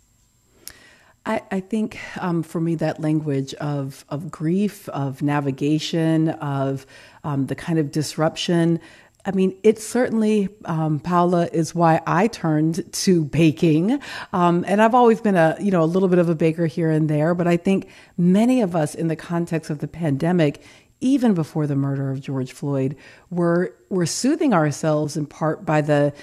I, 1.26 1.42
I 1.52 1.60
think 1.60 2.00
um, 2.18 2.42
for 2.42 2.60
me, 2.60 2.74
that 2.76 3.00
language 3.00 3.54
of, 3.56 4.06
of 4.10 4.32
grief, 4.32 4.90
of 4.90 5.22
navigation, 5.22 6.30
of 6.30 6.88
um, 7.24 7.46
the 7.46 7.56
kind 7.56 7.78
of 7.78 7.92
disruption. 7.92 8.80
I 9.26 9.32
mean, 9.32 9.58
it 9.64 9.80
certainly, 9.80 10.50
um, 10.66 11.00
Paula, 11.00 11.48
is 11.52 11.76
why 11.76 12.02
I 12.08 12.28
turned 12.28 12.92
to 12.94 13.26
baking. 13.26 14.00
Um, 14.34 14.66
and 14.68 14.82
I've 14.82 14.96
always 14.96 15.22
been 15.22 15.36
a, 15.36 15.56
you 15.60 15.72
know, 15.72 15.84
a 15.84 15.86
little 15.86 16.10
bit 16.10 16.20
of 16.20 16.30
a 16.30 16.36
baker 16.36 16.66
here 16.66 16.90
and 16.90 17.10
there, 17.10 17.36
but 17.36 17.48
I 17.48 17.58
think 17.58 17.88
many 18.18 18.62
of 18.62 18.76
us 18.76 18.96
in 18.96 19.08
the 19.08 19.16
context 19.16 19.70
of 19.70 19.80
the 19.80 19.88
pandemic, 19.88 20.64
even 21.02 21.34
before 21.34 21.68
the 21.68 21.76
murder 21.76 22.12
of 22.12 22.22
George 22.22 22.52
Floyd, 22.52 22.96
were, 23.30 23.76
were 23.90 24.06
soothing 24.06 24.54
ourselves 24.54 25.18
in 25.18 25.26
part 25.26 25.66
by 25.66 25.82
the, 25.82 26.14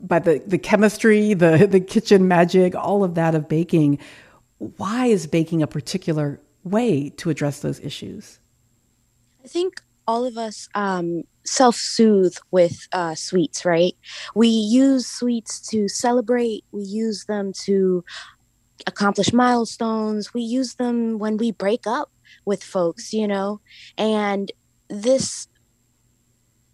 by 0.00 0.18
the, 0.18 0.42
the 0.46 0.58
chemistry, 0.58 1.34
the, 1.34 1.66
the 1.70 1.80
kitchen 1.80 2.26
magic, 2.26 2.74
all 2.74 3.04
of 3.04 3.14
that 3.14 3.34
of 3.34 3.48
baking. 3.48 3.98
Why 4.58 5.06
is 5.06 5.26
baking 5.26 5.62
a 5.62 5.66
particular 5.66 6.40
way 6.64 7.10
to 7.10 7.30
address 7.30 7.60
those 7.60 7.80
issues? 7.80 8.38
I 9.44 9.48
think 9.48 9.82
all 10.06 10.24
of 10.24 10.38
us 10.38 10.68
um, 10.74 11.24
self 11.44 11.76
soothe 11.76 12.36
with 12.50 12.88
uh, 12.92 13.14
sweets, 13.14 13.64
right? 13.64 13.94
We 14.34 14.48
use 14.48 15.06
sweets 15.06 15.60
to 15.68 15.88
celebrate, 15.88 16.64
we 16.72 16.82
use 16.82 17.26
them 17.26 17.52
to 17.64 18.04
accomplish 18.86 19.32
milestones, 19.32 20.34
we 20.34 20.42
use 20.42 20.74
them 20.74 21.18
when 21.18 21.36
we 21.36 21.52
break 21.52 21.86
up 21.86 22.10
with 22.44 22.62
folks, 22.62 23.12
you 23.12 23.28
know? 23.28 23.60
And 23.96 24.50
this 24.88 25.48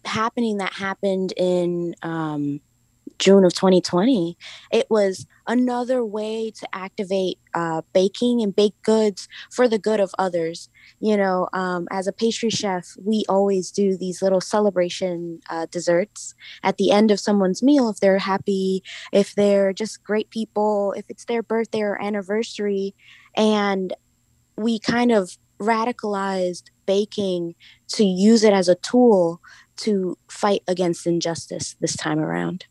happening 0.05 0.57
that 0.57 0.73
happened 0.73 1.33
in 1.37 1.95
um, 2.01 2.59
June 3.19 3.45
of 3.45 3.53
2020, 3.53 4.37
it 4.71 4.87
was 4.89 5.25
another 5.47 6.03
way 6.05 6.51
to 6.51 6.67
activate 6.73 7.39
uh, 7.53 7.81
baking 7.93 8.41
and 8.41 8.55
baked 8.55 8.81
goods 8.83 9.27
for 9.51 9.67
the 9.67 9.79
good 9.79 9.99
of 9.99 10.13
others. 10.17 10.69
You 10.99 11.17
know, 11.17 11.49
um, 11.53 11.87
as 11.91 12.07
a 12.07 12.13
pastry 12.13 12.49
chef, 12.49 12.95
we 13.03 13.23
always 13.27 13.71
do 13.71 13.97
these 13.97 14.21
little 14.21 14.41
celebration 14.41 15.39
uh, 15.49 15.67
desserts 15.71 16.35
at 16.63 16.77
the 16.77 16.91
end 16.91 17.11
of 17.11 17.19
someone's 17.19 17.63
meal 17.63 17.89
if 17.89 17.99
they're 17.99 18.19
happy, 18.19 18.83
if 19.11 19.35
they're 19.35 19.73
just 19.73 20.03
great 20.03 20.29
people, 20.29 20.93
if 20.95 21.05
it's 21.09 21.25
their 21.25 21.43
birthday 21.43 21.81
or 21.81 22.01
anniversary. 22.01 22.95
And 23.35 23.93
we 24.55 24.79
kind 24.79 25.11
of 25.11 25.37
radicalized 25.59 26.69
baking 26.85 27.55
to 27.87 28.03
use 28.03 28.43
it 28.43 28.53
as 28.53 28.67
a 28.67 28.75
tool 28.75 29.39
to 29.77 30.17
fight 30.29 30.61
against 30.67 31.07
injustice 31.07 31.75
this 31.79 31.95
time 31.95 32.19
around. 32.19 32.65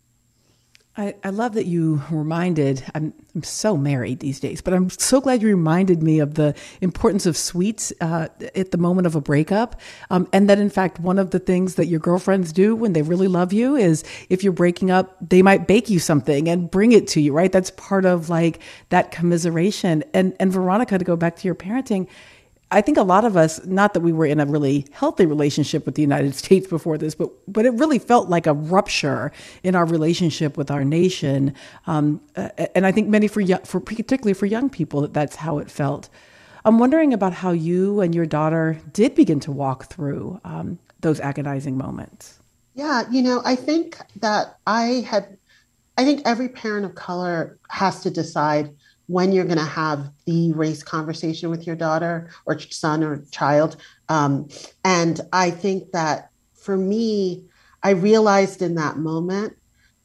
I, 0.96 1.14
I 1.22 1.31
love 1.31 1.55
that 1.55 1.66
you 1.66 2.03
reminded, 2.11 2.85
I'm, 2.96 3.14
I'm 3.35 3.44
so 3.44 3.76
married 3.76 4.18
these 4.18 4.40
days, 4.40 4.61
but 4.61 4.74
I'm 4.74 4.90
so 4.90 5.20
glad 5.20 5.40
you 5.40 5.46
reminded 5.46 6.03
me 6.03 6.18
of 6.18 6.35
the 6.35 6.55
importance 6.81 7.26
of 7.26 7.37
sweets 7.37 7.92
uh, 8.00 8.26
at 8.57 8.72
the 8.72 8.76
moment 8.76 9.07
of 9.07 9.14
a 9.14 9.20
breakup. 9.20 9.81
Um, 10.11 10.29
and 10.33 10.50
that, 10.50 10.59
in 10.59 10.68
fact, 10.68 10.98
one 10.98 11.20
of 11.20 11.31
the 11.31 11.38
things 11.38 11.76
that 11.76 11.87
your 11.87 12.00
girlfriends 12.00 12.53
do 12.53 12.74
when 12.74 12.92
they 12.92 13.03
really 13.03 13.29
love 13.29 13.53
you 13.53 13.76
is 13.76 14.03
if 14.29 14.42
you're 14.42 14.53
breaking 14.53 14.90
up, 14.90 15.16
they 15.26 15.42
might 15.42 15.68
bake 15.68 15.88
you 15.88 16.00
something 16.00 16.48
and 16.48 16.68
bring 16.68 16.90
it 16.90 17.07
to 17.09 17.20
you, 17.20 17.33
right? 17.33 17.53
That's 17.53 17.70
part 17.70 18.05
of 18.05 18.29
like 18.29 18.59
that 18.88 19.12
commiseration. 19.12 20.03
And, 20.12 20.35
and 20.40 20.53
Veronica, 20.53 20.98
to 20.98 21.05
go 21.05 21.14
back 21.14 21.37
to 21.37 21.46
your 21.46 21.55
parenting, 21.55 22.09
I 22.72 22.80
think 22.80 22.98
a 22.98 23.02
lot 23.02 23.24
of 23.24 23.37
us, 23.37 23.64
not 23.66 23.94
that 23.94 24.00
we 24.00 24.12
were 24.12 24.26
in 24.26 24.38
a 24.38 24.46
really 24.46 24.87
healthy 24.92 25.26
relationship 25.26 25.87
with 25.87 25.96
the 25.96 26.02
United 26.02 26.35
States 26.42 26.66
before 26.66 26.98
this, 26.98 27.14
but 27.14 27.30
but 27.48 27.66
it 27.66 27.74
really 27.74 27.98
felt 27.98 28.28
like 28.28 28.46
a 28.46 28.52
rupture 28.52 29.33
in 29.62 29.74
our 29.74 29.85
relationship 29.85 30.56
with 30.56 30.70
our 30.70 30.85
nation. 30.85 31.54
Um, 31.87 32.20
and 32.74 32.87
I 32.87 32.92
think 32.92 33.09
many 33.09 33.28
for 33.28 33.44
for 33.64 33.80
particularly 33.80 34.35
for 34.35 34.46
young 34.46 34.70
people, 34.70 35.00
that 35.02 35.12
that's 35.12 35.37
how 35.37 35.59
it 35.59 35.70
felt. 35.70 36.09
I'm 36.64 36.78
wondering 36.78 37.12
about 37.14 37.33
how 37.33 37.52
you 37.52 38.00
and 38.00 38.14
your 38.14 38.26
daughter 38.26 38.78
did 38.92 39.14
begin 39.14 39.40
to 39.40 39.52
walk 39.52 39.87
through 39.87 40.40
um, 40.44 40.78
those 41.00 41.18
agonizing 41.20 41.76
moments. 41.76 42.38
Yeah, 42.74 43.04
you 43.11 43.22
know, 43.22 43.42
I 43.44 43.56
think 43.56 43.98
that 44.16 44.59
I 44.66 45.06
had, 45.09 45.37
I 45.96 46.04
think 46.04 46.22
every 46.24 46.48
parent 46.48 46.85
of 46.85 46.94
color 46.94 47.59
has 47.68 48.02
to 48.02 48.11
decide 48.11 48.74
when 49.11 49.33
you're 49.33 49.44
going 49.44 49.59
to 49.59 49.64
have 49.64 50.09
the 50.25 50.53
race 50.53 50.85
conversation 50.85 51.51
with 51.51 51.66
your 51.66 51.75
daughter 51.75 52.31
or 52.46 52.57
son 52.61 53.03
or 53.03 53.25
child. 53.33 53.77
Um, 54.09 54.49
and 54.85 55.20
I 55.33 55.51
think 55.51 55.90
that 55.90 56.31
for 56.55 56.77
me, 56.77 57.46
I 57.83 57.90
realized 57.90 58.62
in 58.62 58.77
that 58.77 58.99
moment 58.99 59.57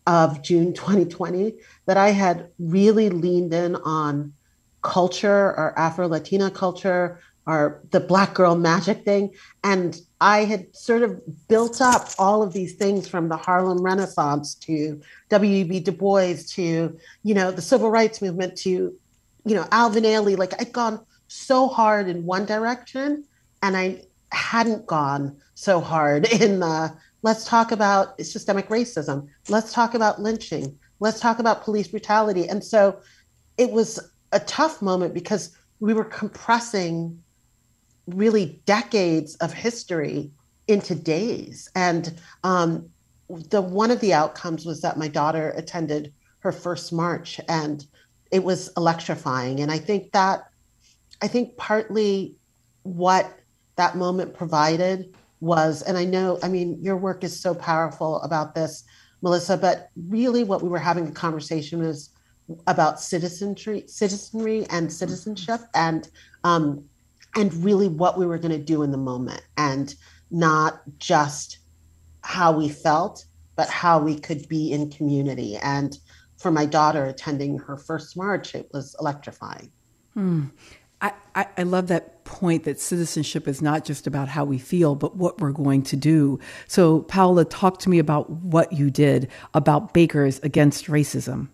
of 0.08 0.42
June 0.42 0.74
2020 0.74 1.54
that 1.86 1.98
I 1.98 2.10
had 2.10 2.50
really 2.58 3.10
leaned 3.10 3.54
in 3.54 3.76
on 3.76 4.34
culture 4.82 5.54
or 5.56 5.78
Afro 5.78 6.08
Latina 6.08 6.50
culture 6.50 7.20
or 7.48 7.82
the 7.92 8.00
Black 8.00 8.34
girl 8.34 8.56
magic 8.56 9.04
thing. 9.04 9.34
And 9.64 10.00
I 10.20 10.46
had 10.46 10.76
sort 10.76 11.04
of 11.04 11.22
built 11.48 11.82
up 11.82 12.10
all 12.18 12.42
of 12.42 12.54
these 12.54 12.74
things 12.74 13.08
from 13.08 13.30
the 13.30 13.38
Harlem 13.38 13.82
Renaissance 13.82 14.56
to 14.56 15.02
W.E.B. 15.30 15.82
Du 15.82 15.92
Bois 15.92 16.36
to, 16.50 16.98
you 17.24 17.34
know, 17.34 17.52
the 17.52 17.62
civil 17.62 17.92
rights 17.92 18.22
movement 18.22 18.58
to, 18.60 18.70
you 18.70 19.56
know, 19.56 19.68
Alvin 19.72 20.04
Ailey. 20.04 20.38
Like 20.38 20.60
I'd 20.60 20.74
gone 20.74 21.00
so 21.28 21.68
hard 21.68 22.08
in 22.08 22.26
one 22.26 22.46
direction 22.46 23.26
and 23.62 23.78
I 23.78 24.02
hadn't 24.32 24.86
gone 24.86 25.38
so 25.54 25.80
hard 25.80 26.28
in 26.32 26.60
the 26.60 26.96
let's 27.22 27.46
talk 27.46 27.72
about 27.72 28.20
systemic 28.22 28.70
racism. 28.70 29.28
Let's 29.50 29.74
talk 29.74 29.94
about 29.94 30.22
lynching. 30.22 30.78
Let's 31.00 31.20
talk 31.20 31.40
about 31.40 31.64
police 31.64 31.88
brutality. 31.88 32.48
And 32.48 32.64
so 32.64 33.00
it 33.58 33.72
was 33.72 34.00
a 34.32 34.40
tough 34.42 34.82
moment 34.82 35.14
because 35.14 35.56
we 35.80 35.94
were 35.94 36.06
compressing 36.06 37.22
really 38.08 38.62
decades 38.66 39.36
of 39.36 39.54
history 39.54 40.32
into 40.68 40.96
days. 40.96 41.70
And 41.76 42.20
um, 42.44 42.90
the 43.30 43.62
one 43.62 43.92
of 43.92 44.00
the 44.00 44.14
outcomes 44.14 44.66
was 44.66 44.82
that 44.82 44.98
my 44.98 45.08
daughter 45.08 45.54
attended 45.56 46.14
her 46.40 46.52
first 46.52 46.94
march, 46.94 47.40
and 47.48 47.86
it 48.32 48.44
was 48.44 48.72
electrifying. 48.78 49.62
And 49.62 49.72
I 49.72 49.80
think 49.80 50.12
that 50.12 50.46
I 51.22 51.28
think 51.28 51.58
partly 51.58 52.36
what 52.84 53.40
that 53.78 53.98
moment 53.98 54.34
provided 54.34 55.16
was, 55.40 55.82
and 55.82 55.98
I 55.98 56.06
know, 56.06 56.40
I 56.44 56.48
mean, 56.50 56.78
your 56.82 56.98
work 56.98 57.24
is 57.24 57.40
so 57.40 57.54
powerful 57.54 58.22
about 58.22 58.56
this, 58.56 58.84
Melissa, 59.22 59.58
but 59.58 59.90
really 60.08 60.44
what 60.44 60.62
we 60.62 60.70
were 60.70 60.80
having 60.80 61.08
a 61.08 61.12
conversation 61.12 61.80
was 61.80 62.10
about 62.68 63.00
citizenry, 63.00 63.84
citizenry 63.88 64.66
and 64.70 64.92
citizenship, 64.92 65.62
and 65.74 66.10
um, 66.44 66.84
and 67.36 67.54
really 67.64 67.88
what 67.88 68.18
we 68.18 68.26
were 68.26 68.38
going 68.38 68.52
to 68.52 68.64
do 68.64 68.84
in 68.84 68.92
the 68.92 68.98
moment 68.98 69.42
and 69.58 69.96
not 70.32 70.82
just 70.98 71.60
how 72.24 72.52
we 72.52 72.70
felt 72.70 73.26
but 73.56 73.70
how 73.70 74.00
we 74.00 74.18
could 74.20 74.48
be 74.50 74.72
in 74.72 74.90
community 74.90 75.58
and 75.58 76.00
for 76.38 76.52
my 76.52 76.66
daughter 76.66 77.06
attending 77.06 77.58
her 77.58 77.78
first 77.78 78.18
march 78.18 78.56
it 78.56 78.70
was 78.74 78.96
electrifying 79.00 79.72
hmm. 80.14 80.46
I, 81.02 81.14
I, 81.36 81.48
I 81.58 81.64
love 81.64 81.88
that 81.88 82.24
point 82.24 82.64
that 82.64 82.80
citizenship 82.80 83.48
is 83.48 83.62
not 83.62 83.86
just 83.86 84.08
about 84.08 84.28
how 84.28 84.46
we 84.46 84.58
feel, 84.58 84.96
but 84.96 85.16
what 85.18 85.40
we're 85.40 85.52
going 85.52 85.84
to 85.84 85.96
do. 85.96 86.40
So, 86.68 87.02
Paola, 87.02 87.46
talk 87.46 87.80
to 87.80 87.90
me 87.90 88.00
about 88.00 88.30
what 88.30 88.74
you 88.74 88.90
did 88.90 89.30
about 89.54 89.94
Bakers 89.94 90.40
Against 90.40 90.86
Racism. 90.86 91.50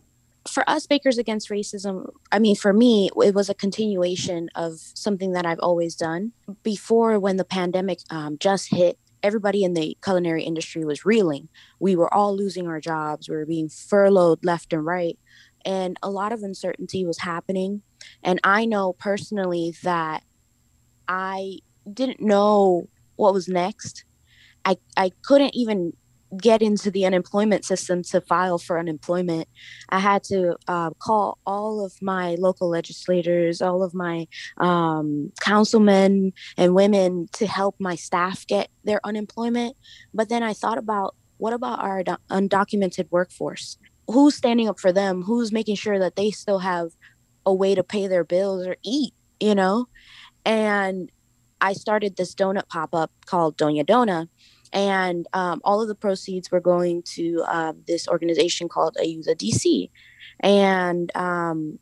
For 0.50 0.68
us, 0.68 0.88
Bakers 0.88 1.18
Against 1.18 1.50
Racism, 1.50 2.10
I 2.32 2.39
mean, 2.39 2.56
for 2.56 2.74
me, 2.74 3.10
it 3.24 3.36
was 3.36 3.50
a 3.50 3.54
continuation 3.54 4.50
of 4.56 4.80
something 4.80 5.34
that 5.34 5.46
I've 5.46 5.60
always 5.60 5.96
done. 5.96 6.32
Before, 6.64 7.20
when 7.20 7.38
the 7.38 7.46
pandemic 7.46 8.00
um, 8.10 8.38
just 8.39 8.70
hit, 8.72 8.98
everybody 9.22 9.64
in 9.64 9.76
the 9.76 9.96
culinary 10.04 10.44
industry 10.44 10.84
was 10.84 11.06
reeling. 11.06 11.48
We 11.80 11.96
were 11.96 12.12
all 12.12 12.36
losing 12.36 12.68
our 12.68 12.80
jobs, 12.80 13.30
we 13.30 13.36
were 13.36 13.46
being 13.46 13.70
furloughed 13.70 14.44
left 14.44 14.74
and 14.74 14.84
right 14.84 15.18
and 15.66 15.98
a 16.02 16.10
lot 16.10 16.32
of 16.32 16.44
uncertainty 16.44 17.06
was 17.06 17.20
happening. 17.20 17.82
And 18.24 18.39
I 18.44 18.66
know 18.66 18.94
personally 18.94 19.76
that 19.84 20.24
I 21.08 21.60
didn't 21.92 22.22
know 22.22 22.89
what 23.16 23.34
was 23.34 23.48
next. 23.48 24.06
I, 24.66 24.78
I 24.96 25.12
couldn't 25.24 25.56
even 25.56 25.94
get 26.38 26.61
into 26.61 26.89
the 26.91 27.05
unemployment 27.05 27.65
system 27.65 28.03
to 28.03 28.21
file 28.21 28.57
for 28.57 28.79
unemployment. 28.79 29.47
I 29.89 29.99
had 29.99 30.23
to 30.25 30.55
uh, 30.67 30.91
call 30.99 31.39
all 31.45 31.84
of 31.84 31.93
my 32.01 32.36
local 32.36 32.69
legislators, 32.69 33.61
all 33.61 33.84
of 33.84 33.93
my 33.93 34.27
um, 34.57 35.32
councilmen 35.41 36.34
and 36.57 36.75
women 36.75 37.27
to 37.34 37.47
help 37.47 37.75
my 37.79 37.95
staff 37.95 38.47
get 38.47 38.69
their 38.84 39.01
unemployment. 39.03 39.75
But 40.13 40.29
then 40.29 40.43
I 40.43 40.53
thought 40.53 40.77
about 40.77 41.15
what 41.38 41.53
about 41.53 41.79
our 41.79 42.03
undocumented 42.29 43.07
workforce? 43.09 43.77
who's 44.07 44.36
standing 44.36 44.67
up 44.67 44.79
for 44.79 44.91
them 44.91 45.21
who's 45.23 45.51
making 45.51 45.75
sure 45.75 45.99
that 45.99 46.15
they 46.15 46.32
still 46.32 46.59
have 46.59 46.89
a 47.45 47.53
way 47.53 47.75
to 47.75 47.84
pay 47.84 48.07
their 48.07 48.23
bills 48.23 48.65
or 48.65 48.75
eat 48.84 49.13
you 49.39 49.55
know 49.55 49.88
and 50.45 51.11
i 51.59 51.73
started 51.73 52.15
this 52.15 52.36
donut 52.36 52.67
pop-up 52.67 53.11
called 53.25 53.57
doña 53.57 53.86
dona 53.86 54.27
and 54.74 55.28
um, 55.34 55.61
all 55.63 55.82
of 55.82 55.88
the 55.88 55.95
proceeds 55.95 56.51
were 56.51 56.59
going 56.59 57.03
to 57.03 57.43
uh, 57.47 57.74
this 57.88 58.07
organization 58.07 58.69
called 58.69 58.95
ayuda 59.01 59.36
dc 59.36 59.89
and 60.41 61.15
um, 61.15 61.80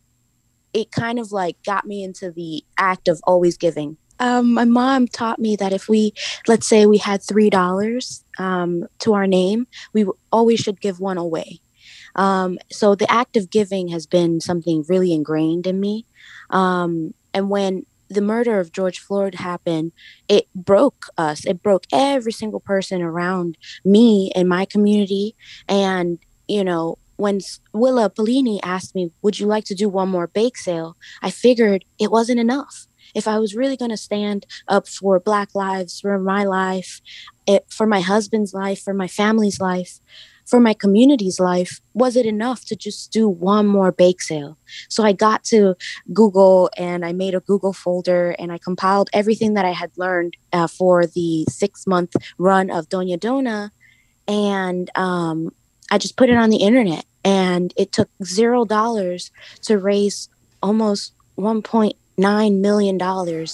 it 0.74 0.92
kind 0.92 1.20
of 1.20 1.32
like 1.32 1.62
got 1.64 1.86
me 1.86 2.04
into 2.04 2.32
the 2.32 2.64
act 2.78 3.08
of 3.08 3.20
always 3.24 3.58
giving. 3.58 3.98
Um, 4.20 4.54
my 4.54 4.66
mom 4.66 5.08
taught 5.08 5.40
me 5.40 5.56
that 5.56 5.72
if 5.72 5.88
we 5.88 6.14
let's 6.48 6.68
say 6.68 6.86
we 6.86 6.98
had 6.98 7.24
three 7.24 7.50
dollars 7.50 8.24
um, 8.38 8.86
to 9.00 9.14
our 9.14 9.28
name 9.28 9.66
we 9.94 10.06
always 10.32 10.60
should 10.60 10.82
give 10.82 11.00
one 11.00 11.18
away. 11.18 11.60
Um, 12.16 12.58
so 12.70 12.96
the 12.96 13.10
act 13.10 13.38
of 13.38 13.50
giving 13.50 13.88
has 13.90 14.06
been 14.06 14.42
something 14.42 14.84
really 14.90 15.14
ingrained 15.14 15.68
in 15.68 15.80
me. 15.80 16.06
And 17.34 17.50
when 17.50 17.86
the 18.10 18.22
murder 18.22 18.60
of 18.60 18.72
George 18.72 19.00
Floyd 19.00 19.36
happened, 19.36 19.92
it 20.28 20.48
broke 20.56 21.06
us. 21.18 21.46
It 21.46 21.62
broke 21.62 21.86
every 21.92 22.32
single 22.32 22.60
person 22.60 23.02
around 23.02 23.58
me 23.86 24.32
and 24.36 24.50
my 24.50 24.66
community. 24.66 25.36
And, 25.68 26.20
you 26.48 26.64
know, 26.64 26.98
when 27.18 27.40
Willa 27.74 28.10
Pelini 28.10 28.60
asked 28.64 28.96
me, 28.96 29.12
Would 29.22 29.40
you 29.40 29.46
like 29.46 29.66
to 29.66 29.76
do 29.76 29.90
one 29.90 30.10
more 30.10 30.28
bake 30.28 30.58
sale? 30.58 30.96
I 31.22 31.30
figured 31.30 31.86
it 32.00 32.12
wasn't 32.12 32.40
enough. 32.40 32.88
If 33.14 33.28
I 33.28 33.40
was 33.40 33.56
really 33.56 33.76
going 33.76 33.92
to 33.92 33.98
stand 33.98 34.46
up 34.68 34.88
for 34.88 35.20
Black 35.20 35.54
lives, 35.56 36.00
for 36.00 36.18
my 36.20 36.44
life, 36.44 37.02
it, 37.48 37.66
for 37.70 37.88
my 37.88 38.02
husband's 38.02 38.54
life, 38.54 38.82
for 38.82 38.94
my 38.94 39.08
family's 39.08 39.60
life, 39.60 40.00
for 40.50 40.60
my 40.60 40.74
community's 40.74 41.40
life, 41.40 41.80
was 41.94 42.16
it 42.16 42.26
enough 42.26 42.66
to 42.66 42.76
just 42.76 43.12
do 43.12 43.30
one 43.30 43.68
more 43.68 43.92
bake 43.92 44.20
sale? 44.22 44.58
So 44.90 45.04
I 45.04 45.14
got 45.14 45.44
to 45.46 45.76
Google 46.12 46.72
and 46.76 47.06
I 47.06 47.14
made 47.14 47.36
a 47.36 47.40
Google 47.40 47.72
folder 47.72 48.32
and 48.40 48.52
I 48.52 48.58
compiled 48.58 49.10
everything 49.14 49.54
that 49.54 49.66
I 49.66 49.72
had 49.72 49.92
learned 49.96 50.36
uh, 50.52 50.66
for 50.66 51.06
the 51.06 51.46
six 51.50 51.86
month 51.86 52.16
run 52.40 52.72
of 52.72 52.90
Doña 52.90 53.20
Dona. 53.20 53.72
And 54.28 54.90
um, 54.96 55.54
I 55.92 56.00
just 56.00 56.18
put 56.18 56.30
it 56.30 56.38
on 56.38 56.50
the 56.50 56.58
internet. 56.58 57.06
And 57.24 57.72
it 57.78 57.92
took 57.92 58.10
zero 58.24 58.66
dollars 58.66 59.30
to 59.64 59.78
raise 59.78 60.30
almost 60.64 61.14
$1.9 61.38 62.60
million 62.60 63.48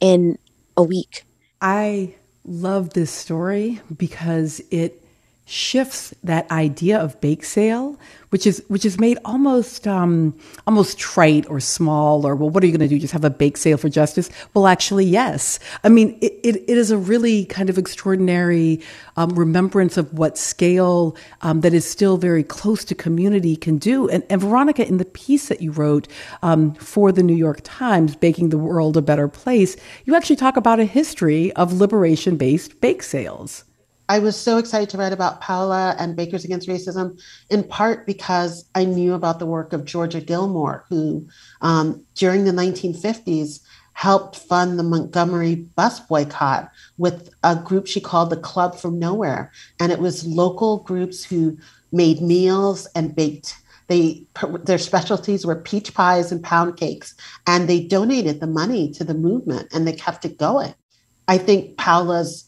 in 0.00 0.38
a 0.76 0.82
week. 0.82 1.24
I 1.60 2.14
love 2.44 2.90
this 2.90 3.10
story 3.10 3.80
because 3.96 4.62
it 4.70 5.02
shifts 5.48 6.12
that 6.24 6.50
idea 6.50 6.98
of 6.98 7.18
bake 7.20 7.44
sale, 7.44 7.96
which 8.30 8.48
is 8.48 8.64
which 8.66 8.84
is 8.84 8.98
made 8.98 9.16
almost 9.24 9.86
um, 9.86 10.36
almost 10.66 10.98
trite 10.98 11.48
or 11.48 11.60
small 11.60 12.26
or 12.26 12.34
well, 12.34 12.50
what 12.50 12.64
are 12.64 12.66
you 12.66 12.76
going 12.76 12.86
to 12.86 12.92
do? 12.92 12.98
Just 12.98 13.12
have 13.12 13.24
a 13.24 13.30
bake 13.30 13.56
sale 13.56 13.78
for 13.78 13.88
justice? 13.88 14.28
Well, 14.54 14.66
actually, 14.66 15.06
yes. 15.06 15.60
I 15.84 15.88
mean, 15.88 16.18
it, 16.20 16.32
it, 16.42 16.56
it 16.68 16.76
is 16.76 16.90
a 16.90 16.98
really 16.98 17.44
kind 17.44 17.70
of 17.70 17.78
extraordinary 17.78 18.80
um, 19.16 19.30
remembrance 19.38 19.96
of 19.96 20.12
what 20.18 20.36
scale 20.36 21.16
um, 21.42 21.60
that 21.60 21.72
is 21.72 21.88
still 21.88 22.16
very 22.16 22.42
close 22.42 22.84
to 22.86 22.96
community 22.96 23.54
can 23.54 23.78
do. 23.78 24.08
And, 24.08 24.24
and 24.28 24.40
Veronica, 24.40 24.86
in 24.86 24.98
the 24.98 25.04
piece 25.04 25.46
that 25.46 25.62
you 25.62 25.70
wrote 25.70 26.08
um, 26.42 26.74
for 26.74 27.12
the 27.12 27.22
New 27.22 27.36
York 27.36 27.60
Times, 27.62 28.16
"Baking 28.16 28.48
the 28.48 28.58
World 28.58 28.96
a 28.96 29.02
Better 29.02 29.28
Place," 29.28 29.76
you 30.04 30.16
actually 30.16 30.36
talk 30.36 30.56
about 30.56 30.80
a 30.80 30.84
history 30.84 31.52
of 31.52 31.72
liberation-based 31.72 32.80
bake 32.80 33.04
sales. 33.04 33.62
I 34.08 34.18
was 34.20 34.36
so 34.36 34.58
excited 34.58 34.88
to 34.90 34.98
write 34.98 35.12
about 35.12 35.40
Paola 35.40 35.96
and 35.98 36.16
Bakers 36.16 36.44
Against 36.44 36.68
Racism, 36.68 37.20
in 37.50 37.64
part 37.64 38.06
because 38.06 38.68
I 38.74 38.84
knew 38.84 39.14
about 39.14 39.38
the 39.38 39.46
work 39.46 39.72
of 39.72 39.84
Georgia 39.84 40.20
Gilmore, 40.20 40.84
who 40.88 41.26
um, 41.60 42.04
during 42.14 42.44
the 42.44 42.52
1950s 42.52 43.60
helped 43.94 44.36
fund 44.36 44.78
the 44.78 44.82
Montgomery 44.82 45.54
bus 45.54 46.00
boycott 46.00 46.70
with 46.98 47.30
a 47.42 47.56
group 47.56 47.86
she 47.86 48.00
called 48.00 48.30
the 48.30 48.36
Club 48.36 48.76
from 48.76 48.98
Nowhere. 48.98 49.50
And 49.80 49.90
it 49.90 49.98
was 49.98 50.26
local 50.26 50.78
groups 50.80 51.24
who 51.24 51.56
made 51.92 52.20
meals 52.20 52.86
and 52.94 53.16
baked. 53.16 53.56
They 53.88 54.26
their 54.64 54.78
specialties 54.78 55.46
were 55.46 55.54
peach 55.54 55.94
pies 55.94 56.32
and 56.32 56.42
pound 56.42 56.76
cakes, 56.76 57.14
and 57.46 57.68
they 57.68 57.86
donated 57.86 58.40
the 58.40 58.46
money 58.46 58.90
to 58.92 59.04
the 59.04 59.14
movement 59.14 59.68
and 59.72 59.86
they 59.86 59.92
kept 59.92 60.24
it 60.24 60.38
going. 60.38 60.74
I 61.28 61.38
think 61.38 61.76
Paola's 61.76 62.45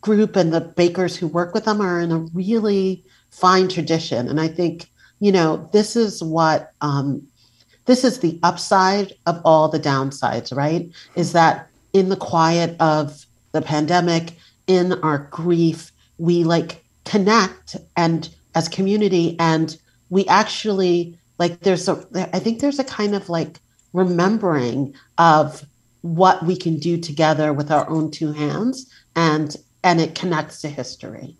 group 0.00 0.36
and 0.36 0.52
the 0.52 0.60
bakers 0.60 1.16
who 1.16 1.26
work 1.26 1.54
with 1.54 1.64
them 1.64 1.80
are 1.80 2.00
in 2.00 2.12
a 2.12 2.18
really 2.18 3.04
fine 3.30 3.68
tradition. 3.68 4.28
And 4.28 4.40
I 4.40 4.48
think, 4.48 4.90
you 5.20 5.32
know, 5.32 5.68
this 5.72 5.96
is 5.96 6.22
what 6.22 6.72
um, 6.80 7.26
this 7.86 8.04
is 8.04 8.20
the 8.20 8.38
upside 8.42 9.12
of 9.26 9.40
all 9.44 9.68
the 9.68 9.80
downsides, 9.80 10.54
right? 10.56 10.88
Is 11.16 11.32
that 11.32 11.68
in 11.92 12.08
the 12.08 12.16
quiet 12.16 12.76
of 12.80 13.26
the 13.52 13.62
pandemic, 13.62 14.36
in 14.66 14.92
our 15.02 15.18
grief, 15.30 15.90
we 16.18 16.44
like 16.44 16.84
connect 17.04 17.76
and 17.96 18.28
as 18.54 18.68
community 18.68 19.36
and 19.40 19.76
we 20.10 20.26
actually 20.26 21.18
like 21.38 21.60
there's 21.60 21.88
a 21.88 22.06
I 22.32 22.38
think 22.38 22.60
there's 22.60 22.78
a 22.78 22.84
kind 22.84 23.14
of 23.14 23.28
like 23.28 23.58
remembering 23.92 24.94
of 25.18 25.64
what 26.02 26.44
we 26.44 26.56
can 26.56 26.78
do 26.78 26.98
together 26.98 27.52
with 27.52 27.70
our 27.70 27.88
own 27.88 28.10
two 28.10 28.32
hands 28.32 28.88
and 29.16 29.56
and 29.82 30.00
it 30.00 30.14
connects 30.14 30.60
to 30.62 30.68
history. 30.68 31.36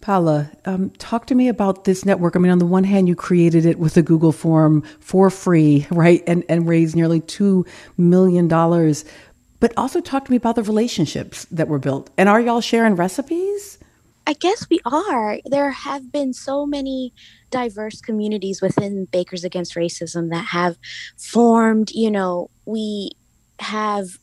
Paula, 0.00 0.50
um, 0.64 0.90
talk 0.90 1.26
to 1.26 1.34
me 1.34 1.48
about 1.48 1.84
this 1.84 2.04
network. 2.04 2.36
I 2.36 2.38
mean, 2.38 2.52
on 2.52 2.58
the 2.58 2.66
one 2.66 2.84
hand, 2.84 3.08
you 3.08 3.16
created 3.16 3.66
it 3.66 3.78
with 3.78 3.96
a 3.96 4.02
Google 4.02 4.32
form 4.32 4.82
for 5.00 5.28
free, 5.28 5.86
right? 5.90 6.22
And, 6.26 6.44
and 6.48 6.68
raised 6.68 6.94
nearly 6.94 7.20
$2 7.20 7.66
million. 7.96 8.48
But 8.48 9.72
also 9.76 10.00
talk 10.00 10.24
to 10.26 10.30
me 10.30 10.36
about 10.36 10.54
the 10.54 10.62
relationships 10.62 11.46
that 11.50 11.68
were 11.68 11.80
built. 11.80 12.10
And 12.16 12.28
are 12.28 12.40
y'all 12.40 12.60
sharing 12.60 12.94
recipes? 12.94 13.78
I 14.26 14.34
guess 14.34 14.68
we 14.70 14.78
are. 14.84 15.40
There 15.46 15.70
have 15.70 16.12
been 16.12 16.32
so 16.32 16.64
many 16.66 17.12
diverse 17.50 18.00
communities 18.00 18.60
within 18.60 19.06
Bakers 19.06 19.42
Against 19.42 19.74
Racism 19.74 20.30
that 20.30 20.46
have 20.46 20.76
formed. 21.16 21.90
You 21.92 22.10
know, 22.10 22.50
we 22.66 23.12
have 23.58 24.18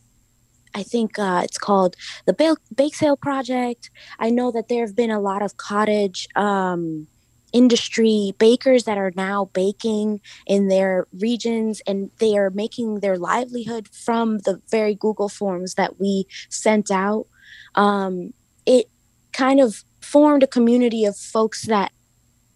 I 0.75 0.83
think 0.83 1.17
uh, 1.17 1.41
it's 1.43 1.57
called 1.57 1.95
the 2.25 2.33
Bake, 2.33 2.57
Bake 2.75 2.95
Sale 2.95 3.15
Project. 3.15 3.89
I 4.19 4.29
know 4.29 4.51
that 4.51 4.67
there 4.67 4.85
have 4.85 4.95
been 4.95 5.09
a 5.09 5.21
lot 5.21 5.41
of 5.41 5.55
cottage 5.55 6.27
um, 6.35 7.07
industry 7.53 8.33
bakers 8.37 8.83
that 8.83 8.97
are 8.97 9.13
now 9.15 9.45
baking 9.53 10.19
in 10.45 10.67
their 10.67 11.07
regions 11.17 11.81
and 11.87 12.11
they 12.19 12.37
are 12.37 12.49
making 12.49 12.99
their 12.99 13.17
livelihood 13.17 13.87
from 13.87 14.39
the 14.39 14.61
very 14.69 14.93
Google 14.93 15.29
forms 15.29 15.75
that 15.75 15.97
we 15.97 16.27
sent 16.49 16.91
out. 16.91 17.25
Um, 17.75 18.33
it 18.65 18.89
kind 19.31 19.61
of 19.61 19.85
formed 20.01 20.43
a 20.43 20.47
community 20.47 21.05
of 21.05 21.15
folks 21.15 21.63
that 21.67 21.93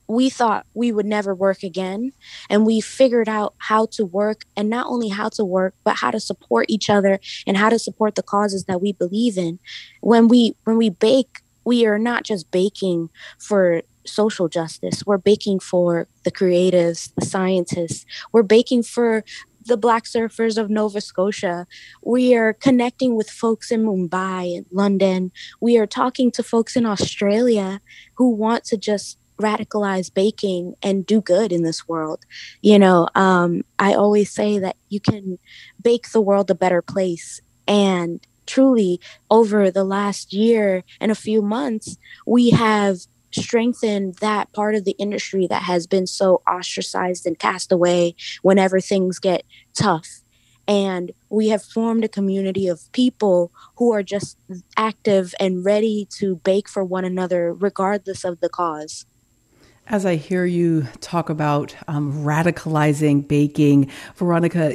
we 0.09 0.27
thought 0.29 0.65
we 0.73 0.91
would 0.91 1.05
never 1.05 1.33
work 1.35 1.61
again 1.63 2.11
and 2.49 2.65
we 2.65 2.81
figured 2.81 3.29
out 3.29 3.53
how 3.59 3.85
to 3.85 4.03
work 4.03 4.43
and 4.57 4.69
not 4.69 4.87
only 4.87 5.07
how 5.07 5.29
to 5.29 5.45
work 5.45 5.75
but 5.83 5.97
how 5.97 6.11
to 6.11 6.19
support 6.19 6.65
each 6.67 6.89
other 6.89 7.19
and 7.45 7.55
how 7.55 7.69
to 7.69 7.79
support 7.79 8.15
the 8.15 8.23
causes 8.23 8.65
that 8.65 8.81
we 8.81 8.91
believe 8.91 9.37
in 9.37 9.59
when 10.01 10.27
we 10.27 10.55
when 10.65 10.77
we 10.77 10.89
bake 10.89 11.39
we 11.63 11.85
are 11.85 11.99
not 11.99 12.23
just 12.23 12.49
baking 12.51 13.09
for 13.37 13.81
social 14.05 14.49
justice 14.49 15.05
we're 15.05 15.17
baking 15.17 15.59
for 15.59 16.07
the 16.23 16.31
creatives 16.31 17.13
the 17.15 17.25
scientists 17.25 18.05
we're 18.33 18.43
baking 18.43 18.81
for 18.81 19.23
the 19.65 19.77
Black 19.77 20.05
surfers 20.05 20.57
of 20.57 20.69
Nova 20.69 20.99
Scotia. 20.99 21.67
We 22.01 22.33
are 22.33 22.53
connecting 22.53 23.15
with 23.15 23.29
folks 23.29 23.71
in 23.71 23.85
Mumbai 23.85 24.57
and 24.57 24.65
London. 24.71 25.31
We 25.61 25.77
are 25.77 25.85
talking 25.85 26.31
to 26.31 26.41
folks 26.41 26.75
in 26.75 26.87
Australia 26.87 27.79
who 28.15 28.31
want 28.31 28.63
to 28.63 28.77
just 28.77 29.19
radicalize 29.39 30.13
baking 30.13 30.75
and 30.83 31.05
do 31.05 31.21
good 31.21 31.51
in 31.51 31.63
this 31.63 31.87
world. 31.87 32.25
You 32.61 32.79
know, 32.79 33.07
um, 33.15 33.63
I 33.79 33.93
always 33.93 34.31
say 34.31 34.59
that 34.59 34.75
you 34.89 34.99
can 34.99 35.39
bake 35.81 36.11
the 36.11 36.21
world 36.21 36.49
a 36.51 36.55
better 36.55 36.81
place. 36.81 37.41
And 37.67 38.25
truly, 38.45 38.99
over 39.29 39.71
the 39.71 39.83
last 39.83 40.33
year 40.33 40.83
and 40.99 41.11
a 41.11 41.15
few 41.15 41.41
months, 41.41 41.97
we 42.25 42.49
have 42.49 42.97
strengthened 43.31 44.15
that 44.15 44.51
part 44.53 44.75
of 44.75 44.85
the 44.85 44.95
industry 44.97 45.45
that 45.47 45.63
has 45.63 45.85
been 45.85 46.07
so 46.07 46.41
ostracized 46.47 47.25
and 47.27 47.37
cast 47.37 47.71
away 47.71 48.15
whenever 48.41 48.79
things 48.79 49.19
get 49.19 49.43
tough. 49.73 50.21
And 50.67 51.11
we 51.29 51.47
have 51.49 51.63
formed 51.63 52.03
a 52.03 52.07
community 52.07 52.67
of 52.67 52.91
people 52.91 53.51
who 53.77 53.91
are 53.91 54.03
just 54.03 54.37
active 54.77 55.33
and 55.39 55.65
ready 55.65 56.07
to 56.19 56.35
bake 56.37 56.69
for 56.69 56.83
one 56.83 57.05
another, 57.05 57.53
regardless 57.53 58.23
of 58.23 58.39
the 58.39 58.49
cause. 58.49 59.05
As 59.91 60.05
I 60.05 60.17
hear 60.17 60.45
you 60.45 60.87
talk 61.01 61.31
about 61.31 61.75
um, 61.87 62.23
radicalizing 62.23 63.27
baking, 63.27 63.89
Veronica, 64.17 64.71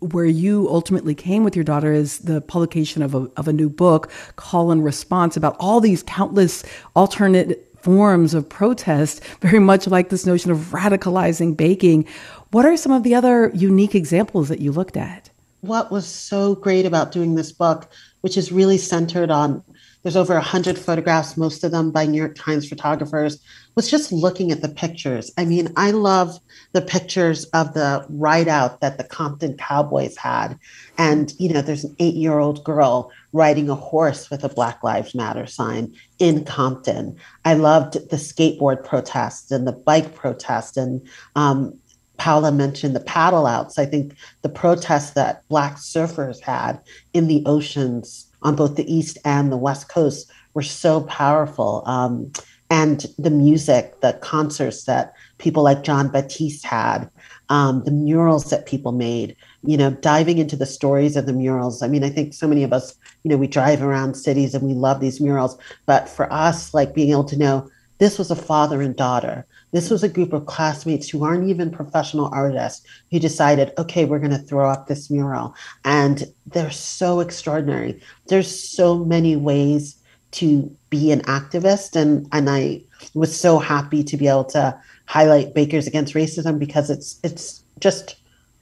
where 0.00 0.24
you 0.24 0.68
ultimately 0.68 1.14
came 1.14 1.44
with 1.44 1.54
your 1.54 1.62
daughter 1.62 1.92
is 1.92 2.18
the 2.18 2.40
publication 2.40 3.00
of 3.00 3.14
a, 3.14 3.30
of 3.36 3.46
a 3.46 3.52
new 3.52 3.68
book, 3.68 4.10
Call 4.34 4.72
and 4.72 4.84
Response, 4.84 5.36
about 5.36 5.54
all 5.60 5.78
these 5.80 6.02
countless 6.02 6.64
alternate 6.96 7.64
forms 7.80 8.34
of 8.34 8.48
protest, 8.48 9.22
very 9.40 9.60
much 9.60 9.86
like 9.86 10.08
this 10.08 10.26
notion 10.26 10.50
of 10.50 10.58
radicalizing 10.72 11.56
baking. 11.56 12.04
What 12.50 12.64
are 12.64 12.76
some 12.76 12.90
of 12.90 13.04
the 13.04 13.14
other 13.14 13.52
unique 13.54 13.94
examples 13.94 14.48
that 14.48 14.58
you 14.58 14.72
looked 14.72 14.96
at? 14.96 15.30
What 15.60 15.92
was 15.92 16.06
so 16.06 16.56
great 16.56 16.86
about 16.86 17.12
doing 17.12 17.36
this 17.36 17.52
book, 17.52 17.88
which 18.22 18.36
is 18.36 18.50
really 18.50 18.78
centered 18.78 19.30
on 19.30 19.62
there's 20.06 20.14
over 20.14 20.34
100 20.34 20.78
photographs, 20.78 21.36
most 21.36 21.64
of 21.64 21.72
them 21.72 21.90
by 21.90 22.06
New 22.06 22.16
York 22.16 22.36
Times 22.36 22.68
photographers, 22.68 23.40
was 23.74 23.90
just 23.90 24.12
looking 24.12 24.52
at 24.52 24.62
the 24.62 24.68
pictures. 24.68 25.32
I 25.36 25.44
mean, 25.44 25.72
I 25.76 25.90
love 25.90 26.38
the 26.70 26.80
pictures 26.80 27.44
of 27.46 27.74
the 27.74 28.06
ride 28.08 28.46
out 28.46 28.80
that 28.82 28.98
the 28.98 29.04
Compton 29.04 29.56
Cowboys 29.56 30.16
had. 30.16 30.60
And, 30.96 31.34
you 31.40 31.52
know, 31.52 31.60
there's 31.60 31.82
an 31.82 31.96
eight 31.98 32.14
year 32.14 32.38
old 32.38 32.62
girl 32.62 33.10
riding 33.32 33.68
a 33.68 33.74
horse 33.74 34.30
with 34.30 34.44
a 34.44 34.48
Black 34.48 34.84
Lives 34.84 35.12
Matter 35.12 35.44
sign 35.44 35.92
in 36.20 36.44
Compton. 36.44 37.16
I 37.44 37.54
loved 37.54 37.94
the 37.94 38.16
skateboard 38.16 38.84
protests 38.84 39.50
and 39.50 39.66
the 39.66 39.72
bike 39.72 40.14
protests. 40.14 40.76
And 40.76 41.04
um, 41.34 41.76
Paula 42.16 42.52
mentioned 42.52 42.94
the 42.94 43.00
paddle 43.00 43.44
outs. 43.44 43.76
I 43.76 43.86
think 43.86 44.14
the 44.42 44.48
protests 44.50 45.10
that 45.14 45.42
Black 45.48 45.78
surfers 45.78 46.40
had 46.40 46.80
in 47.12 47.26
the 47.26 47.42
oceans 47.44 48.25
on 48.42 48.56
both 48.56 48.76
the 48.76 48.92
East 48.92 49.18
and 49.24 49.50
the 49.50 49.56
West 49.56 49.88
Coast 49.88 50.30
were 50.54 50.62
so 50.62 51.02
powerful. 51.02 51.82
Um, 51.86 52.32
and 52.68 53.06
the 53.18 53.30
music, 53.30 54.00
the 54.00 54.14
concerts 54.14 54.84
that 54.84 55.14
people 55.38 55.62
like 55.62 55.84
Jon 55.84 56.08
Batiste 56.08 56.64
had, 56.64 57.08
um, 57.48 57.84
the 57.84 57.92
murals 57.92 58.50
that 58.50 58.66
people 58.66 58.90
made, 58.90 59.36
you 59.62 59.76
know, 59.76 59.90
diving 59.90 60.38
into 60.38 60.56
the 60.56 60.66
stories 60.66 61.16
of 61.16 61.26
the 61.26 61.32
murals. 61.32 61.82
I 61.82 61.88
mean, 61.88 62.02
I 62.02 62.10
think 62.10 62.34
so 62.34 62.48
many 62.48 62.64
of 62.64 62.72
us, 62.72 62.96
you 63.22 63.30
know, 63.30 63.36
we 63.36 63.46
drive 63.46 63.82
around 63.82 64.14
cities 64.14 64.54
and 64.54 64.66
we 64.66 64.74
love 64.74 65.00
these 65.00 65.20
murals. 65.20 65.56
But 65.86 66.08
for 66.08 66.32
us, 66.32 66.74
like 66.74 66.94
being 66.94 67.12
able 67.12 67.24
to 67.24 67.38
know 67.38 67.70
this 67.98 68.18
was 68.18 68.30
a 68.30 68.36
father 68.36 68.82
and 68.82 68.96
daughter 68.96 69.46
this 69.76 69.90
was 69.90 70.02
a 70.02 70.08
group 70.08 70.32
of 70.32 70.46
classmates 70.46 71.06
who 71.06 71.22
aren't 71.22 71.48
even 71.48 71.70
professional 71.70 72.30
artists 72.32 72.86
who 73.10 73.18
decided, 73.18 73.72
okay, 73.76 74.06
we're 74.06 74.18
going 74.18 74.30
to 74.30 74.38
throw 74.38 74.70
up 74.70 74.86
this 74.86 75.10
mural. 75.10 75.54
And 75.84 76.24
they're 76.46 76.70
so 76.70 77.20
extraordinary. 77.20 78.00
There's 78.28 78.48
so 78.48 79.04
many 79.04 79.36
ways 79.36 79.96
to 80.32 80.74
be 80.88 81.12
an 81.12 81.20
activist. 81.22 81.94
And, 81.94 82.26
and 82.32 82.48
I 82.48 82.80
was 83.12 83.38
so 83.38 83.58
happy 83.58 84.02
to 84.04 84.16
be 84.16 84.28
able 84.28 84.44
to 84.46 84.80
highlight 85.04 85.52
Bakers 85.52 85.86
Against 85.86 86.14
Racism 86.14 86.58
because 86.58 86.88
it's 86.88 87.20
it's 87.22 87.62
just 87.78 88.16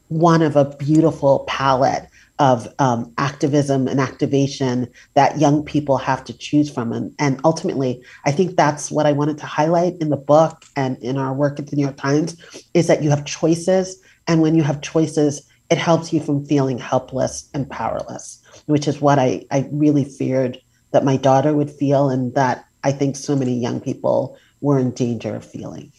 one 0.08 0.42
of 0.42 0.56
a 0.56 0.64
beautiful 0.64 1.44
palette 1.46 2.08
of 2.38 2.66
um, 2.80 3.12
activism 3.16 3.86
and 3.86 4.00
activation 4.00 4.88
that 5.14 5.38
young 5.38 5.64
people 5.64 5.96
have 5.96 6.24
to 6.24 6.36
choose 6.36 6.68
from. 6.70 6.92
And, 6.92 7.14
and 7.18 7.40
ultimately, 7.44 8.02
I 8.24 8.32
think 8.32 8.56
that's 8.56 8.90
what 8.90 9.06
I 9.06 9.12
wanted 9.12 9.38
to 9.38 9.46
highlight 9.46 9.94
in 10.00 10.10
the 10.10 10.16
book 10.16 10.64
and 10.74 10.98
in 10.98 11.16
our 11.16 11.32
work 11.32 11.58
at 11.58 11.68
the 11.68 11.76
New 11.76 11.82
York 11.82 11.96
Times 11.96 12.36
is 12.74 12.88
that 12.88 13.02
you 13.02 13.10
have 13.10 13.24
choices. 13.24 14.00
And 14.26 14.42
when 14.42 14.56
you 14.56 14.62
have 14.62 14.80
choices, 14.80 15.48
it 15.70 15.78
helps 15.78 16.12
you 16.12 16.20
from 16.20 16.44
feeling 16.44 16.78
helpless 16.78 17.48
and 17.54 17.70
powerless, 17.70 18.42
which 18.66 18.88
is 18.88 19.00
what 19.00 19.18
I, 19.18 19.44
I 19.50 19.68
really 19.70 20.04
feared 20.04 20.60
that 20.90 21.04
my 21.04 21.16
daughter 21.16 21.54
would 21.54 21.70
feel 21.70 22.10
and 22.10 22.34
that 22.34 22.66
I 22.82 22.92
think 22.92 23.16
so 23.16 23.36
many 23.36 23.54
young 23.54 23.80
people 23.80 24.36
were 24.60 24.78
in 24.78 24.90
danger 24.90 25.34
of 25.34 25.44
feeling. 25.44 25.92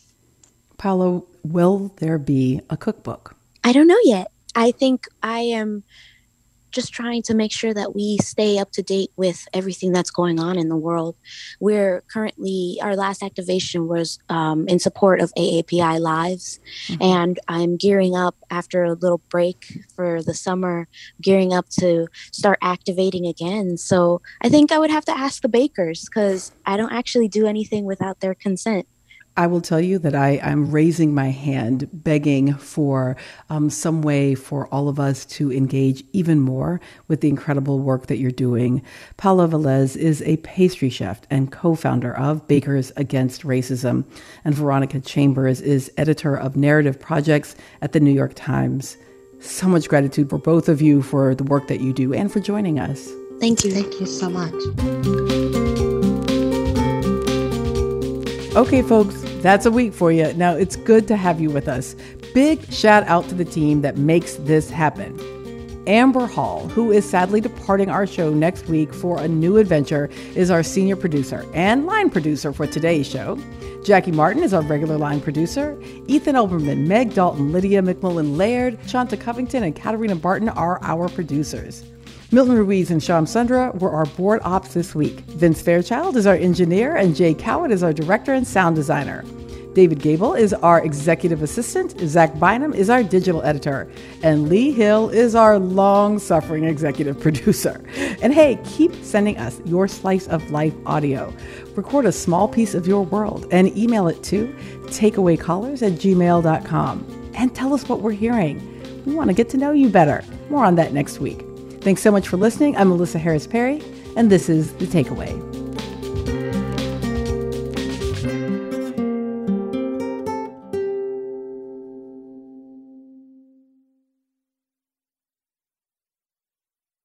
Paula, 0.78 1.22
will 1.44 1.94
there 1.98 2.18
be 2.18 2.62
a 2.70 2.78
cookbook? 2.78 3.36
I 3.64 3.72
don't 3.72 3.88
know 3.88 4.00
yet. 4.04 4.32
I 4.56 4.72
think 4.72 5.08
I 5.24 5.40
am 5.40 5.84
just 6.76 6.94
trying 6.94 7.24
to 7.24 7.34
make 7.34 7.52
sure 7.52 7.74
that 7.74 7.96
we 7.96 8.18
stay 8.22 8.60
up 8.60 8.72
to 8.72 8.84
date 8.84 9.12
with 9.16 9.48
everything 9.54 9.92
that's 9.92 10.12
going 10.12 10.40
on 10.40 10.58
in 10.58 10.70
the 10.70 10.76
world. 10.76 11.16
We're 11.60 12.02
currently, 12.12 12.78
our 12.82 12.96
last 12.96 13.24
activation 13.24 13.88
was 13.88 14.20
um, 14.30 14.68
in 14.68 14.78
support 14.80 15.22
of 15.22 15.34
AAPI 15.38 16.00
Lives, 16.00 16.60
mm-hmm. 16.88 17.02
and 17.02 17.40
I'm 17.48 17.78
gearing 17.78 18.16
up 18.16 18.36
after 18.52 18.84
a 18.84 18.94
little 18.94 19.22
break 19.30 19.80
for 19.96 20.22
the 20.22 20.34
summer, 20.34 20.88
gearing 21.22 21.54
up 21.54 21.70
to 21.80 22.08
start 22.32 22.60
activating 22.62 23.26
again. 23.26 23.78
So 23.78 24.22
I 24.42 24.50
think 24.50 24.72
I 24.72 24.78
would 24.78 24.92
have 24.92 25.06
to 25.06 25.18
ask 25.18 25.42
the 25.42 25.50
bakers 25.50 26.06
because 26.06 26.52
I 26.66 26.78
don't 26.78 26.92
actually 26.92 27.30
do 27.30 27.48
anything 27.48 27.86
without 27.86 28.20
their 28.20 28.36
consent. 28.36 28.88
I 29.38 29.48
will 29.48 29.60
tell 29.60 29.82
you 29.82 30.00
that 30.00 30.16
I, 30.16 30.40
am 30.42 30.72
raising 30.72 31.14
my 31.14 31.30
hand, 31.30 31.90
begging 31.92 32.54
for 32.54 33.18
um, 33.50 33.70
some 33.70 34.02
way 34.02 34.34
for 34.34 34.68
all 34.68 34.88
of 34.88 34.98
us 34.98 35.26
to 35.26 35.52
engage 35.52 36.06
even 36.14 36.40
more 36.40 36.80
with 37.10 37.20
the 37.20 37.28
incredible 37.28 37.80
work 37.80 38.08
that 38.08 38.18
you're 38.18 38.32
doing. 38.32 38.82
Paula 39.18 39.50
Velez 39.50 39.98
is 39.98 40.22
a 40.22 40.38
pastry 40.38 40.90
chef 40.90 41.22
and 41.30 41.52
co 41.52 41.76
founder 41.76 42.16
of 42.16 42.48
Bakers 42.48 42.94
Against 42.96 43.42
Racism, 43.42 44.06
and 44.46 44.56
Veronica 44.56 45.02
Chambers 45.02 45.60
is 45.60 45.92
editor 45.98 46.36
of 46.36 46.56
narrative 46.56 46.98
projects 46.98 47.58
at 47.82 47.92
the 47.92 48.00
New 48.00 48.14
York 48.14 48.36
Times. 48.36 48.96
So 49.42 49.68
much 49.68 49.90
gratitude 49.90 50.30
for 50.30 50.38
both 50.38 50.70
of 50.70 50.82
you 50.82 51.02
for 51.02 51.36
the 51.36 51.44
work 51.44 51.68
that 51.68 51.82
you 51.82 51.92
do 51.92 52.14
and 52.14 52.32
for 52.32 52.40
joining 52.40 52.80
us. 52.80 53.10
Thank 53.42 53.66
you. 53.66 53.72
Thank 53.72 54.00
you 54.00 54.06
so 54.06 54.30
much. 54.30 54.54
Okay, 58.56 58.82
folks, 58.82 59.25
that's 59.46 59.66
a 59.66 59.72
week 59.72 59.93
for 59.93 60.12
you. 60.12 60.34
Now, 60.34 60.54
it's 60.54 60.76
good 60.76 61.08
to 61.08 61.16
have 61.16 61.39
you 61.39 61.50
with 61.50 61.68
us. 61.68 61.96
Big 62.34 62.72
shout 62.72 63.04
out 63.08 63.28
to 63.30 63.36
the 63.36 63.46
team 63.46 63.82
that 63.82 63.98
makes 63.98 64.36
this 64.36 64.70
happen. 64.70 65.20
Amber 65.88 66.26
Hall, 66.26 66.68
who 66.70 66.91
is 66.91 67.08
sadly 67.08 67.39
departing 67.39 67.89
our 67.89 68.08
show 68.08 68.34
next 68.34 68.68
week 68.68 68.93
for 68.93 69.22
a 69.22 69.28
new 69.28 69.58
adventure, 69.58 70.10
is 70.36 70.50
our 70.50 70.64
senior 70.64 70.96
producer 70.96 71.46
and 71.54 71.86
line 71.86 72.10
producer 72.10 72.52
for 72.52 72.66
today's 72.66 73.08
show. 73.08 73.38
Jackie 73.84 74.12
Martin 74.12 74.41
is 74.41 74.52
our 74.52 74.64
regular 74.64 74.98
line 74.98 75.22
producer. 75.22 75.80
Ethan 76.08 76.36
Elberman, 76.36 76.88
Meg 76.88 77.14
Dalton, 77.14 77.52
Lydia 77.52 77.84
McMullen 77.84 78.36
Laird, 78.36 78.80
Shanta 78.88 79.16
Covington, 79.16 79.62
and 79.62 79.76
Katarina 79.76 80.16
Barton 80.16 80.50
are 80.50 80.80
our 80.82 81.08
producers. 81.08 81.84
Milton 82.36 82.58
Ruiz 82.58 82.92
and 82.92 83.02
Sham 83.02 83.26
Sundra 83.26 83.72
were 83.76 83.92
our 83.92 84.06
board 84.08 84.42
ops 84.44 84.74
this 84.74 84.94
week. 84.94 85.22
Vince 85.22 85.62
Fairchild 85.62 86.18
is 86.18 86.28
our 86.28 86.36
engineer, 86.36 86.98
and 86.98 87.16
Jay 87.16 87.34
Cowit 87.34 87.72
is 87.72 87.82
our 87.82 87.94
director 87.94 88.34
and 88.34 88.46
sound 88.46 88.76
designer. 88.76 89.24
David 89.74 90.02
Gable 90.02 90.34
is 90.34 90.54
our 90.56 90.84
executive 90.84 91.42
assistant. 91.42 91.98
Zach 92.02 92.38
Bynum 92.38 92.74
is 92.74 92.90
our 92.90 93.04
digital 93.04 93.42
editor. 93.44 93.90
And 94.22 94.50
Lee 94.50 94.74
Hill 94.74 95.12
is 95.12 95.34
our 95.34 95.58
long 95.58 96.20
suffering 96.20 96.66
executive 96.66 97.18
producer. 97.22 97.82
And 98.22 98.34
hey, 98.34 98.60
keep 98.66 98.94
sending 98.96 99.38
us 99.38 99.62
your 99.64 99.88
slice 99.88 100.28
of 100.28 100.52
life 100.52 100.74
audio. 100.86 101.34
Record 101.78 102.06
a 102.06 102.12
small 102.12 102.50
piece 102.50 102.76
of 102.76 102.86
your 102.86 103.06
world 103.06 103.48
and 103.52 103.70
email 103.78 104.10
it 104.10 104.22
to 104.24 104.54
takeawaycallers 104.88 105.82
at 105.82 106.00
gmail.com. 106.00 107.32
And 107.36 107.56
tell 107.56 107.74
us 107.74 107.88
what 107.88 108.02
we're 108.02 108.12
hearing. 108.12 108.60
We 109.06 109.16
want 109.16 109.30
to 109.30 109.34
get 109.34 109.48
to 109.52 109.58
know 109.58 109.72
you 109.72 109.88
better. 109.88 110.22
More 110.50 110.66
on 110.66 110.76
that 110.76 110.92
next 110.92 111.22
week. 111.22 111.45
Thanks 111.86 112.02
so 112.02 112.10
much 112.10 112.28
for 112.28 112.38
listening. 112.38 112.76
I'm 112.78 112.90
Melissa 112.90 113.20
Harris 113.20 113.46
Perry, 113.46 113.80
and 114.18 114.32
this 114.32 114.50
is 114.50 114.74
The 114.78 114.88
Takeaway. 114.88 115.64